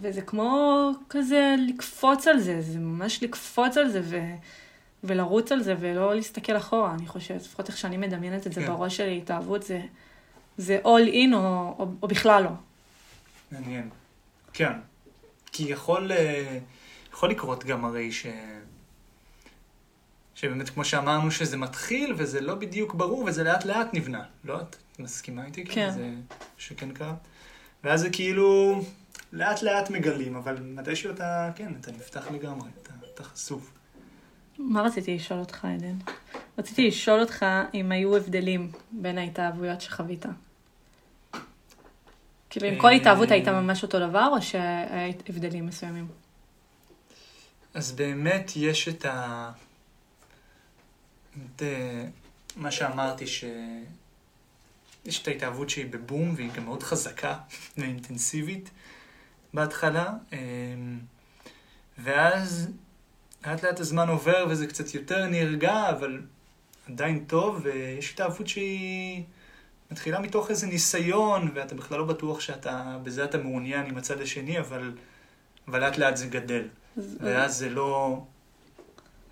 וזה 0.00 0.22
כמו 0.22 0.90
כזה 1.08 1.54
לקפוץ 1.68 2.28
על 2.28 2.38
זה, 2.38 2.60
זה 2.62 2.78
ממש 2.78 3.22
לקפוץ 3.22 3.76
על 3.76 3.88
זה 3.90 4.00
ו... 4.04 4.18
ולרוץ 5.04 5.52
על 5.52 5.62
זה 5.62 5.74
ולא 5.80 6.14
להסתכל 6.14 6.56
אחורה, 6.56 6.94
אני 6.94 7.06
חושבת, 7.06 7.40
לפחות 7.40 7.68
איך 7.68 7.76
שאני 7.76 7.96
מדמיינת 7.96 8.46
את 8.46 8.52
זה 8.52 8.60
כן. 8.60 8.66
בראש 8.66 8.96
שלי, 8.96 9.18
התאהבות 9.18 9.62
זה, 9.62 9.80
זה 10.56 10.78
all 10.84 11.12
in 11.12 11.34
או, 11.34 11.74
או, 11.78 11.86
או 12.02 12.08
בכלל 12.08 12.42
לא. 12.42 12.50
מעניין. 13.52 13.90
כן. 14.52 14.72
כי 15.52 15.64
יכול, 15.68 16.12
אה, 16.12 16.58
יכול 17.12 17.30
לקרות 17.30 17.64
גם 17.64 17.84
הרי 17.84 18.12
ש... 18.12 18.26
שבאמת, 20.34 20.68
כמו 20.68 20.84
שאמרנו, 20.84 21.30
שזה 21.30 21.56
מתחיל 21.56 22.14
וזה 22.16 22.40
לא 22.40 22.54
בדיוק 22.54 22.94
ברור 22.94 23.24
וזה 23.24 23.44
לאט 23.44 23.64
לאט 23.64 23.94
נבנה. 23.94 24.24
לא? 24.44 24.60
את 24.60 24.76
מסכימה 24.98 25.46
איתי? 25.46 25.64
כן. 25.64 25.90
זה 25.90 26.10
שכן 26.58 26.92
קרה? 26.92 27.14
ואז 27.84 28.00
זה 28.00 28.10
כאילו 28.10 28.80
לאט 29.32 29.62
לאט 29.62 29.90
מגלים, 29.90 30.36
אבל 30.36 30.56
מתישהו 30.62 31.10
אתה, 31.10 31.50
כן, 31.56 31.72
אתה 31.80 31.92
נפתח 31.92 32.30
לגמרי, 32.30 32.68
אתה, 32.82 32.92
אתה 33.14 33.24
חשוף. 33.24 33.70
מה 34.58 34.82
רציתי 34.82 35.14
לשאול 35.14 35.40
אותך, 35.40 35.64
עדן? 35.64 35.96
רציתי 36.58 36.88
לשאול 36.88 37.20
אותך 37.20 37.46
אם 37.74 37.92
היו 37.92 38.16
הבדלים 38.16 38.72
בין 38.92 39.18
ההתאהבויות 39.18 39.80
שחווית. 39.80 40.26
כאילו, 42.50 42.66
עם 42.66 42.78
כל 42.78 42.86
אה, 42.86 42.92
התאהבות 42.92 43.30
היית 43.30 43.48
ממש 43.48 43.82
אותו 43.82 43.98
דבר, 43.98 44.28
או 44.32 44.42
שהיה 44.42 45.12
הבדלים 45.28 45.66
מסוימים? 45.66 46.08
אז 47.74 47.92
באמת 47.92 48.52
יש 48.56 48.88
את 48.88 49.04
ה... 49.04 49.50
את 51.32 51.62
אה, 51.62 52.04
מה 52.56 52.70
שאמרתי, 52.70 53.26
ש... 53.26 53.44
יש 55.04 55.22
את 55.22 55.28
ההתאהבות 55.28 55.70
שהיא 55.70 55.86
בבום, 55.90 56.34
והיא 56.36 56.50
גם 56.52 56.64
מאוד 56.64 56.82
חזקה 56.82 57.38
ואינטנסיבית 57.78 58.70
בהתחלה, 59.54 60.12
אה, 60.32 60.38
ואז 61.98 62.70
לאט 63.46 63.62
לאט 63.64 63.80
הזמן 63.80 64.08
עובר 64.08 64.46
וזה 64.48 64.66
קצת 64.66 64.94
יותר 64.94 65.26
נרגע, 65.26 65.90
אבל 65.90 66.20
עדיין 66.88 67.24
טוב, 67.26 67.60
ויש 67.62 68.12
התאהבות 68.12 68.48
שהיא 68.48 69.22
מתחילה 69.90 70.20
מתוך 70.20 70.50
איזה 70.50 70.66
ניסיון, 70.66 71.50
ואתה 71.54 71.74
בכלל 71.74 71.98
לא 71.98 72.04
בטוח 72.04 72.40
שאתה, 72.40 72.98
בזה 73.02 73.24
אתה 73.24 73.38
מעוניין 73.38 73.86
עם 73.86 73.96
הצד 73.96 74.20
השני, 74.20 74.58
אבל, 74.58 74.92
אבל 75.68 75.80
לאט 75.80 75.98
לאט 75.98 76.16
זה 76.16 76.26
גדל. 76.26 76.62
אז- 76.98 77.18
ואז 77.20 77.56
זה 77.56 77.68
לא... 77.70 78.20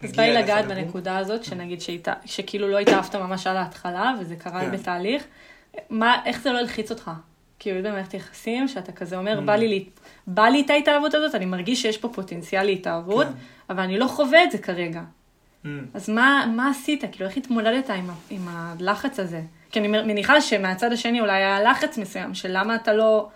אז 0.03 0.13
בא 0.13 0.23
לי 0.23 0.35
לגעת. 0.35 0.65
בנקודה 0.69 1.19
הזאת, 1.19 1.45
שנגיד 1.45 1.81
שהת... 1.81 2.09
שכאילו 2.25 2.69
לא 2.69 2.79
התאהבת 2.79 3.15
ממש 3.15 3.47
על 3.47 3.57
ההתחלה, 3.57 4.15
וזה 4.21 4.37
קרה 4.37 4.61
כן. 4.61 4.71
בתהליך. 4.71 5.25
מה, 5.91 6.17
איך 6.25 6.41
זה 6.43 6.53
לא 6.53 6.59
הלחיץ 6.59 6.91
אותך? 6.91 7.11
כאילו, 7.63 7.83
במערכת 7.83 8.15
יחסים, 8.15 8.69
שאתה 8.69 8.93
כזה 8.93 9.17
אומר, 9.17 9.39
Mm. 9.39 9.43
בא 9.43 9.55
לי, 9.57 9.85
בא 10.27 10.43
לי 10.43 10.61
את 10.61 10.71
ההתאהבות 10.71 11.15
הזאת, 11.15 11.35
אני 11.35 11.45
מרגיש 11.47 11.83
שיש 11.83 11.99
פה 11.99 12.09
פוטנציאל 12.09 12.63
להתאהבות, 12.67 13.27
כן. 13.27 13.33
אבל 13.71 13.81
אני 13.83 13.99
לא 13.99 14.07
חווה 14.07 14.45
את 14.45 14.51
זה 14.53 14.59
כרגע. 14.59 15.01
Mm. 15.65 15.69
אז 15.95 16.09
מה, 16.11 16.53
מה 16.57 16.71
עשית? 16.71 17.05
כאילו, 17.13 17.29
איך 17.29 17.37
התמודדת 17.37 17.91
עם, 17.91 18.11
ה- 18.11 18.15
עם 18.31 18.49
הלחץ 18.49 19.21
הזה? 19.21 19.43
כי 19.71 19.79
אני 19.81 19.89
מניחה 19.89 20.41
שמהצד 20.41 20.93
השני 20.93 21.21
אולי 21.21 21.33
היה 21.33 21.63
לחץ 21.63 21.99
מסוים, 21.99 22.35
של 22.35 22.49
למה 22.59 22.75
אתה 22.75 22.93
לא, 22.93 23.29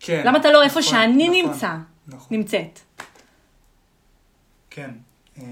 כן. 0.00 0.22
למה 0.26 0.38
אתה 0.38 0.50
לא 0.50 0.62
איפה 0.62 0.80
נכון, 0.80 0.92
שאני 0.92 1.28
נכון, 1.28 1.50
נמצא, 1.50 1.74
נכון. 2.08 2.36
נמצאת. 2.36 2.78
כן. 4.70 4.90
אמ, 5.38 5.44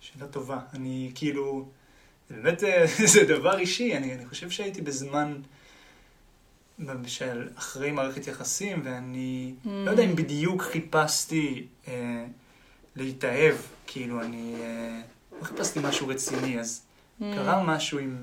שאלה 0.00 0.26
טובה. 0.30 0.58
אני 0.74 1.10
כאילו... 1.14 1.68
באמת 2.30 2.64
אה, 2.64 2.84
זה 3.14 3.24
דבר 3.24 3.58
אישי. 3.58 3.96
אני, 3.96 4.14
אני 4.14 4.26
חושב 4.26 4.50
שהייתי 4.50 4.82
בזמן 4.82 5.34
של 7.06 7.48
אחרי 7.56 7.90
מערכת 7.92 8.26
יחסים, 8.26 8.80
ואני 8.84 9.54
Mm. 9.64 9.68
לא 9.68 9.90
יודע 9.90 10.02
אם 10.02 10.16
בדיוק 10.16 10.62
חיפשתי 10.62 11.66
אה, 11.88 12.24
להתאהב. 12.96 13.54
כאילו, 13.86 14.20
אני 14.22 14.54
אה, 14.60 15.00
לא 15.40 15.44
חיפשתי 15.44 15.80
משהו 15.82 16.08
רציני, 16.08 16.60
אז 16.60 16.82
Mm. 17.20 17.24
קרה 17.34 17.62
משהו 17.64 17.98
עם 17.98 18.16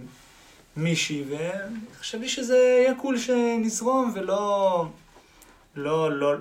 מישהי, 0.78 1.24
וחשבתי 1.30 2.30
שזה 2.30 2.56
יהיה 2.58 2.96
קול 2.96 3.18
שנזרום, 3.18 4.12
ולא... 4.16 4.86
לא, 5.76 6.12
לא... 6.20 6.34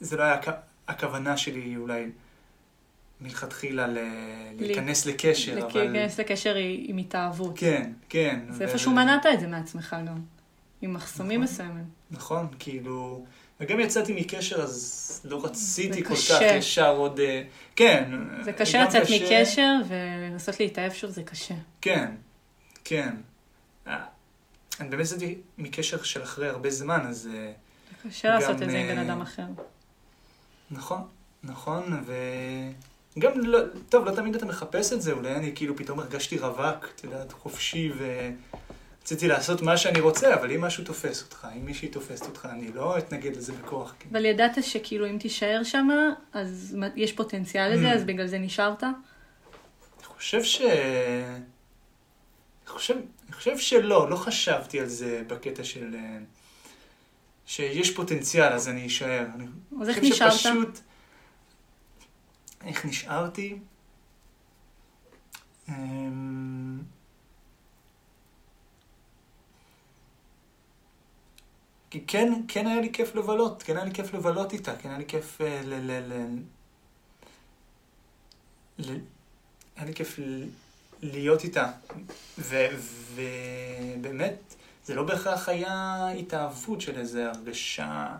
זה 0.00 0.16
לא 0.16 0.22
היה 0.22 0.40
הכ- 0.42 0.50
הכוונה 0.88 1.36
שלי 1.36 1.76
אולי 1.76 2.10
מלכתחילה 3.20 3.86
ל... 3.86 3.98
להיכנס 4.58 5.06
לקשר, 5.06 5.66
אבל... 5.66 5.82
להיכנס 5.82 6.20
לקשר 6.20 6.54
עם 6.58 6.96
התאהבות. 6.98 7.58
כן, 7.58 7.92
כן. 8.08 8.40
זה 8.50 8.64
ו- 8.64 8.68
איפשהו 8.68 8.92
מנעת 8.92 9.26
את 9.26 9.40
זה 9.40 9.46
מעצמך 9.46 9.96
גם. 10.08 10.20
עם 10.82 10.94
מחסומים 10.94 11.42
נכון. 11.42 11.54
מסוימים. 11.54 11.84
נכון, 12.10 12.46
כאילו... 12.58 13.24
וגם 13.60 13.80
יצאתי 13.80 14.20
מקשר, 14.20 14.56
אז 14.56 15.20
לא 15.24 15.44
רציתי 15.44 16.04
כל 16.04 16.14
קשה. 16.14 16.34
כך 16.34 16.42
ישר 16.42 16.96
עוד... 16.96 17.20
אה, 17.20 17.42
כן. 17.76 18.10
זה 18.44 18.52
קשה 18.52 18.78
גם 18.78 18.86
לצאת 18.86 19.02
מקשר 19.10 19.72
ולנסות 19.88 20.60
להתאהב 20.60 20.92
שוב, 20.92 21.10
זה 21.10 21.22
קשה. 21.22 21.54
כן, 21.80 22.10
כן. 22.84 23.14
אה, 23.86 24.04
אני 24.80 24.88
באמת 24.88 25.04
יצאתי 25.04 25.38
מקשר 25.58 26.02
של 26.02 26.22
אחרי 26.22 26.48
הרבה 26.48 26.70
זמן, 26.70 27.06
אז... 27.08 27.28
אה, 27.34 27.52
זה 28.02 28.08
קשה 28.10 28.28
לעשות 28.28 28.56
גם, 28.56 28.62
את 28.62 28.70
זה 28.70 28.78
עם 28.78 28.86
בן 28.86 28.98
אה, 28.98 29.02
אדם 29.02 29.20
אחר. 29.20 29.46
נכון, 30.70 31.02
נכון, 31.44 32.02
וגם, 33.16 33.40
לא, 33.40 33.58
טוב, 33.88 34.04
לא 34.04 34.14
תמיד 34.14 34.34
אתה 34.34 34.46
מחפש 34.46 34.92
את 34.92 35.02
זה, 35.02 35.12
אולי 35.12 35.34
אני 35.34 35.52
כאילו 35.54 35.76
פתאום 35.76 36.00
הרגשתי 36.00 36.38
רווק, 36.38 36.88
את 36.96 37.04
יודעת, 37.04 37.32
חופשי, 37.32 37.92
ורציתי 37.98 39.28
לעשות 39.28 39.62
מה 39.62 39.76
שאני 39.76 40.00
רוצה, 40.00 40.34
אבל 40.34 40.52
אם 40.52 40.60
משהו 40.60 40.84
תופס 40.84 41.22
אותך, 41.22 41.46
אם 41.56 41.66
מישהי 41.66 41.88
תופסת 41.88 42.26
אותך, 42.26 42.48
אני 42.52 42.72
לא 42.74 42.98
אתנגד 42.98 43.36
לזה 43.36 43.52
בכוח. 43.52 43.94
כן. 43.98 44.08
אבל 44.12 44.24
ידעת 44.24 44.64
שכאילו 44.64 45.06
אם 45.06 45.18
תישאר 45.18 45.60
שם, 45.64 45.88
אז 46.32 46.76
יש 46.96 47.12
פוטנציאל 47.12 47.74
לזה, 47.74 47.92
Mm. 47.92 47.94
אז 47.94 48.04
בגלל 48.04 48.26
זה 48.26 48.38
נשארת? 48.38 48.82
אני 48.82 48.92
חושב 50.04 50.42
ש... 50.42 50.60
אני 50.60 50.70
חושב, 52.66 52.94
אני 53.26 53.32
חושב 53.32 53.58
שלא, 53.58 54.10
לא 54.10 54.16
חשבתי 54.16 54.80
על 54.80 54.86
זה 54.86 55.22
בקטע 55.26 55.64
של... 55.64 55.94
אה, 55.94 56.18
שיש 57.46 57.94
פוטנציאל, 57.94 58.52
אז 58.52 58.68
אני 58.68 58.86
אשאר. 58.86 59.26
אני 59.34 59.44
אז 59.80 59.88
איך 59.88 59.98
חושב 59.98 60.12
נשארת? 60.12 60.32
שפשוט... 60.32 60.78
איך 62.64 62.86
נשארתי? 62.86 63.58
אמ, 65.68 66.82
כי 71.90 72.04
כן, 72.06 72.32
כן 72.48 72.66
היה 72.66 72.80
לי 72.80 72.92
כיף 72.92 73.14
לבלות, 73.14 73.62
כן 73.62 73.76
היה 73.76 73.84
לי 73.84 73.94
כיף 73.94 74.14
לבלות 74.14 74.52
איתה, 74.52 74.76
כן 74.76 74.88
היה 74.88 74.98
לי 74.98 75.06
כיף 75.06 75.40
אה, 75.40 75.60
ל... 75.64 75.74
ל, 75.74 76.12
ל, 76.12 76.42
ל 78.78 78.98
היה 79.76 79.84
לי 79.86 79.94
כיף 79.94 80.18
להיות 81.02 81.44
איתה. 81.44 81.72
ו- 82.38 82.66
ובאמת, 83.14 84.54
זה 84.84 84.94
לא 84.94 85.02
בהכרח 85.02 85.48
היה 85.48 86.08
התאהבות 86.18 86.80
של 86.80 86.98
איזו 86.98 87.20
הרגשה 87.20 88.16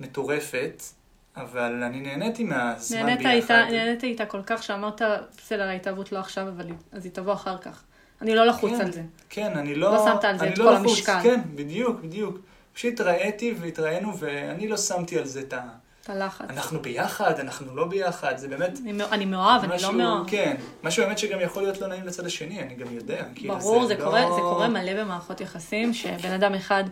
מטורפת, 0.00 0.82
אבל 1.42 1.82
אני 1.82 2.00
נהניתי 2.00 2.44
מהזמן 2.44 2.98
נהנית 2.98 3.18
ביחד. 3.18 3.30
איתה, 3.30 3.64
נהנית 3.70 4.04
איתה 4.04 4.26
כל 4.26 4.42
כך 4.46 4.62
שאמרת, 4.62 5.02
בסדר, 5.36 5.62
ההתאהבות 5.68 6.12
לא 6.12 6.18
עכשיו, 6.18 6.48
אבל 6.48 6.66
אז 6.92 7.04
היא 7.04 7.12
תבוא 7.12 7.32
אחר 7.32 7.58
כך. 7.58 7.82
אני 8.22 8.34
לא 8.34 8.46
לחוץ 8.46 8.72
כן. 8.72 8.80
על 8.80 8.92
זה. 8.92 9.02
כן, 9.28 9.52
אני 9.58 9.74
לא... 9.74 9.92
לא 9.94 10.04
שמת 10.12 10.24
על 10.24 10.38
זה 10.38 10.48
את 10.48 10.58
לא 10.58 10.64
כל 10.64 10.72
לחוץ. 10.72 10.88
המשקל. 10.90 11.18
כן, 11.22 11.40
בדיוק, 11.54 12.00
בדיוק. 12.00 12.38
פשוט 12.72 12.92
התראיתי 12.92 13.54
והתראינו, 13.60 14.18
ואני 14.18 14.68
לא 14.68 14.76
שמתי 14.76 15.18
על 15.18 15.24
זה 15.24 15.40
את 15.40 15.52
ה... 15.52 15.60
את 16.04 16.10
הלחץ. 16.10 16.44
אנחנו 16.50 16.80
ביחד, 16.82 17.40
אנחנו 17.40 17.76
לא 17.76 17.86
ביחד, 17.88 18.36
זה 18.36 18.48
באמת 18.48 18.78
אני 18.82 19.02
אני 19.12 19.24
מאוהב, 19.24 19.64
אני 19.64 19.82
לא 19.82 19.92
מאוהב. 19.92 20.28
כן, 20.30 20.56
משהו 20.82 21.04
באמת 21.04 21.18
שגם 21.18 21.40
יכול 21.40 21.62
להיות 21.62 21.80
לא 21.80 21.86
נעים 21.86 22.04
לצד 22.04 22.26
השני, 22.26 22.62
אני 22.62 22.74
גם 22.74 22.94
יודע. 22.94 23.24
כאילו, 23.34 23.58
ברור, 23.58 23.86
זה 23.86 23.94
לא- 23.94 24.04
קורה, 24.04 24.20
זה 24.20 24.40
קורה 24.40 24.68
מלא 24.68 25.02
במערכות 25.04 25.40
יחסים, 25.40 25.94
שבן 25.94 26.32
אדם 26.32 26.54
אחד 26.54 26.84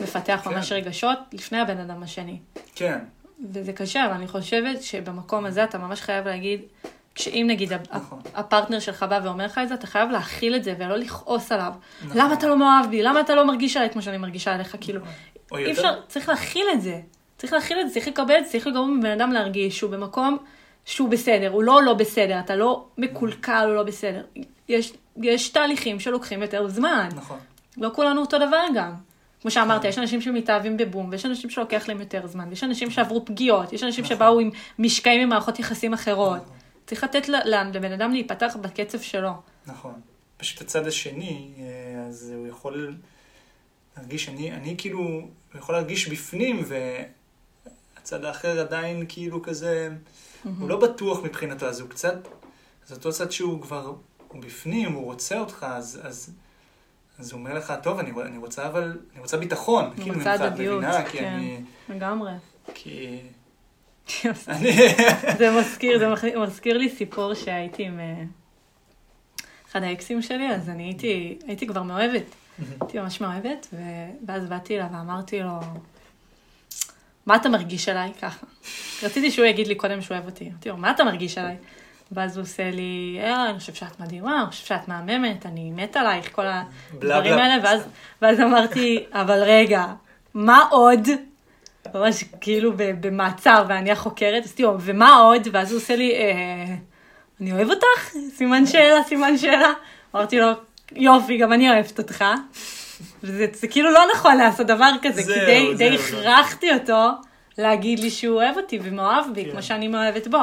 מפתח 0.00 0.40
כן. 0.44 0.50
ממש 0.50 0.72
רגשות 0.72 1.18
לפני 1.32 1.58
הבן 1.60 1.78
אדם 1.78 2.02
השני. 2.02 2.38
כן, 2.74 2.98
וזה 3.52 3.72
קשה, 3.72 4.06
אבל 4.06 4.14
אני 4.14 4.28
חושבת 4.28 4.82
שבמקום 4.82 5.46
הזה 5.46 5.64
אתה 5.64 5.78
ממש 5.78 6.00
חייב 6.00 6.28
להגיד, 6.28 6.60
שאם 7.14 7.46
נגיד 7.50 7.72
נכון. 7.92 8.20
הפרטנר 8.34 8.80
שלך 8.80 9.02
בא 9.02 9.20
ואומר 9.24 9.44
לך 9.44 9.58
את 9.62 9.68
זה, 9.68 9.74
אתה 9.74 9.86
חייב 9.86 10.10
להכיל 10.10 10.56
את 10.56 10.64
זה 10.64 10.74
ולא 10.78 10.96
לכעוס 10.96 11.52
עליו. 11.52 11.72
נכון. 12.04 12.18
למה 12.18 12.34
אתה 12.34 12.48
לא 12.48 12.58
מאוהב 12.58 12.90
בי? 12.90 13.02
למה 13.02 13.20
אתה 13.20 13.34
לא 13.34 13.46
מרגיש 13.46 13.76
עליי 13.76 13.90
כמו 13.90 14.02
שאני 14.02 14.18
מרגישה 14.18 14.54
עליך? 14.54 14.76
כאילו, 14.80 15.00
או 15.52 15.58
אי 15.58 15.72
אפשר, 15.72 16.00
צריך 16.08 16.28
להכיל 16.28 16.66
את 16.72 16.82
זה. 16.82 17.00
צריך 17.38 17.52
להכיל 17.52 17.80
את 17.80 17.88
זה, 17.88 17.94
צריך 17.94 18.08
לקבל 18.08 18.34
את 18.38 18.44
זה, 18.44 18.50
צריך 18.50 18.66
לגרום 18.66 18.98
לבן 18.98 19.10
אדם 19.10 19.32
להרגיש 19.32 19.78
שהוא 19.78 19.90
במקום 19.90 20.38
שהוא 20.84 21.08
בסדר, 21.08 21.48
הוא 21.48 21.62
לא 21.62 21.82
לא 21.82 21.94
בסדר, 21.94 22.40
אתה 22.40 22.56
לא 22.56 22.84
מקולקל 22.98 23.66
או 23.68 23.74
לא 23.74 23.82
בסדר. 23.82 24.24
יש, 24.68 24.92
יש 25.22 25.48
תהליכים 25.48 26.00
שלוקחים 26.00 26.42
יותר 26.42 26.68
זמן. 26.68 27.08
נכון, 27.16 27.38
לא 27.76 27.90
כולנו 27.94 28.20
אותו 28.20 28.38
דבר 28.38 28.64
גם. 28.74 28.94
כמו 29.42 29.50
שאמרת. 29.50 29.84
יש 29.84 29.98
אנשים 29.98 30.20
שמתאהבים 30.20 30.76
בבום, 30.76 31.08
ויש 31.10 31.26
אנשים 31.26 31.50
שלוקח 31.50 31.88
להם 31.88 32.00
יותר 32.00 32.26
זמן, 32.26 32.48
ויש 32.48 32.64
אנשים 32.64 32.90
שעברו 32.90 33.24
פגיעות, 33.24 33.72
יש 33.72 33.82
אנשים 33.82 34.04
נכון. 34.04 34.16
שבאו 34.16 34.40
עם 34.40 34.50
משקעים 34.78 35.26
ממערכות 35.26 35.58
יחסים 35.58 35.92
אחרות. 35.94 36.42
נכון. 36.42 36.56
צריך 36.86 37.04
לתת 37.04 37.28
לבן 37.54 37.92
אדם 37.92 38.12
להיפתח 38.12 38.56
בקצב 38.60 39.00
שלו. 39.00 39.32
נכון. 39.66 40.00
פשוט 40.36 40.60
הצד 40.60 40.86
השני, 40.86 41.50
אה, 41.58 42.06
אז 42.08 42.32
הוא 42.36 42.46
יכול 42.46 42.96
להרגיש, 43.96 44.28
אני, 44.28 44.52
אני 44.52 44.74
כאילו, 44.78 44.98
הוא 44.98 45.28
יכול 45.54 45.74
להרגיש 45.74 46.08
בפנים, 46.08 46.64
והצד 46.66 48.24
האחר 48.24 48.60
עדיין 48.60 49.04
כאילו 49.08 49.42
כזה, 49.42 49.90
הוא 50.58 50.68
לא 50.68 50.80
בטוח 50.80 51.22
מבחינתו, 51.24 51.66
אז 51.66 51.80
הוא 51.80 51.88
קצת, 51.88 52.28
אז 52.86 52.92
אותו 52.92 53.12
צד 53.12 53.32
שהוא 53.32 53.62
כבר, 53.62 53.94
הוא 54.28 54.42
בפנים, 54.42 54.92
הוא 54.92 55.04
רוצה 55.04 55.40
אותך, 55.40 55.66
אז, 55.68 56.00
אז, 56.02 56.30
אז 57.18 57.32
הוא 57.32 57.38
אומר 57.38 57.54
לך, 57.54 57.72
טוב, 57.82 57.98
אני, 57.98 58.10
אני 58.26 58.38
רוצה 58.38 58.66
אבל, 58.66 58.98
אני 59.12 59.20
רוצה 59.20 59.36
ביטחון, 59.36 59.84
אני 59.84 60.02
כאילו, 60.02 60.14
רוצה 60.18 60.32
הדדיות, 60.32 60.82
מבינה? 60.84 61.04
כי 61.04 61.18
כן. 61.18 61.24
אני, 61.24 61.60
לגמרי. 61.88 62.32
כי... 62.74 63.20
אני... 64.48 64.72
זה 65.38 65.50
מזכיר, 65.60 65.98
זה 65.98 66.08
מח- 66.08 66.24
מזכיר 66.24 66.78
לי 66.78 66.88
סיפור 66.90 67.34
שהייתי 67.34 67.84
עם 67.84 68.00
אה, 68.00 68.22
אחד 69.70 69.82
האקסים 69.82 70.22
שלי, 70.22 70.50
אז 70.54 70.68
אני 70.68 70.82
הייתי, 70.82 71.38
הייתי 71.46 71.66
כבר 71.66 71.82
מאוהבת. 71.82 72.22
הייתי 72.80 72.98
ממש 72.98 73.20
מאוהבת, 73.20 73.66
ו- 73.72 73.76
ואז 74.26 74.44
באתי 74.46 74.76
אליו 74.76 74.86
ואמרתי 74.92 75.40
לו, 75.40 75.60
מה 77.26 77.36
אתה 77.36 77.48
מרגיש 77.48 77.88
עליי? 77.88 78.12
ככה. 78.22 78.46
רציתי 79.02 79.30
שהוא 79.30 79.46
יגיד 79.46 79.66
לי 79.66 79.74
קודם 79.74 80.02
שהוא 80.02 80.14
אוהב 80.16 80.26
אותי. 80.28 80.48
אמרתי 80.50 80.68
לו, 80.68 80.76
מה 80.76 80.90
אתה 80.90 81.04
מרגיש 81.04 81.38
עליי? 81.38 81.56
ואז 82.12 82.36
הוא 82.36 82.42
עושה 82.42 82.70
לי, 82.70 83.18
אה, 83.22 83.50
אני 83.50 83.58
חושב 83.58 83.74
שאת 83.74 84.00
מדהימה, 84.00 84.42
אני 84.42 84.50
חושב 84.50 84.66
שאת 84.66 84.88
מהממת, 84.88 85.46
אני 85.46 85.70
מת 85.70 85.96
עלייך, 85.96 86.32
כל 86.32 86.46
הדברים 86.46 87.34
בלה. 87.34 87.44
האלה, 87.44 87.64
ואז, 87.64 87.88
ואז 88.22 88.40
אמרתי, 88.40 89.04
אבל 89.12 89.42
רגע, 89.42 89.84
מה 90.34 90.64
עוד? 90.70 91.08
ממש 91.94 92.24
כאילו 92.40 92.72
במעצר, 92.76 93.64
ואני 93.68 93.90
החוקרת, 93.90 94.44
עשיתי 94.44 94.62
לו, 94.62 94.76
ומה 94.80 95.16
עוד? 95.16 95.48
ואז 95.52 95.72
הוא 95.72 95.78
עושה 95.78 95.96
לי, 95.96 96.12
אה, 96.14 96.74
אני 97.40 97.52
אוהב 97.52 97.70
אותך? 97.70 98.14
סימן 98.36 98.66
שאלה, 98.66 99.02
סימן 99.02 99.38
שאלה. 99.38 99.72
אמרתי 100.14 100.38
לו, 100.38 100.48
יופי, 100.92 101.36
גם 101.36 101.52
אני 101.52 101.70
אוהבת 101.70 101.98
אותך. 101.98 102.24
וזה 103.22 103.46
זה 103.52 103.68
כאילו 103.68 103.90
לא 103.90 104.00
נכון 104.14 104.36
לעשות 104.36 104.66
דבר 104.66 104.90
כזה, 105.02 105.22
זהו, 105.22 105.34
כי 105.34 105.46
די, 105.46 105.74
די 105.74 105.98
זהו, 105.98 106.20
לא. 106.22 106.28
הכרחתי 106.28 106.72
אותו 106.72 107.08
להגיד 107.58 107.98
לי 107.98 108.10
שהוא 108.10 108.36
אוהב 108.36 108.56
אותי 108.56 108.78
ומאוהב 108.82 109.24
בי, 109.34 109.44
כן. 109.44 109.50
כמו 109.50 109.62
שאני 109.62 109.88
מאוהבת 109.88 110.26
בו. 110.26 110.38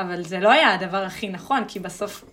אבל 0.00 0.22
זה 0.24 0.40
לא 0.40 0.50
היה 0.52 0.74
הדבר 0.74 1.04
הכי 1.04 1.28
נכון, 1.28 1.64
כי 1.68 1.78
בסוף 1.80 2.24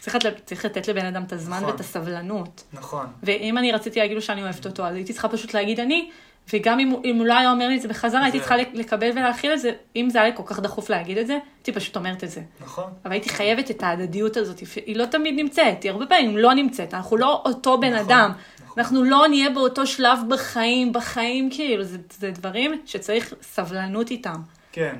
צריך, 0.00 0.14
לת- 0.24 0.40
צריך 0.44 0.64
לתת 0.64 0.88
לבן 0.88 1.06
אדם 1.06 1.22
את 1.22 1.32
הזמן 1.32 1.56
נכון. 1.56 1.68
ואת 1.70 1.80
הסבלנות. 1.80 2.64
נכון. 2.72 3.06
ואם 3.22 3.58
אני 3.58 3.72
רציתי 3.72 4.00
להגיד 4.00 4.14
לו 4.14 4.22
שאני 4.22 4.42
אוהבת 4.42 4.66
אותו, 4.66 4.86
אז 4.86 4.94
הייתי 4.94 5.12
צריכה 5.12 5.28
פשוט 5.28 5.54
להגיד 5.54 5.80
אני, 5.80 6.10
וגם 6.52 6.80
אם, 6.80 6.94
אם 7.04 7.16
הוא 7.16 7.26
לא 7.26 7.34
היה 7.38 7.50
אומר 7.50 7.68
לי 7.68 7.76
את 7.76 7.82
זה 7.82 7.88
בחזרה, 7.88 8.22
הייתי 8.22 8.38
זהו. 8.38 8.48
צריכה 8.48 8.70
לקבל 8.74 9.10
ולהכיל 9.14 9.52
את 9.52 9.60
זה. 9.60 9.72
אם 9.96 10.08
זה 10.10 10.20
היה 10.20 10.30
לי 10.30 10.36
כל 10.36 10.42
כך 10.46 10.60
דחוף 10.60 10.90
להגיד 10.90 11.18
את 11.18 11.26
זה, 11.26 11.38
הייתי 11.56 11.72
פשוט 11.72 11.96
אומרת 11.96 12.24
את 12.24 12.30
זה. 12.30 12.40
נכון. 12.60 12.92
אבל 13.04 13.12
הייתי 13.12 13.28
חייבת 13.28 13.70
את 13.70 13.82
ההדדיות 13.82 14.36
הזאת, 14.36 14.58
היא 14.86 14.96
לא 14.96 15.06
תמיד 15.06 15.34
נמצאת, 15.34 15.82
היא 15.82 15.90
הרבה 15.92 16.06
פעמים 16.06 16.36
לא 16.38 16.54
נמצאת, 16.54 16.94
אנחנו 16.94 17.16
לא 17.16 17.42
אותו 17.46 17.80
בן 17.80 17.94
נכון, 17.94 18.06
אדם. 18.06 18.32
נכון. 18.64 18.78
אנחנו 18.78 19.02
לא 19.04 19.24
נהיה 19.28 19.50
באותו 19.50 19.86
שלב 19.86 20.18
בחיים, 20.28 20.92
בחיים 20.92 21.50
כאילו, 21.50 21.84
זה, 21.84 21.98
זה 22.18 22.30
דברים 22.30 22.82
שצריך 22.86 23.34
סבלנות 23.42 24.10
איתם. 24.10 24.36
כן, 24.72 24.96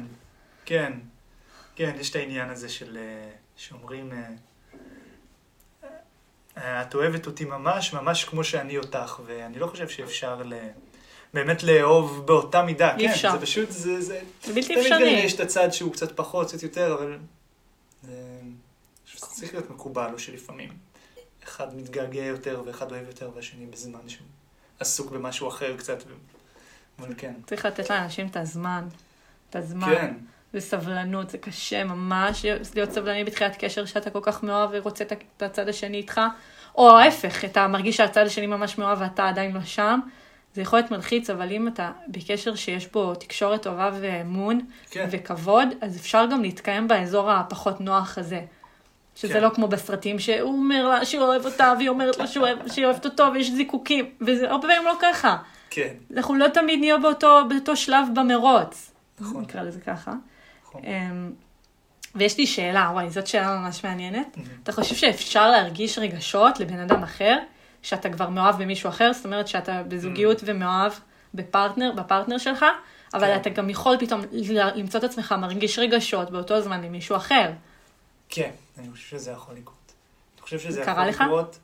כן, 0.65 0.93
כן, 1.77 1.97
יש 2.01 2.11
את 2.11 2.17
העניין 2.17 2.51
הזה 2.51 2.69
של, 2.69 2.97
אה, 2.97 3.31
שאומרים, 3.57 4.13
אה, 4.13 4.29
אה, 6.57 6.83
את 6.83 6.95
אוהבת 6.95 7.27
אותי 7.27 7.45
ממש, 7.45 7.93
ממש 7.93 8.25
כמו 8.25 8.45
שאני 8.45 8.79
אותך, 8.79 9.21
ואני 9.27 9.59
לא 9.59 9.67
חושב 9.67 9.89
שאפשר 9.89 10.43
ל... 10.45 10.55
באמת 11.35 11.63
לאהוב 11.63 12.27
באותה 12.27 12.63
מידה, 12.63 12.97
אי 12.97 13.07
כן, 13.07 13.13
אפשר. 13.13 13.33
זה 13.33 13.41
פשוט, 13.47 13.71
זה, 13.71 14.01
זה, 14.01 14.21
בלתי 14.47 14.63
תמיד 14.63 14.65
כזה 14.65 14.81
אפשרי. 14.81 15.11
יש 15.11 15.35
את 15.35 15.41
הצד 15.41 15.71
שהוא 15.71 15.93
קצת 15.93 16.17
פחות, 16.17 16.49
קצת 16.49 16.63
יותר, 16.63 16.95
אבל 16.95 17.19
זה 18.03 18.17
צריך 19.19 19.55
להיות 19.55 19.71
מקובל, 19.71 20.11
או 20.13 20.19
שלפעמים 20.19 20.71
אחד 21.45 21.77
מתגעגע 21.77 22.25
יותר 22.25 22.63
ואחד 22.67 22.93
אוהב 22.93 23.07
יותר, 23.07 23.31
והשני 23.35 23.67
בזמן 23.67 24.09
שהוא 24.09 24.27
עסוק 24.81 25.11
במשהו 25.11 25.49
אחר 25.49 25.77
קצת. 25.77 25.99
אבל 26.99 27.15
כן. 27.19 27.35
צריך 27.47 27.65
לתת 27.65 27.91
לאנשים 27.91 28.27
את 28.27 28.37
הזמן, 28.37 28.85
את 29.51 29.57
הזמן. 29.57 29.95
כן, 29.95 30.15
וסבלנות, 30.55 31.31
זה 31.31 31.39
קשה 31.39 31.85
ממש 31.85 32.45
להיות 32.75 32.91
סבלני 32.93 33.25
בתחילת 33.25 33.57
קשר 33.59 33.85
שאתה 33.85 34.11
כל 34.11 34.19
כך 34.23 34.43
מאוהב 34.43 34.71
ורוצה 34.73 35.05
את- 35.05 35.13
את 35.37 35.43
הצד 35.43 35.69
השני 35.69 35.97
איתך, 35.97 36.21
או 36.79 36.99
ההפך, 36.99 37.45
אתה 37.45 37.69
מרגיש 37.69 37.97
שהצד 37.97 38.27
השני 38.27 38.47
ממש 38.47 38.79
מאוהב 38.79 38.99
ואתה 39.01 39.29
עדיין 39.29 39.53
לא 39.53 39.61
שם. 39.65 40.01
זה 40.55 40.63
יכול 40.63 40.79
להיות 40.79 40.91
מלחיץ, 40.91 41.31
אבל 41.31 41.51
אם 41.51 41.69
אתה 41.69 41.93
בקשר 42.09 42.55
שיש 42.55 42.87
בו 42.93 43.15
תקשורת 43.15 43.63
טובה 43.63 43.91
ואמון 44.01 44.61
כן. 44.91 45.09
וכבוד, 45.11 45.69
אז 45.81 45.97
אפשר 45.97 46.27
גם 46.33 46.43
להתקיים 46.43 46.89
באזור 46.89 47.31
הפחות 47.31 47.81
נוח 47.81 48.19
הזה. 48.19 48.41
שזה 49.17 49.33
כן. 49.35 49.41
לא 49.43 49.49
כמו 49.55 49.69
בסרטים, 49.69 50.19
שהוא 50.19 50.53
אומר 50.53 50.89
לה 50.89 51.05
שהוא 51.05 51.23
אוהב 51.25 51.45
אותה, 51.47 51.73
והיא 51.79 51.89
אומרת 51.89 52.19
לו 52.19 52.27
שהוא 52.29 52.47
אוהב- 52.47 52.69
שהיא 52.73 52.85
אוהבת 52.87 53.05
אותו, 53.05 53.25
ויש 53.35 53.51
זיקוקים, 53.51 54.11
וזה 54.21 54.51
הרבה 54.51 54.69
פעמים 54.69 54.85
לא 54.85 54.95
ככה. 55.01 55.37
כן, 55.71 55.89
אנחנו 56.17 56.35
לא 56.35 56.49
תמיד 56.49 56.79
נהיה 56.81 56.99
באותו, 56.99 57.41
באותו 57.49 57.77
שלב 57.77 58.07
במרוץ. 58.15 58.91
נכון. 59.21 59.43
נקרא 59.43 59.63
לזה 59.63 59.81
ככה. 59.81 60.13
נכון. 60.79 60.85
אמ, 60.85 61.33
ויש 62.15 62.39
לי 62.39 62.47
שאלה, 62.47 62.91
וואי, 62.93 63.11
זאת 63.11 63.27
שאלה 63.27 63.59
ממש 63.59 63.85
מעניינת. 63.85 64.37
מהמם. 64.37 64.49
אתה 64.63 64.73
חושב 64.73 64.95
שאפשר 64.95 65.51
להרגיש 65.51 65.99
רגשות 65.99 66.61
לבן 66.61 66.79
אדם 66.79 67.03
אחר, 67.03 67.39
שאתה 67.83 68.11
כבר 68.11 68.29
מאוהב 68.29 68.63
במישהו 68.63 68.89
אחר, 68.89 69.13
זאת 69.13 69.25
אומרת 69.25 69.49
שאתה 69.49 69.83
בזוגיות 69.89 70.41
ומאוהב 70.45 70.93
בפרטנר, 71.35 71.93
בפרטנר 71.97 72.39
שלך, 72.39 72.65
אבל 73.15 73.27
כן. 73.27 73.41
אתה 73.41 73.51
גם 73.51 73.71
יכול 73.71 73.97
פתאום 74.01 74.21
למצוא 74.75 75.01
את 75.01 75.05
עצמך 75.05 75.35
מרגיש 75.39 75.79
רגשות 75.79 76.31
באותו 76.31 76.61
זמן 76.61 76.83
למישהו 76.83 77.17
אחר. 77.17 77.51
כן, 78.29 78.51
אני 78.79 78.91
חושב 78.91 79.09
שזה 79.19 79.31
יכול 79.31 79.55
לקרות. 79.55 79.93
אני 80.37 80.43
חושב 80.43 80.59
שזה 80.59 80.85
קרה 80.85 80.93
יכול 80.93 81.05
לך? 81.05 81.21
לקרות. 81.21 81.59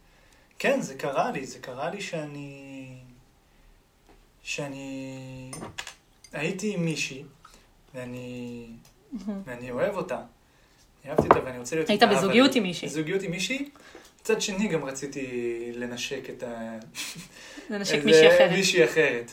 כן, 0.59 0.81
זה 0.81 0.95
קרה 0.95 1.31
לי, 1.31 1.47
זה 1.47 1.59
קרה 1.59 1.91
לי 1.91 2.01
שאני... 2.01 2.95
שאני... 4.43 5.51
הייתי 6.33 6.75
עם 6.75 6.85
מישהי, 6.85 7.23
ואני... 7.95 8.67
ואני 9.45 9.71
אוהב 9.71 9.97
אותה. 9.97 10.19
אהבתי 11.09 11.29
אותה 11.29 11.45
ואני 11.45 11.59
רוצה 11.59 11.77
להיות 11.77 11.89
היית 11.91 12.03
איתה, 12.03 12.15
בזוגיות 12.15 12.49
אבל- 12.51 12.57
עם 12.59 12.63
מישהי. 12.63 12.89
בזוגיות 12.89 13.23
עם 13.23 13.31
מישהי. 13.31 13.69
מצד 14.21 14.41
שני 14.41 14.69
גם 14.69 14.85
רציתי 14.85 15.27
לנשק 15.75 16.31
את 16.31 16.43
ה... 16.43 16.79
לנשק 17.71 18.05
מישהי 18.05 18.29
אחרת. 18.29 18.51
מישהי 18.51 18.85
אחרת. 18.85 19.31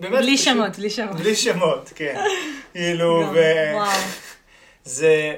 בלי 0.00 0.38
שמות, 0.38 0.76
בלי 0.76 0.90
שמות. 0.90 1.16
בלי 1.16 1.36
שמות, 1.36 1.92
כן. 1.94 2.20
כאילו, 2.72 3.22
ו... 3.34 3.38
וואו. 3.74 3.90
זה 4.84 5.36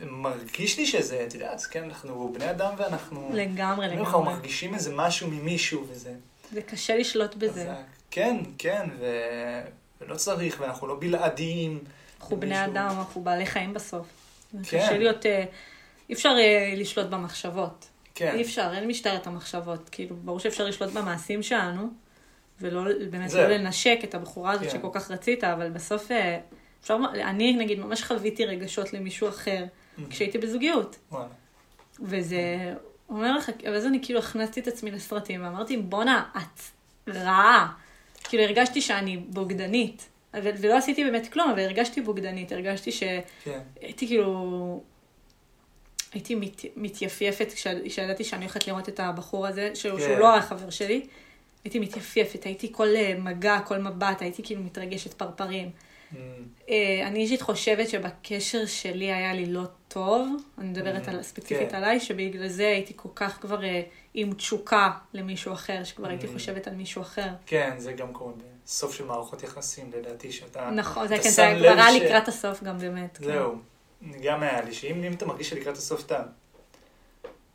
מרגיש 0.00 0.78
לי 0.78 0.86
שזה, 0.86 1.24
את 1.28 1.34
יודעת, 1.34 1.62
כן, 1.70 1.84
אנחנו 1.84 2.32
בני 2.34 2.50
אדם 2.50 2.74
ואנחנו... 2.78 3.30
לגמרי, 3.34 3.86
אנחנו 3.86 4.02
לגמרי. 4.18 4.34
מרגישים 4.34 4.74
איזה 4.74 4.92
משהו 4.94 5.28
ממישהו 5.30 5.86
וזה. 5.90 6.12
זה 6.52 6.62
קשה 6.62 6.96
לשלוט 6.96 7.34
בזה. 7.34 7.70
אז, 7.70 7.76
כן, 8.10 8.36
כן, 8.58 8.88
ו... 9.00 9.06
ולא 10.00 10.14
צריך, 10.14 10.56
ואנחנו 10.60 10.86
לא 10.86 10.96
בלעדיים. 10.98 11.78
אנחנו 12.24 12.40
בני. 12.40 12.64
אדם, 12.64 12.94
אנחנו 12.98 13.20
בעלי 13.20 13.46
חיים 13.46 13.74
בסוף. 13.74 14.06
זה 14.52 14.70
כן. 14.70 14.78
קשה 14.78 14.98
להיות, 14.98 15.26
אה, 15.26 15.44
אי 16.08 16.14
אפשר 16.14 16.36
אה, 16.38 16.74
לשלוט 16.76 17.06
במחשבות. 17.06 17.88
כן, 18.14 18.34
אי 18.34 18.42
אפשר, 18.42 18.70
אין 18.74 18.88
משטרת 18.88 19.26
המחשבות. 19.26 19.88
כאילו, 19.88 20.16
ברור 20.16 20.40
שאפשר 20.40 20.64
לשלוט 20.64 20.92
במעשים 20.92 21.42
שלנו, 21.42 21.88
ולא, 22.60 22.82
באמת 23.10 23.30
זהו. 23.30 23.42
לא 23.42 23.48
לנשק 23.48 23.98
את 24.04 24.14
הבחורה 24.14 24.52
הזאת 24.52 24.66
כן. 24.66 24.78
שכל 24.78 24.88
כך 24.92 25.10
רצית, 25.10 25.44
אבל 25.44 25.70
בסוף, 25.70 26.10
אה, 26.10 26.40
אפשר, 26.80 26.98
אני 27.14 27.52
נגיד 27.52 27.78
ממש 27.78 28.02
חוויתי 28.02 28.44
רגשות 28.44 28.92
למישהו 28.92 29.28
אחר, 29.28 29.64
כשהייתי 30.10 30.38
בזוגיות. 30.38 30.96
וואלה. 31.10 31.28
וזה 32.00 32.74
אומר 33.08 33.36
לך, 33.36 33.50
ואז 33.64 33.86
אני 33.86 33.98
כאילו 34.02 34.18
הכנסתי 34.18 34.60
את 34.60 34.68
עצמי 34.68 34.90
לסרטים, 34.90 35.44
ואמרתי, 35.44 35.76
בואנה, 35.76 36.24
את 36.36 36.60
רעה. 37.08 37.72
כאילו 38.24 38.42
הרגשתי 38.42 38.80
שאני 38.80 39.16
בוגדנית. 39.16 40.08
ולא 40.42 40.76
עשיתי 40.76 41.04
באמת 41.04 41.32
כלום, 41.32 41.50
אבל 41.50 41.60
הרגשתי 41.60 42.00
בוגדנית, 42.00 42.52
הרגשתי 42.52 42.92
שהייתי 42.92 43.24
כן, 43.44 43.62
כאילו... 43.96 44.82
הייתי 46.12 46.34
מת, 46.34 46.62
מתייפייפת 46.76 47.52
כשידעתי 47.52 48.24
שאני 48.24 48.44
הולכת 48.44 48.66
לראות 48.66 48.88
את 48.88 49.00
הבחור 49.00 49.46
הזה, 49.46 49.70
שהוא, 49.74 49.98
כן. 49.98 50.04
שהוא 50.06 50.16
לא 50.18 50.36
החבר 50.36 50.70
שלי. 50.70 51.06
הייתי 51.64 51.78
מתייפייפת, 51.78 52.44
הייתי 52.44 52.68
כל 52.72 52.88
אה, 52.96 53.14
מגע, 53.18 53.60
כל 53.64 53.78
מבט, 53.78 54.22
הייתי 54.22 54.42
כאילו 54.42 54.62
מתרגשת 54.62 55.12
פרפרים. 55.14 55.70
Mm, 55.70 56.16
אה, 56.68 57.06
אני 57.06 57.18
אישית 57.18 57.42
חושבת 57.42 57.88
שבקשר 57.88 58.66
שלי 58.66 59.12
היה 59.12 59.34
לי 59.34 59.46
לא 59.46 59.62
טוב, 59.88 60.28
אני 60.58 60.68
מדברת 60.68 61.06
Mhm, 61.06 61.10
על, 61.10 61.22
ספציפית 61.22 61.70
כן. 61.70 61.76
עליי, 61.76 62.00
שבגלל 62.00 62.48
זה 62.48 62.66
הייתי 62.68 62.92
כל 62.96 63.08
כך 63.14 63.40
כבר 63.40 63.64
אה, 63.64 63.82
עם 64.14 64.32
תשוקה 64.34 64.90
למישהו 65.14 65.52
אחר, 65.52 65.84
שכבר 65.84 66.08
הייתי 66.08 66.26
Mhm. 66.26 66.30
חושבת 66.32 66.66
על 66.66 66.74
מישהו 66.74 67.02
אחר. 67.02 67.28
כן, 67.46 67.74
זה 67.78 67.92
גם 67.92 68.12
קורה 68.12 68.32
בסוף 68.66 68.94
של 68.94 69.04
מערכות 69.04 69.42
יחסים, 69.42 69.90
לדעתי, 69.96 70.32
שאתה... 70.32 70.70
נכון, 70.70 71.08
זה 71.08 71.16
כן, 71.18 71.30
זה 71.30 71.54
כבר 71.58 71.68
היה 71.68 71.90
לקראת 71.90 72.28
הסוף 72.28 72.62
גם 72.62 72.78
באמת. 72.78 73.18
כן. 73.18 73.24
זהו. 73.24 73.54
גם 74.22 74.42
היה 74.42 74.62
לי, 74.62 74.74
שאם 74.74 75.04
אם 75.04 75.12
אתה 75.12 75.26
מרגיש 75.26 75.50
שלקראת 75.50 75.76
הסוף 75.76 76.06
אתה... 76.06 76.22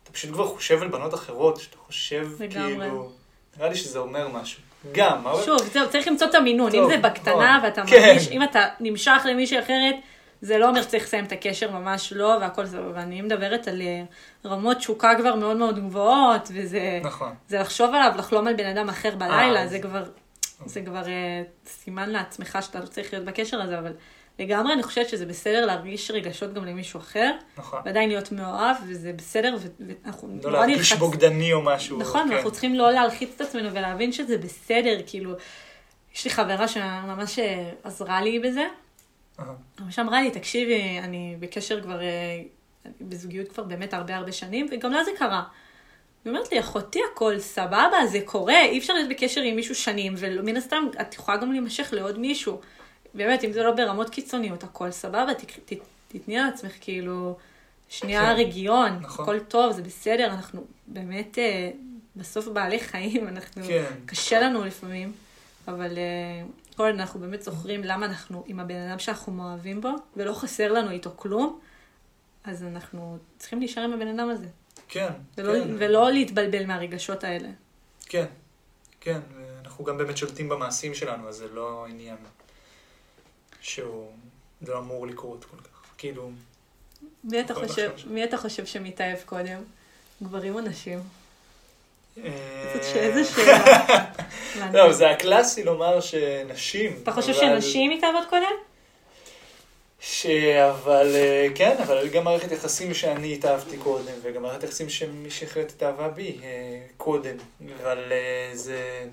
אתה 0.02 0.12
פשוט 0.12 0.30
כבר 0.32 0.46
חושב 0.46 0.82
על 0.82 0.88
בנות 0.88 1.14
אחרות, 1.14 1.60
שאתה 1.60 1.76
חושב. 1.76 2.28
כאילו... 2.50 3.10
נראה 3.56 3.68
לי 3.68 3.76
שזה 3.76 3.98
אומר 3.98 4.28
משהו. 4.28 4.62
גם, 4.92 5.26
אבל... 5.26 5.42
שוב, 5.44 5.58
זהו, 5.72 5.90
צריך 5.90 6.08
למצוא 6.08 6.26
את 6.26 6.34
המינון, 6.34 6.74
אם 6.74 6.84
זה 6.88 6.96
בקטנה. 6.96 7.60
ואתה 7.62 7.82
כן. 7.86 8.06
מרגיש, 8.06 8.28
אם 8.28 8.42
אתה 8.42 8.66
נמשך 8.80 9.22
למישהי 9.24 9.58
אחרת, 9.58 9.94
זה 10.42 10.58
לא 10.58 10.68
אומר 10.68 10.82
שצריך 10.82 11.04
לסיים 11.04 11.24
את 11.24 11.32
הקשר, 11.32 11.70
ממש 11.70 12.12
לא, 12.12 12.36
והכל 12.40 12.64
זה, 12.64 12.78
ואני 12.94 13.22
מדברת 13.22 13.68
על 13.68 13.82
אה, 13.82 14.02
רמות 14.44 14.76
תשוקה 14.76 15.14
כבר 15.18 15.34
מאוד 15.34 15.56
מאוד 15.56 15.78
גבוהות, 15.78 16.48
וזה 16.54 17.00
נכון. 17.02 17.34
זה 17.48 17.58
לחשוב 17.58 17.94
עליו, 17.94 18.12
לחלום 18.16 18.46
על 18.46 18.54
בן 18.54 18.66
אדם 18.66 18.88
אחר 18.88 19.16
בלילה, 19.16 19.60
אה, 19.60 19.66
זה 19.66 19.76
אז- 19.76 19.82
כבר, 19.82 20.04
זה 20.66 20.82
כבר 20.82 21.08
אה, 21.08 21.42
סימן 21.66 22.10
לעצמך 22.10 22.58
שאתה 22.60 22.80
לא 22.80 22.86
צריך 22.86 23.12
להיות 23.12 23.24
בקשר 23.26 23.62
הזה, 23.62 23.78
אבל 23.78 23.92
לגמרי 24.38 24.72
אני 24.72 24.82
חושבת 24.82 25.08
שזה 25.08 25.26
בסדר 25.26 25.66
להרגיש 25.66 26.10
רגשות 26.10 26.54
גם 26.54 26.64
למישהו 26.64 27.00
אחר, 27.00 27.32
נכון. 27.58 27.80
ועדיין 27.84 28.08
להיות 28.08 28.32
מאוהב, 28.32 28.76
וזה 28.88 29.12
בסדר, 29.12 29.56
ואנחנו 29.80 30.28
לא 30.28 30.50
נורא 30.50 30.66
להרגיש 30.66 30.92
נלחץ- 30.92 30.98
בוגדני 30.98 31.52
או 31.52 31.62
משהו. 31.62 31.98
נכון, 31.98 32.28
כן. 32.28 32.36
אנחנו 32.36 32.50
צריכים 32.50 32.74
לא 32.74 32.92
להלחיץ 32.92 33.30
את 33.36 33.40
עצמנו 33.40 33.72
ולהבין 33.72 34.12
שזה 34.12 34.38
בסדר, 34.38 34.96
כאילו, 35.06 35.32
יש 36.14 36.24
לי 36.24 36.30
חברה 36.30 36.68
שממש 36.68 37.38
אה, 37.38 37.70
עזרה 37.84 38.22
לי 38.22 38.38
בזה, 38.38 38.66
אהה. 39.40 39.52
ממש 39.80 39.98
אמרה 39.98 40.22
לי, 40.22 40.30
תקשיבי, 40.30 40.98
אני 41.02 41.36
בקשר 41.40 41.80
כבר, 41.82 42.00
אה, 42.00 42.06
אני 42.84 42.92
בזוגיות 43.00 43.48
כבר 43.48 43.62
באמת 43.62 43.94
הרבה 43.94 44.16
הרבה 44.16 44.32
שנים, 44.32 44.68
וגם 44.72 44.92
לה 44.92 45.04
זה 45.04 45.10
קרה. 45.18 45.42
היא 46.24 46.30
אומרת 46.30 46.52
לי, 46.52 46.60
אחותי, 46.60 47.00
הכל 47.12 47.38
סבבה, 47.38 48.06
זה 48.12 48.20
קורה, 48.24 48.60
אי 48.60 48.78
אפשר 48.78 48.92
להיות 48.92 49.08
בקשר 49.08 49.40
עם 49.40 49.56
מישהו 49.56 49.74
שנים, 49.74 50.14
ומן 50.16 50.56
הסתם, 50.56 50.84
את 51.00 51.14
יכולה 51.14 51.36
גם 51.36 51.52
להימשך 51.52 51.88
לעוד 51.92 52.18
מישהו. 52.18 52.60
באמת, 53.14 53.44
אם 53.44 53.52
זה 53.52 53.62
לא 53.62 53.72
ברמות 53.72 54.10
קיצוניות, 54.10 54.64
הכל 54.64 54.90
סבבה, 54.90 55.34
ת, 55.34 55.44
ת, 55.72 55.72
תתני 56.08 56.38
על 56.38 56.48
עצמך 56.48 56.72
כאילו 56.80 57.36
שנייה 57.88 58.20
כן. 58.20 58.40
רגיון, 58.40 58.98
נכון. 59.00 59.24
הכל 59.24 59.40
טוב, 59.40 59.72
זה 59.72 59.82
בסדר, 59.82 60.26
אנחנו 60.26 60.64
באמת 60.86 61.38
אה, 61.38 61.70
בסוף 62.16 62.48
בעלי 62.48 62.80
חיים, 62.80 63.28
אנחנו, 63.28 63.62
כן. 63.62 63.84
קשה 64.06 64.40
לנו 64.40 64.64
לפעמים, 64.64 65.12
אבל 65.68 65.98
אה, 65.98 66.46
כל 66.76 66.86
עוד 66.86 66.94
אנחנו 66.94 67.20
באמת 67.20 67.42
זוכרים 67.42 67.84
למה 67.84 68.06
אנחנו 68.06 68.44
עם 68.46 68.60
הבן 68.60 68.76
אדם 68.76 68.98
שאנחנו 68.98 69.32
מאוהבים 69.32 69.80
בו, 69.80 69.90
ולא 70.16 70.32
חסר 70.32 70.72
לנו 70.72 70.90
איתו 70.90 71.10
כלום, 71.16 71.58
אז 72.44 72.64
אנחנו 72.64 73.18
צריכים 73.38 73.58
להישאר 73.58 73.82
עם 73.82 73.92
הבן 73.92 74.08
אדם 74.08 74.30
הזה, 74.30 74.46
כן, 74.90 75.12
ולא, 75.38 75.52
כן. 75.52 75.68
ולא 75.78 76.10
להתבלבל 76.12 76.66
מהרגשות 76.66 77.24
האלה. 77.24 77.48
כן, 78.06 78.26
כן, 79.00 79.20
אנחנו 79.64 79.84
גם 79.84 79.98
באמת 79.98 80.16
שולטים 80.16 80.48
במעשים 80.48 80.94
שלנו, 80.94 81.28
אז 81.28 81.36
זה 81.36 81.48
לא 81.48 81.86
עניין 81.88 82.16
שהוא 83.60 84.12
לא 84.62 84.78
אמור 84.78 85.06
לקרות 85.06 85.44
כל 85.44 85.56
כך. 85.56 85.84
כאילו, 85.98 86.30
מי 87.24 87.40
אתה 87.40 87.54
חושב. 87.54 87.90
מי 88.06 88.24
אתה 88.24 88.36
חושב 88.36 88.66
שמתאהב 88.66 89.18
קודם? 89.26 89.62
גברים 90.22 90.54
או 90.54 90.60
נשים? 90.60 90.98
אה, 92.18 92.72
איזה 92.94 93.24
שאלה. 93.24 94.04
לא, 94.74 94.92
זה 94.92 95.10
הקלאסי 95.10 95.64
לומר 95.64 96.00
שנשים. 96.00 96.92
אתה 97.02 97.12
חושב 97.12 97.34
שנשים 97.34 97.90
מתאהבות 97.90 98.24
קודם? 98.30 98.69
ש... 100.00 100.26
אבל 100.70 101.10
אה, 101.14 101.46
כן, 101.54 101.76
אבל 101.82 102.08
גם 102.08 102.24
מערכת 102.24 102.52
יחסים 102.52 102.94
שאני 102.94 103.34
התאהבתי 103.34 103.76
קודם, 103.76 104.12
וגם 104.22 104.42
מערכת 104.42 104.64
יחסים 104.64 104.88
שמישהי 104.88 105.46
אחרת 105.46 105.70
התאהבה 105.70 106.08
בי 106.08 106.36
אה, 106.42 106.80
קודם, 106.96 107.36
אבל 107.82 108.12
אה, 108.12 108.50
זה... 108.54 109.04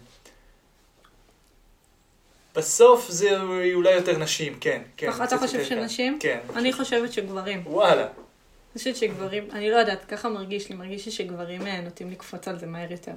בסוף 2.56 3.10
זה 3.10 3.42
אולי 3.74 3.92
יותר 3.92 4.18
נשים, 4.18 4.58
כן, 4.60 4.82
כן. 4.98 5.10
אתה 5.24 5.38
חושב. 5.38 5.64
שנשים? 5.64 6.18
כן. 6.20 6.40
אני 6.56 6.74
חושבת 6.74 7.14
שגברים. 7.14 7.64
וואלה. 7.66 8.02
אני 8.04 8.78
חושבת 8.78 8.96
שגברים, 8.96 9.48
אני 9.52 9.72
לא 9.72 9.76
יודעת, 9.76 10.06
ככה 10.06 10.30
מרגיש 10.30 10.70
לי, 10.70 10.76
מרגיש 10.76 11.06
לי 11.06 11.12
שגברים 11.12 11.62
נוטים 11.84 12.12
לקפוץ 12.12 12.48
על 12.48 12.60
זה 12.60 12.66
מהר 12.66 12.92
יותר. 12.92 13.12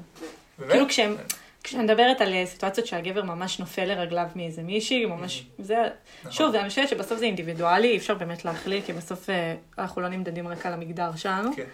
באמת? 0.58 0.72
כאילו 0.72 0.88
כשהם, 0.88 1.16
כשאני 1.64 1.82
מדברת 1.82 2.20
על 2.20 2.32
אה, 2.32 2.46
סיטואציות 2.46 2.86
שהגבר 2.86 3.22
ממש 3.22 3.58
נופל 3.58 3.84
לרגליו 3.84 4.26
מאיזה 4.34 4.62
מישהי, 4.62 5.06
ממש, 5.06 5.46
זה, 5.58 5.76
נכון. 6.20 6.32
שוב, 6.32 6.54
אני 6.54 6.68
חושבת 6.68 6.88
שבסוף 6.88 7.18
זה 7.18 7.24
אינדיבידואלי, 7.24 7.88
אי 7.88 7.96
אפשר 7.96 8.14
באמת 8.14 8.44
להכליל, 8.44 8.82
כי 8.86 8.92
בסוף 8.92 9.30
אה, 9.30 9.54
אנחנו 9.78 10.02
לא 10.02 10.08
נמדדים 10.08 10.48
רק 10.48 10.66
על 10.66 10.72
המגדר 10.72 11.16
שלנו, 11.16 11.50
כן. 11.56 11.64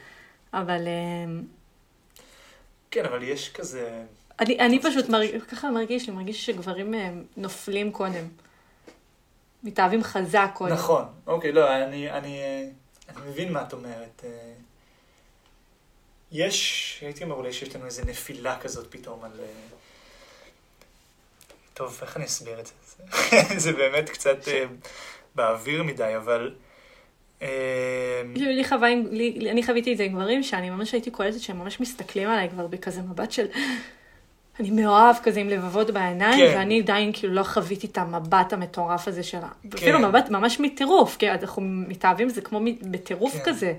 אבל 0.52 0.86
אה, 0.86 1.40
כן, 2.90 3.04
אבל 3.04 3.22
יש 3.22 3.52
כזה... 3.52 4.02
אני, 4.40 4.58
אני 4.58 4.82
פשוט, 4.82 5.08
מרג... 5.08 5.40
ככה 5.42 5.70
מרגיש 5.70 6.08
לי, 6.08 6.14
מרגיש 6.14 6.46
שגברים 6.46 6.94
נופלים 7.36 7.92
קודם. 7.92 8.24
מתאהבים 9.62 10.02
חזק 10.02 10.50
קודם. 10.54 10.72
נכון, 10.72 11.04
אוקיי, 11.26 11.52
לא, 11.52 11.76
אני, 11.76 12.10
אני, 12.10 12.40
אני 13.08 13.30
מבין 13.30 13.52
מה 13.52 13.62
את 13.62 13.72
אומרת. 13.72 14.24
יש, 16.32 16.98
הייתי 17.02 17.24
אומר 17.24 17.34
אולי 17.34 17.52
שיש 17.52 17.76
לנו 17.76 17.86
איזה 17.86 18.04
נפילה 18.04 18.58
כזאת 18.60 18.86
פתאום 18.90 19.24
על... 19.24 19.40
טוב, 21.76 21.98
איך 22.02 22.16
אני 22.16 22.24
אסביר 22.24 22.60
את 22.60 22.66
זה? 22.66 22.72
זה- 23.60 23.72
באמת 23.72 24.10
קצת 24.10 24.48
אה, 24.48 24.64
באוויר 25.34 25.82
מדי, 25.82 26.16
אבל... 26.16 26.54
אה, 27.42 28.22
לי, 28.34 28.64
חווה, 28.64 28.88
לי, 29.10 29.50
אני 29.50 29.62
חוויתי 29.62 29.92
את 29.92 29.96
זה 29.96 30.04
עם 30.04 30.12
גברים 30.12 30.42
שאני 30.42 30.70
ממש 30.70 30.92
הייתי 30.92 31.10
קולטת 31.10 31.40
שהם 31.40 31.58
ממש 31.58 31.80
מסתכלים 31.80 32.28
עליי 32.28 32.48
כבר 32.50 32.66
בכזה 32.66 33.02
מבט 33.02 33.32
של... 33.32 33.46
אני 34.60 34.70
מאוהב 34.70 35.16
כזה 35.22 35.40
עם 35.40 35.48
לבבות 35.48 35.90
בעיניים, 35.90 36.46
כן. 36.48 36.54
ואני 36.58 36.80
עדיין 36.80 37.12
כאילו 37.12 37.34
לא 37.34 37.42
חוויתי 37.42 37.86
את 37.86 37.98
המבט 37.98 38.52
המטורף 38.52 39.08
הזה 39.08 39.22
שלה. 39.22 39.48
כן. 39.62 39.76
אפילו 39.78 39.98
מבט 39.98 40.28
ממש 40.30 40.60
מטירוף, 40.60 41.16
כי 41.16 41.30
אנחנו 41.30 41.62
מתאהבים, 41.62 42.28
זה 42.28 42.40
כמו 42.40 42.60
בטירוף 42.82 43.32
כן. 43.32 43.38
כזה. 43.44 43.74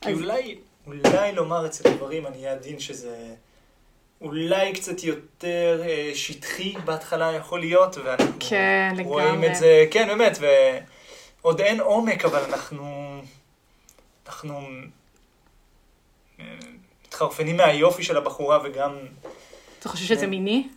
כי 0.00 0.10
אז- 0.10 0.18
אולי, 0.18 0.58
אולי 0.86 1.32
לומר 1.32 1.66
אצל 1.66 1.90
גברים, 1.94 2.26
אני 2.26 2.36
אהיה 2.36 2.52
עדין 2.52 2.78
שזה 2.78 3.34
אולי 4.22 4.72
קצת 4.72 5.04
יותר 5.04 5.82
אה, 5.86 6.10
שטחי 6.14 6.74
בהתחלה 6.84 7.32
יכול 7.32 7.60
להיות, 7.60 7.96
ואנחנו 8.04 8.32
כן, 8.48 8.94
רואים 9.04 9.28
לגמרי. 9.28 9.50
את 9.50 9.56
זה, 9.56 9.84
כן, 9.90 10.06
באמת, 10.08 10.38
ועוד 11.42 11.60
אין 11.60 11.80
עומק, 11.80 12.24
אבל 12.24 12.44
אנחנו, 12.44 13.18
אנחנו 14.26 14.60
אה, 16.40 16.44
מתחרפנים 17.06 17.56
מהיופי 17.56 18.02
של 18.02 18.16
הבחורה, 18.16 18.58
וגם, 18.64 18.96
אתה 19.78 19.88
חושב 19.88 20.04
שזה 20.04 20.20
כן. 20.20 20.30
מיני? 20.30 20.68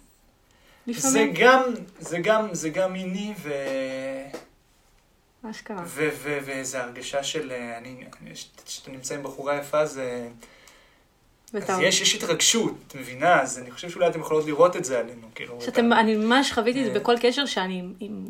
זה 0.86 0.91
לפעמים? 0.91 1.34
גם, 1.39 1.63
זה 1.99 2.19
גם, 2.19 2.47
זה 2.51 2.69
גם 2.69 2.93
מיני, 2.93 3.34
ו... 3.38 3.53
ו- 5.86 6.39
ואיזו 6.45 6.77
הרגשה 6.77 7.23
של, 7.23 7.51
אה, 7.51 7.77
אני- 7.77 8.03
כשאתה 8.65 8.91
נמצא 8.91 9.15
עם 9.15 9.23
בחורה 9.23 9.55
יפה, 9.58 9.86
זה... 9.86 10.27
אז 11.57 11.79
יש, 11.81 12.01
יש 12.01 12.15
התרגשות, 12.15 12.73
את 12.87 12.95
מבינה? 12.95 13.41
אז 13.41 13.59
אני 13.59 13.71
חושב 13.71 13.89
שאולי 13.89 14.07
אתם 14.07 14.19
יכולות 14.19 14.45
לראות 14.45 14.75
את 14.75 14.85
זה 14.85 14.99
עלינו, 14.99 15.27
כאילו... 15.35 15.61
שאתם, 15.61 15.91
אתה- 15.93 15.99
אני 15.99 16.15
ממש 16.15 16.51
חוויתי 16.51 16.79
את 16.79 16.85
זה 16.85 16.91
אה. 16.91 16.99
בכל 16.99 17.15
קשר 17.21 17.45
שאני 17.45 17.79
עם- 17.79 17.93
עם 17.99 18.25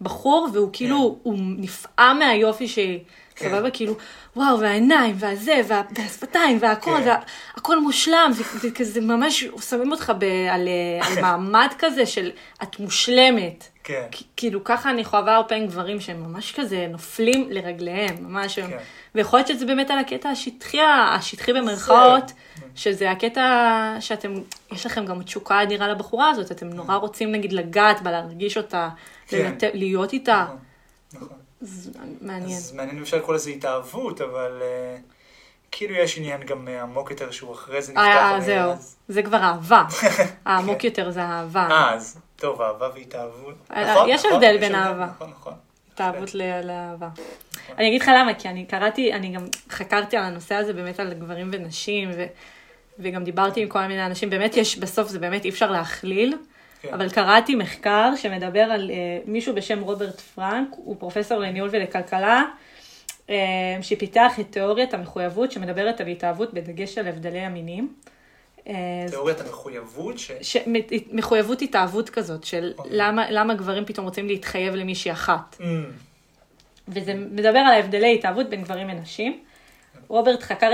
בחור, 0.00 0.48
והוא 0.52 0.70
כאילו, 0.72 1.18
הוא 1.22 1.38
נפעם 1.38 2.18
מהיופי 2.18 2.68
שהיא, 2.68 3.00
כן. 3.36 3.48
סבבה? 3.48 3.70
כאילו, 3.70 3.94
וואו, 4.36 4.60
והעיניים, 4.60 5.14
והזה, 5.18 5.60
וה- 5.68 5.82
והשפתיים, 5.98 6.58
והכל, 6.60 6.96
כן. 7.04 7.16
והכל 7.56 7.80
מושלם, 7.80 8.30
זה- 8.32 8.58
זה 8.58 8.70
כזה 8.70 9.00
ממש, 9.00 9.44
שמים 9.68 9.92
אותך 9.92 10.12
ב- 10.18 10.24
על 10.50 10.68
אה, 10.68 11.06
על 11.06 11.20
מעמד 11.22 11.68
כזה 11.78 12.06
של 12.06 12.30
את 12.62 12.80
מושלמת. 12.80 13.68
כן, 13.84 14.02
כ- 14.12 14.22
כאילו, 14.36 14.64
ככה 14.64 14.90
אני 14.90 15.04
חווה 15.04 15.34
הרבה 15.36 15.48
פעמים 15.48 15.66
גברים 15.66 16.00
שהם 16.00 16.22
ממש 16.22 16.52
כזה 16.60 16.86
נופלים 16.90 17.48
לרגליהם, 17.50 18.16
ממש. 18.20 18.58
כן. 18.58 18.76
ויכול 19.14 19.38
להיות 19.38 19.48
שזה 19.48 19.66
באמת 19.66 19.90
על 19.90 19.98
הקטע 19.98 20.28
השטחי, 20.28 20.78
השטחי 20.80 21.52
במרכאות, 21.52 22.32
שזה 22.74 23.10
הקטע 23.10 23.42
שאתם, 24.00 24.34
יש 24.72 24.86
לכם 24.86 25.06
גם 25.06 25.22
תשוקה 25.22 25.62
אדירה 25.62 25.88
לבחורה 25.88 26.30
הזאת, 26.30 26.52
אתם 26.52 26.66
נורא 26.68 26.94
רוצים 26.96 27.32
נגיד 27.32 27.52
לגעת 27.52 28.02
בה, 28.02 28.10
להרגיש 28.10 28.56
אותה, 28.56 28.88
כן. 29.28 29.38
לנת- 29.38 29.62
להיות 29.74 30.12
איתה. 30.12 30.44
נכון, 30.44 30.58
נכון. 31.14 31.45
זה 31.60 31.90
מעניין. 32.20 32.56
אז 32.58 32.72
מעניין 32.72 32.96
אם 32.96 33.02
אפשר 33.02 33.16
לקרוא 33.16 33.34
לזה 33.34 33.50
התאהבות, 33.50 34.20
אבל 34.20 34.58
אה, 34.62 34.96
כאילו 35.72 35.94
יש 35.94 36.18
עניין 36.18 36.42
גם 36.42 36.68
אה, 36.68 36.82
עמוק 36.82 37.10
יותר 37.10 37.30
שהוא 37.30 37.52
אחרי 37.54 37.82
זה 37.82 37.92
נפתח. 37.92 38.04
אה, 38.06 38.40
זהו, 38.40 38.70
אז- 38.70 38.96
זה 39.08 39.22
כבר 39.22 39.36
אהבה. 39.42 39.82
העמוק 40.44 40.84
יותר 40.84 41.10
זה 41.10 41.20
אהבה. 41.22 41.68
אה, 41.70 41.94
אז 41.94 42.18
טוב, 42.36 42.62
אהבה 42.62 42.88
והתאהבות. 42.94 43.54
אה, 43.70 43.92
נכון, 43.94 44.08
יש 44.08 44.20
נכון, 44.24 44.32
הבדל 44.32 44.56
בין 44.60 44.74
אהבה. 44.74 45.06
נכון, 45.06 45.30
נכון. 45.30 45.52
התאהבות 45.94 46.34
ל- 46.34 46.60
לאהבה. 46.66 47.08
אני 47.78 47.88
אגיד 47.88 48.02
לך 48.02 48.10
למה, 48.20 48.34
כי 48.34 48.48
אני 48.48 48.66
קראתי, 48.66 49.12
אני 49.12 49.28
גם 49.28 49.46
חקרתי 49.70 50.16
על 50.16 50.22
הנושא 50.24 50.54
הזה 50.54 50.72
באמת 50.72 51.00
על 51.00 51.14
גברים 51.14 51.50
ונשים, 51.52 52.10
ו- 52.16 52.26
וגם 52.98 53.24
דיברתי 53.24 53.60
עם 53.62 53.68
כל 53.68 53.86
מיני 53.86 54.06
אנשים, 54.06 54.30
באמת 54.30 54.56
יש, 54.56 54.78
בסוף 54.78 55.08
זה 55.08 55.18
באמת 55.18 55.44
אי 55.44 55.50
אפשר 55.50 55.70
להכליל, 55.70 56.36
כן. 56.82 56.94
אבל 56.94 57.10
קראתי 57.10 57.54
מחקר 57.54 58.12
שמדבר 58.16 58.60
על 58.60 58.90
אה, 58.90 58.96
מישהו 59.26 59.54
בשם 59.54 59.80
רוברט 59.80 60.20
פרנק, 60.20 60.68
הוא 60.70 60.96
פרופסור 60.98 61.38
לניהול 61.38 61.68
ולכלכלה, 61.72 62.42
אה, 63.30 63.36
שפיתח 63.82 64.40
את 64.40 64.46
תיאוריית 64.50 64.94
המחויבות 64.94 65.52
שמדברת 65.52 66.00
על 66.00 66.06
התאהבות 66.06 66.54
בדגש 66.54 66.98
על 66.98 67.08
הבדלי 67.08 67.40
המינים. 67.40 67.92
אה, 68.68 68.74
תיאוריית 69.10 69.40
המחויבות, 69.40 70.18
ש... 70.18 70.30
ש... 70.42 70.56
מחויבות 71.12 71.62
התאהבות 71.62 72.10
כזאת, 72.10 72.44
של 72.44 72.72
אוקיי. 72.78 72.92
למה, 72.94 73.30
למה 73.30 73.54
גברים 73.54 73.84
פתאום 73.84 74.06
רוצים 74.06 74.26
להתחייב 74.26 74.74
למישהי 74.74 75.12
אחת. 75.12 75.56
Mm, 75.60 75.64
וזה 76.88 77.14
מדבר 77.14 77.58
על 77.58 77.66
ההבדלי 77.66 78.14
התאהבות 78.14 78.48
בין 78.50 78.62
גברים 78.62 78.88
לנשים. 78.88 79.40
רוברט 80.08 80.42
חקר 80.42 80.70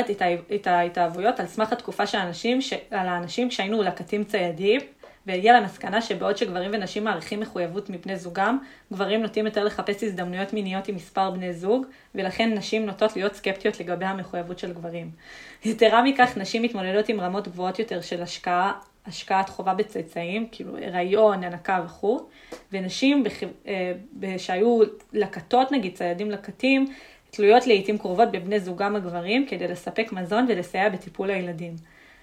את 0.55 0.67
ההתאהבויות 0.67 1.41
על 1.41 1.47
סמך 1.47 1.73
התקופה 1.73 2.07
של 2.07 2.19
האנשים, 2.19 2.61
ש, 2.61 2.73
על 2.73 3.09
האנשים 3.09 3.49
כשהיינו 3.49 3.83
לקטים 3.83 4.25
ציידים, 4.25 4.81
והגיע 5.27 5.61
למסקנה 5.61 6.03
שבעוד 6.03 6.37
שגברים 6.37 6.71
ונשים 6.75 7.05
מעריכים 7.05 7.41
מחויבות 7.41 7.91
מבני 7.91 8.17
זוגם, 8.17 8.59
גברים 8.93 9.23
נוטים 9.23 9.47
יותר 9.47 9.65
לחפש 9.65 10.03
הזדמנויות 10.03 10.53
מיניות 10.53 10.89
עם 10.89 10.95
מספר 10.95 11.31
בני 11.31 11.53
זוג, 11.55 11.87
ולכן 12.15 12.55
נשים 12.55 12.87
נוטות 12.87 13.17
להיות 13.17 13.35
סקפטיות 13.35 13.81
לגבי 13.81 14.05
המחויבות 14.05 14.59
של 14.59 14.73
גברים. 14.73 15.11
יתרה 15.65 16.03
מכך, 16.03 16.37
נשים 16.37 16.63
מתמודדות 16.63 17.09
עם 17.09 17.21
רמות 17.21 17.49
גבוהות 17.49 17.79
יותר 17.79 18.01
של 18.01 18.23
השקעה, 18.23 18.73
השקעת 19.07 19.49
חובה 19.49 19.75
בצאצאים, 19.75 20.47
כאילו 20.53 20.79
הריון, 20.79 21.45
הנקה 21.45 21.83
וכו', 21.87 22.27
ונשים 22.73 23.25
בח... 23.25 23.33
אה, 23.67 23.93
שהיו 24.39 24.81
לקטות, 25.13 25.73
נגיד 25.73 25.95
ציידים 25.95 26.31
לקטים, 26.31 26.87
תלויות 27.31 27.67
לעיתים 27.67 27.99
קרובות 27.99 28.31
בבני 28.33 28.61
זוגם 28.61 28.97
הגברים 28.97 29.47
כדי 29.47 29.69
לספק 29.69 30.13
מזון 30.13 30.47
ולסייע 30.49 30.89
בטיפול 30.89 31.31
הילדים. 31.31 31.77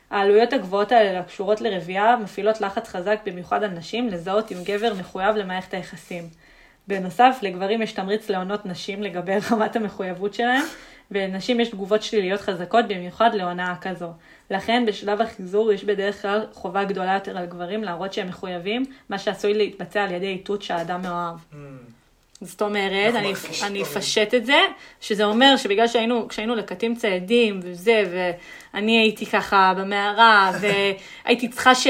העלויות 0.10 0.54
הגבוהות 0.54 0.92
האלה 0.92 1.20
הקשורות 1.20 1.62
לרבייה 1.62 2.16
מפעילות 2.24 2.62
לחץ 2.62 2.88
חזק 2.88 3.20
במיוחד 3.26 3.64
על 3.64 3.70
נשים 3.70 4.08
לזהות 4.08 4.52
אם 4.52 4.58
גבר 4.64 4.94
מחויב 4.94 5.36
למערכת 5.36 5.74
היחסים. 5.74 6.24
בנוסף, 6.88 7.40
לגברים 7.42 7.82
יש 7.82 7.92
תמריץ 7.92 8.30
לעונות 8.30 8.66
נשים 8.66 9.04
לגבי 9.04 9.34
רמת 9.52 9.76
המחויבות 9.76 10.34
שלהם, 10.34 10.64
ולנשים 11.12 11.60
יש 11.60 11.70
תגובות 11.70 12.04
שליליות 12.04 12.42
חזקות 12.42 12.86
במיוחד 12.88 13.30
להונאה 13.34 13.76
כזו. 13.82 14.14
לכן 14.52 14.84
בשלב 14.88 15.22
החיזור 15.22 15.72
יש 15.72 15.84
בדרך 15.84 16.22
כלל 16.22 16.46
חובה 16.54 16.84
גדולה 16.84 17.14
יותר 17.14 17.38
על 17.38 17.46
גברים 17.46 17.84
להראות 17.84 18.14
שהם 18.14 18.28
מחויבים, 18.28 18.86
מה 19.10 19.20
שעשוי 19.20 19.54
להתבצע 19.54 20.04
על 20.04 20.12
ידי 20.12 20.28
איתות 20.28 20.62
שהאדם 20.62 21.02
מאוהב. 21.02 21.38
Mm. 21.52 21.56
זאת 22.42 22.62
אומרת, 22.62 23.16
אני, 23.16 23.34
אני 23.64 23.82
אפשט 23.82 24.34
את 24.34 24.46
זה, 24.46 24.60
שזה 25.02 25.26
אומר 25.26 25.58
שבגלל 25.58 25.88
שהיינו, 25.88 26.28
כשהיינו 26.28 26.56
לקטים 26.56 26.96
ציידים 26.96 27.60
וזה, 27.64 28.04
ואני 28.74 29.00
הייתי 29.00 29.26
ככה 29.26 29.74
במערה, 29.78 30.52
והייתי 31.26 31.48
צריכה 31.48 31.76
ש... 31.76 31.88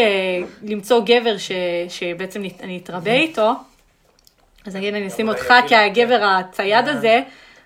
למצוא 0.63 1.01
גבר 1.05 1.37
ש... 1.37 1.51
שבעצם 1.89 2.41
אני 2.63 2.77
אתרבה 2.77 3.13
איתו, 3.13 3.51
אז 4.65 4.75
נגיד 4.75 4.93
אני 4.93 5.07
אשים 5.07 5.29
אותך 5.29 5.53
כהגבר 5.67 6.23
הצייד 6.23 6.87
אה. 6.87 6.93
הזה, 6.93 7.21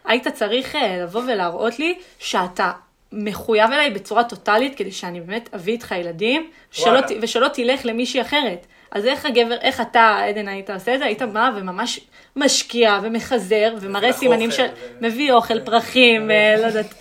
היית 0.06 0.28
צריך 0.28 0.76
אה, 0.76 0.98
לבוא 1.04 1.22
ולהראות 1.28 1.80
לי 1.80 1.96
שאתה 2.20 2.72
מחויב 3.12 3.72
אליי 3.72 3.90
בצורה 3.90 4.24
טוטאלית, 4.24 4.78
כדי 4.78 4.92
שאני 4.92 5.22
באמת 5.22 5.50
אביא 5.56 5.74
איתך 5.74 5.92
ילדים, 5.92 6.50
שלא, 6.72 7.00
ושלא 7.22 7.48
תלך 7.48 7.86
למישהי 7.86 8.22
אחרת. 8.22 8.66
אז 8.94 9.06
איך 9.06 9.26
הגבר, 9.26 9.58
איך 9.62 9.82
אתה, 9.82 10.20
עדן, 10.28 10.48
היית 10.48 10.70
עושה 10.70 10.94
את 10.94 11.00
זה? 11.00 11.06
היית 11.06 11.22
בא 11.22 11.50
וממש 11.56 12.00
משקיע 12.36 13.00
ומחזר 13.04 13.76
ומראה 13.82 14.14
סימנים 14.14 14.52
של... 14.52 14.66
מביא 15.02 15.32
אוכל, 15.32 15.60
כן. 15.60 15.66
פרחים, 15.66 16.32
אה, 16.32 16.56
לא 16.62 16.66
יודעת, 16.66 16.94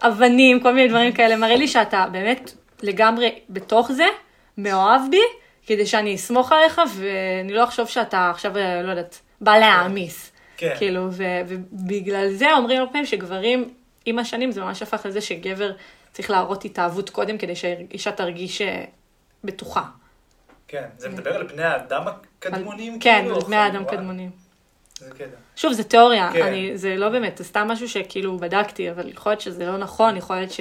אבנים, 0.00 0.60
כל 0.60 0.72
מיני 0.72 0.88
דברים 0.88 1.12
כאלה. 1.12 1.36
מראה 1.36 1.56
לי 1.56 1.68
שאתה 1.68 2.06
באמת 2.12 2.52
לגמרי 2.82 3.38
בתוך 3.50 3.92
זה, 3.92 4.06
מאוהב 4.58 5.00
בי, 5.10 5.20
כדי 5.66 5.86
שאני 5.86 6.14
אסמוך 6.14 6.52
עליך 6.52 6.80
ואני 6.96 7.52
לא 7.52 7.64
אחשוב 7.64 7.88
שאתה 7.88 8.30
עכשיו, 8.30 8.58
אה, 8.58 8.82
לא 8.82 8.90
יודעת, 8.90 9.20
בא 9.40 9.58
להעמיס. 9.58 10.32
כן. 10.56 10.74
כאילו, 10.78 11.08
ובגלל 11.10 12.32
זה 12.32 12.52
אומרים 12.52 12.80
הרבה 12.80 12.92
פעמים 12.92 13.06
שגברים, 13.06 13.70
עם 14.06 14.18
השנים 14.18 14.52
זה 14.52 14.60
ממש 14.60 14.82
הפך 14.82 15.06
לזה 15.06 15.20
שגבר 15.20 15.72
צריך 16.12 16.30
להראות 16.30 16.64
התאהבות 16.64 17.10
קודם 17.10 17.38
כדי 17.38 17.56
שהאישה 17.56 18.12
תרגיש 18.12 18.62
אה, 18.62 18.84
בטוחה. 19.44 19.82
כן, 20.68 20.84
זה 20.98 21.08
מדבר 21.08 21.34
על 21.34 21.42
בני 21.42 21.64
האדם 21.64 22.02
הקדמונים? 22.08 23.00
כן, 23.00 23.18
כאילו, 23.22 23.36
על 23.36 23.42
בני 23.42 23.56
האדם 23.56 23.82
הקדמונים. 23.82 24.30
שוב, 25.56 25.72
זה 25.72 25.84
תיאוריה, 25.84 26.30
כן. 26.32 26.42
אני, 26.42 26.78
זה 26.78 26.96
לא 26.96 27.08
באמת, 27.08 27.38
זה 27.38 27.44
סתם 27.44 27.68
משהו 27.68 27.88
שכאילו 27.88 28.38
בדקתי, 28.38 28.90
אבל 28.90 29.08
יכול 29.08 29.32
להיות 29.32 29.40
שזה 29.40 29.66
לא 29.66 29.76
נכון, 29.76 30.16
יכול 30.16 30.36
להיות 30.36 30.50
ש... 30.50 30.60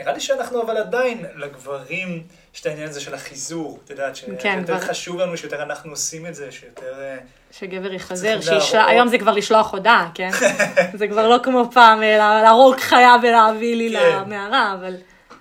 נראה 0.00 0.12
לי 0.12 0.20
שאנחנו 0.20 0.62
אבל 0.62 0.76
עדיין, 0.76 1.24
לגברים, 1.36 2.22
יש 2.54 2.60
את 2.60 2.66
העניין 2.66 2.88
הזה 2.88 3.00
של 3.00 3.14
החיזור, 3.14 3.80
את 3.84 3.90
יודעת, 3.90 4.16
שיותר 4.16 4.38
כן. 4.40 4.64
חשוב 4.78 5.20
לנו 5.20 5.36
שיותר 5.36 5.62
אנחנו 5.62 5.90
עושים 5.90 6.26
את 6.26 6.34
זה, 6.34 6.52
שיותר... 6.52 7.00
אה, 7.00 7.16
שגבר 7.50 7.92
יחזר, 7.92 8.40
שישלח, 8.40 8.84
היום 8.88 9.08
זה 9.08 9.18
כבר 9.18 9.32
לשלוח 9.32 9.72
הודעה, 9.72 10.10
כן? 10.14 10.30
זה 10.98 11.08
כבר 11.08 11.28
לא 11.28 11.36
כמו 11.42 11.70
פעם, 11.74 12.00
להרוג 12.42 12.76
חיה 12.76 13.16
ולהביא 13.22 13.76
לי 13.76 13.96
כן. 13.98 14.18
למערה, 14.26 14.74
אבל... 14.74 14.94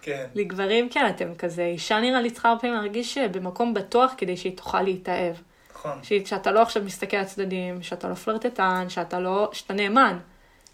כן. 0.08 0.28
לגברים, 0.36 0.90
כן, 0.90 1.10
אתם 1.16 1.36
כזה, 1.36 1.66
אישה 1.66 2.00
נראה 2.00 2.22
לי 2.22 2.32
צריכה 2.32 2.50
הרבה 2.50 2.62
פעמים 2.62 2.76
להרגיש 2.76 3.18
במקום 3.18 3.74
בטוח 3.74 4.14
כדי 4.18 4.38
שהיא 4.38 4.58
תוכל 4.58 4.82
להתאהב. 4.82 5.36
נכון. 5.72 6.00
שאתה 6.26 6.52
לא 6.52 6.62
עכשיו 6.62 6.84
מסתכל 6.84 7.18
על 7.18 7.24
הצדדים, 7.24 7.84
שאתה 7.84 8.10
לא 8.10 8.14
פלרטטן, 8.14 8.86
שאתה 8.90 9.20
לא, 9.20 9.50
שאתה 9.54 9.74
נאמן. 9.74 10.18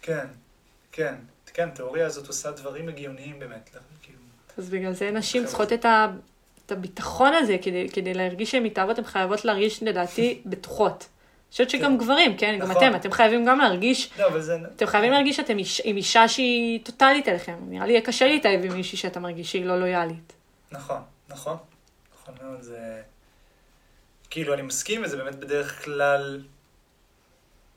כן, 0.02 0.26
כן, 0.92 1.14
כן, 1.54 1.68
התיאוריה 1.68 2.06
הזאת 2.06 2.26
עושה 2.26 2.50
דברים 2.50 2.88
הגיוניים 2.88 3.38
באמת. 3.38 3.70
כאילו... 4.02 4.18
אז 4.58 4.70
בגלל 4.70 4.92
זה 4.92 5.10
נשים 5.10 5.46
צריכות 5.46 5.72
את, 5.72 5.84
ה, 5.84 6.06
את 6.66 6.72
הביטחון 6.72 7.32
הזה, 7.34 7.56
כדי, 7.62 7.88
כדי 7.92 8.14
להרגיש 8.14 8.50
שהן 8.50 8.62
מתאהבות, 8.62 8.98
הן 8.98 9.04
חייבות 9.04 9.44
להרגיש, 9.44 9.82
לדעתי, 9.82 10.42
בטוחות. 10.46 11.08
חושבת 11.54 11.70
שגם 11.70 11.98
כן. 11.98 12.04
גברים, 12.04 12.36
כן, 12.36 12.58
נכון. 12.58 12.74
גם 12.74 12.76
אתם, 12.76 12.96
אתם 12.96 13.12
חייבים 13.12 13.44
גם 13.44 13.58
להרגיש, 13.58 14.10
לא, 14.18 14.40
זה... 14.40 14.58
אתם 14.76 14.86
חייבים 14.86 15.12
להרגיש 15.12 15.36
שאתם 15.36 15.58
איש, 15.58 15.80
עם 15.84 15.96
אישה 15.96 16.28
שהיא 16.28 16.80
טוטאלית 16.84 17.28
אליכם. 17.28 17.56
נראה 17.68 17.86
לי 17.86 17.92
יהיה 17.92 18.02
קשה 18.02 18.26
להתאהב 18.26 18.64
עם 18.64 18.72
מישהי 18.72 18.98
שאתה 18.98 19.20
מרגיש 19.20 19.50
שהיא 19.50 19.64
לא 19.64 19.80
לויאלית. 19.80 20.32
נכון, 20.70 21.02
נכון, 21.28 21.56
נכון 22.14 22.34
מאוד, 22.42 22.62
זה... 22.62 23.02
כאילו, 24.30 24.54
אני 24.54 24.62
מסכים, 24.62 25.02
וזה 25.04 25.16
באמת 25.16 25.34
בדרך 25.34 25.84
כלל 25.84 26.42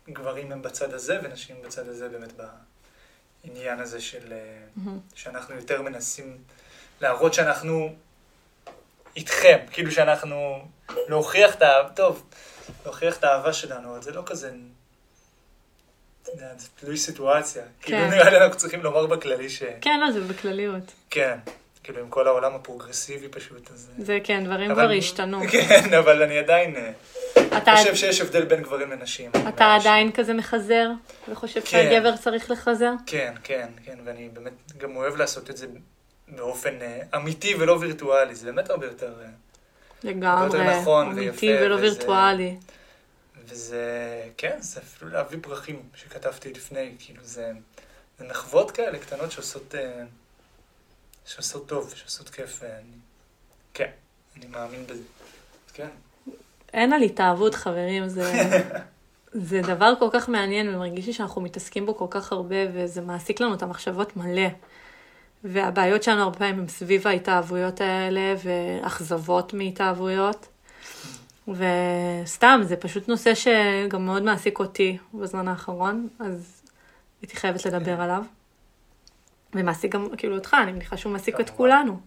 גברים 0.10 0.52
הם 0.52 0.62
בצד 0.62 0.94
הזה, 0.94 1.20
ונשים 1.24 1.56
בצד 1.66 1.88
הזה 1.88 2.10
באמת 2.10 2.34
בעניין 3.44 3.80
הזה 3.80 4.02
של... 4.02 4.34
Mm-hmm. 4.34 4.90
שאנחנו 5.16 5.56
יותר 5.56 5.82
מנסים 5.82 6.38
להראות 7.02 7.34
שאנחנו 7.34 7.96
איתכם, 9.16 9.58
כאילו 9.72 9.92
שאנחנו... 9.92 10.66
להוכיח 11.08 11.56
את 11.56 11.62
ה... 11.62 11.74
טוב, 11.96 12.24
להוכיח 12.86 13.18
את 13.18 13.24
האהבה 13.24 13.54
שלנו, 13.54 13.92
אבל 13.92 14.02
זה 14.02 14.12
לא 14.12 14.24
כזה... 14.26 14.52
זה 16.34 16.68
תלוי 16.80 16.98
סיטואציה. 16.98 17.64
כאילו, 17.82 17.98
כן. 17.98 18.10
כאילו 18.10 18.24
נראה 18.24 18.30
לי 18.30 18.38
אנחנו 18.38 18.58
צריכים 18.58 18.84
לומר 18.84 19.06
בכללי 19.06 19.50
ש... 19.50 19.64
כן, 19.82 20.00
לא, 20.00 20.12
זה 20.12 20.22
בכלליות. 20.22 20.92
כן. 21.10 21.40
כאילו 21.88 22.00
עם 22.00 22.10
כל 22.10 22.28
העולם 22.28 22.56
הפרוגרסיבי 22.56 23.30
פשוט, 23.30 23.72
אז... 23.72 23.92
זה 23.98 24.18
כן, 24.24 24.46
דברים 24.46 24.74
כבר 24.74 24.90
השתנו. 24.98 25.40
כן, 25.52 25.94
אבל 25.94 26.24
אני 26.24 26.38
עדיין 26.38 26.76
אה, 26.76 27.76
חושב 27.78 27.96
שיש 27.96 28.22
הבדל 28.22 28.46
בין 28.46 28.62
גברים 28.62 28.92
לנשים. 28.92 29.32
אתה 29.48 29.76
עדיין 29.76 30.12
כזה 30.12 30.34
מחזר? 30.34 30.90
וחושב 31.30 31.60
כן. 31.60 31.66
שהגבר 31.66 32.18
צריך 32.18 32.52
לחזר? 32.52 32.92
כן, 33.06 33.34
כן, 33.44 33.68
כן, 33.86 33.98
ואני 34.06 34.30
באמת 34.34 34.54
גם 34.78 34.96
אוהב 34.96 35.16
לעשות 35.16 35.50
את 35.50 35.58
זה 35.58 35.68
באופן 36.28 36.82
אה, 36.82 37.00
אמיתי 37.16 37.56
ולא 37.60 37.78
וירטואלי, 37.80 38.36
זה 38.36 38.46
באמת 38.46 38.70
הרבה 38.70 38.86
יותר... 38.86 39.14
אה, 40.06 40.10
לגמרי, 40.12 40.80
נכון 40.80 41.12
אמיתי 41.12 41.54
ולא 41.62 41.76
וזה, 41.76 41.84
וירטואלי. 41.84 42.58
וזה, 43.46 44.24
כן, 44.38 44.58
זה 44.60 44.80
אפילו 44.80 45.12
להביא 45.12 45.40
פרחים 45.42 45.82
שכתבתי 45.96 46.54
לפני, 46.54 46.96
כאילו 47.00 47.24
זה, 47.24 47.52
זה 48.20 48.26
מחוות 48.26 48.72
כאלה 48.72 49.00
קטנות 49.00 49.32
שעושות... 49.32 49.76
שעושות 51.28 51.68
טוב, 51.68 51.94
שעושות 51.96 52.30
כיף, 52.30 52.60
ואני, 52.62 52.98
כן, 53.74 53.90
אני 54.38 54.46
מאמין 54.48 54.86
בזה. 54.88 55.04
כן. 55.74 55.88
אין 56.74 56.94
על 56.94 57.02
התאהבות, 57.02 57.56
חברים, 57.56 58.08
זה, 58.08 58.34
זה 59.50 59.62
דבר 59.62 59.94
כל 60.00 60.08
כך 60.12 60.30
מעניין, 60.30 60.76
ומרגיש 60.76 61.08
לי 61.08 61.14
שאנחנו 61.14 61.42
מתעסקים 61.42 61.86
בו 61.86 61.98
כל 61.98 62.06
כך 62.10 62.32
הרבה, 62.32 62.56
וזה 62.74 63.02
מעסיק 63.02 63.40
לנו 63.40 63.54
את 63.54 63.64
המחשבות 63.64 64.18
מלא. 64.18 64.48
והבעיות 65.44 66.04
שלנו 66.04 66.22
הרבה 66.22 66.38
פעמים 66.38 66.60
הם 66.60 66.68
סביב 66.68 67.08
ההתאהבויות 67.08 67.82
האלה, 67.82 68.36
ואכזבות 68.44 69.54
מהתאהבויות. 69.54 70.48
וסתם, 71.48 72.62
זה 72.64 72.76
פשוט 72.76 73.08
נושא 73.08 73.34
שגם 73.36 74.06
מאוד 74.06 74.24
מעסיק 74.24 74.60
אותי 74.60 74.98
בזמן 75.14 75.48
האחרון, 75.48 76.08
אז 76.20 76.62
הייתי 77.22 77.36
חייבת 77.36 77.66
לדבר 77.66 78.02
עליו. 78.02 78.24
ומעסיק 79.54 79.92
גם, 79.92 80.08
כאילו, 80.18 80.36
אותך, 80.36 80.56
אני 80.64 80.72
מניחה 80.72 80.98
שהוא 80.98 81.14
מעסיק 81.14 81.40
את 81.40 81.50
כולנו. 81.50 82.00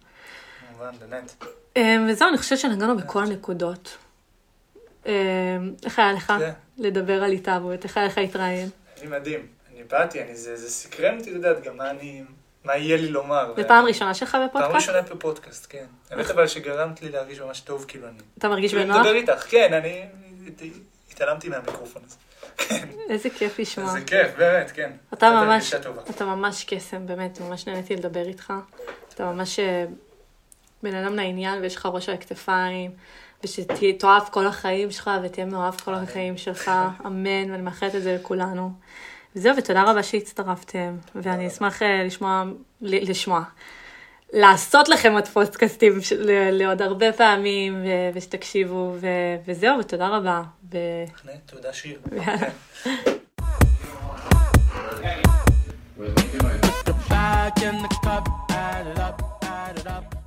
כמובן, 0.69 0.91
באמת. 0.99 1.43
אמ, 1.75 2.07
וזהו, 2.09 2.27
אני 2.29 2.37
חושבת 2.37 2.59
שנגענו 2.59 2.97
בכל 2.97 3.23
הנקודות. 3.23 3.97
אמ, 5.05 5.11
איך 5.85 5.99
היה 5.99 6.13
לך 6.13 6.33
כן. 6.39 6.51
לדבר 6.77 7.23
על 7.23 7.31
התאהבות? 7.31 7.83
איך 7.83 7.97
היה 7.97 8.05
לך 8.05 8.17
להתראיין? 8.17 8.69
אני 9.01 9.07
מדהים. 9.07 9.47
אני 9.73 9.83
באתי, 9.83 10.35
זה 10.35 10.69
סקרן 10.69 11.19
אותי, 11.19 11.33
לדעת 11.33 11.63
גם 11.63 11.77
מה 11.77 11.89
אני, 11.89 12.23
מה 12.63 12.77
יהיה 12.77 12.97
לי 12.97 13.07
לומר. 13.09 13.53
זה 13.55 13.63
פעם 13.63 13.85
ראשונה 13.85 14.13
שלך 14.13 14.35
בפודקאסט? 14.35 14.65
פעם 14.65 14.75
ראשונה 14.75 15.01
בפודקאסט, 15.01 15.67
כן. 15.69 15.85
האמת 16.11 16.29
אבל 16.29 16.47
שגרמת 16.47 17.01
לי 17.01 17.09
להרגיש 17.09 17.39
ממש 17.39 17.59
טוב, 17.59 17.85
כאילו 17.87 18.07
אני... 18.07 18.17
אתה 18.37 18.49
מרגיש 18.49 18.73
בנוח? 18.73 18.95
אני 18.95 18.99
מדבר 18.99 19.15
איתך, 19.15 19.45
כן, 19.49 19.73
אני 19.73 20.05
התעלמתי 21.11 21.49
מהמיקרופון 21.49 22.01
הזה. 22.05 22.17
איזה 23.09 23.29
כיף 23.29 23.59
לשמוע. 23.59 23.87
איזה 23.87 24.05
כיף, 24.05 24.37
באמת, 24.37 24.71
כן. 24.71 24.91
אתה 25.13 25.29
ממש, 25.29 25.73
אתה 26.09 26.25
ממש 26.25 26.63
קסם, 26.63 27.07
באמת, 27.07 27.41
ממש 27.41 27.67
נהניתי 27.67 27.95
לדבר 27.95 28.27
איתך. 28.27 28.53
אתה 29.13 29.25
ממש 29.31 29.59
אה, 29.59 29.85
בן 30.83 30.95
אדם 30.95 31.15
לעניין, 31.15 31.61
ויש 31.61 31.75
לך 31.75 31.85
ראש 31.85 32.09
על 32.09 32.15
הכתפיים, 32.15 32.91
ושתאהב 33.43 34.23
כל 34.31 34.47
החיים 34.47 34.91
שלך, 34.91 35.11
ותהיה 35.23 35.45
מאוהב 35.45 35.81
כל 35.81 35.93
החיים 35.93 36.37
שלך, 36.37 36.71
אמן, 37.05 37.51
ואני 37.51 37.61
מאחלת 37.61 37.95
את 37.95 38.03
זה 38.03 38.17
לכולנו. 38.21 38.71
וזהו, 39.35 39.57
ותודה 39.57 39.83
רבה 39.83 40.03
שהצטרפתם, 40.03 40.95
ואני 41.15 41.47
אשמח 41.47 41.81
אה, 41.81 42.03
לשמוע, 42.03 42.43
לשמוע. 42.81 43.41
לעשות 44.33 44.89
לכם 44.89 45.13
עוד 45.13 45.27
פוסטקאסטים 45.27 45.93
לעוד 46.51 46.81
הרבה 46.81 47.13
פעמים, 47.13 47.85
ושתקשיבו, 48.13 48.95
וזהו, 49.47 49.79
ותודה 49.79 50.07
רבה. 50.07 50.41
תודה 51.45 51.73
שיר. 51.73 51.99
Back 57.09 57.61
in 57.61 57.81
the 57.81 57.89
cup, 58.03 58.27
add 58.49 58.87
it 58.87 58.99
up, 58.99 59.21
add 59.43 59.77
it 59.77 59.87
up. 59.87 60.20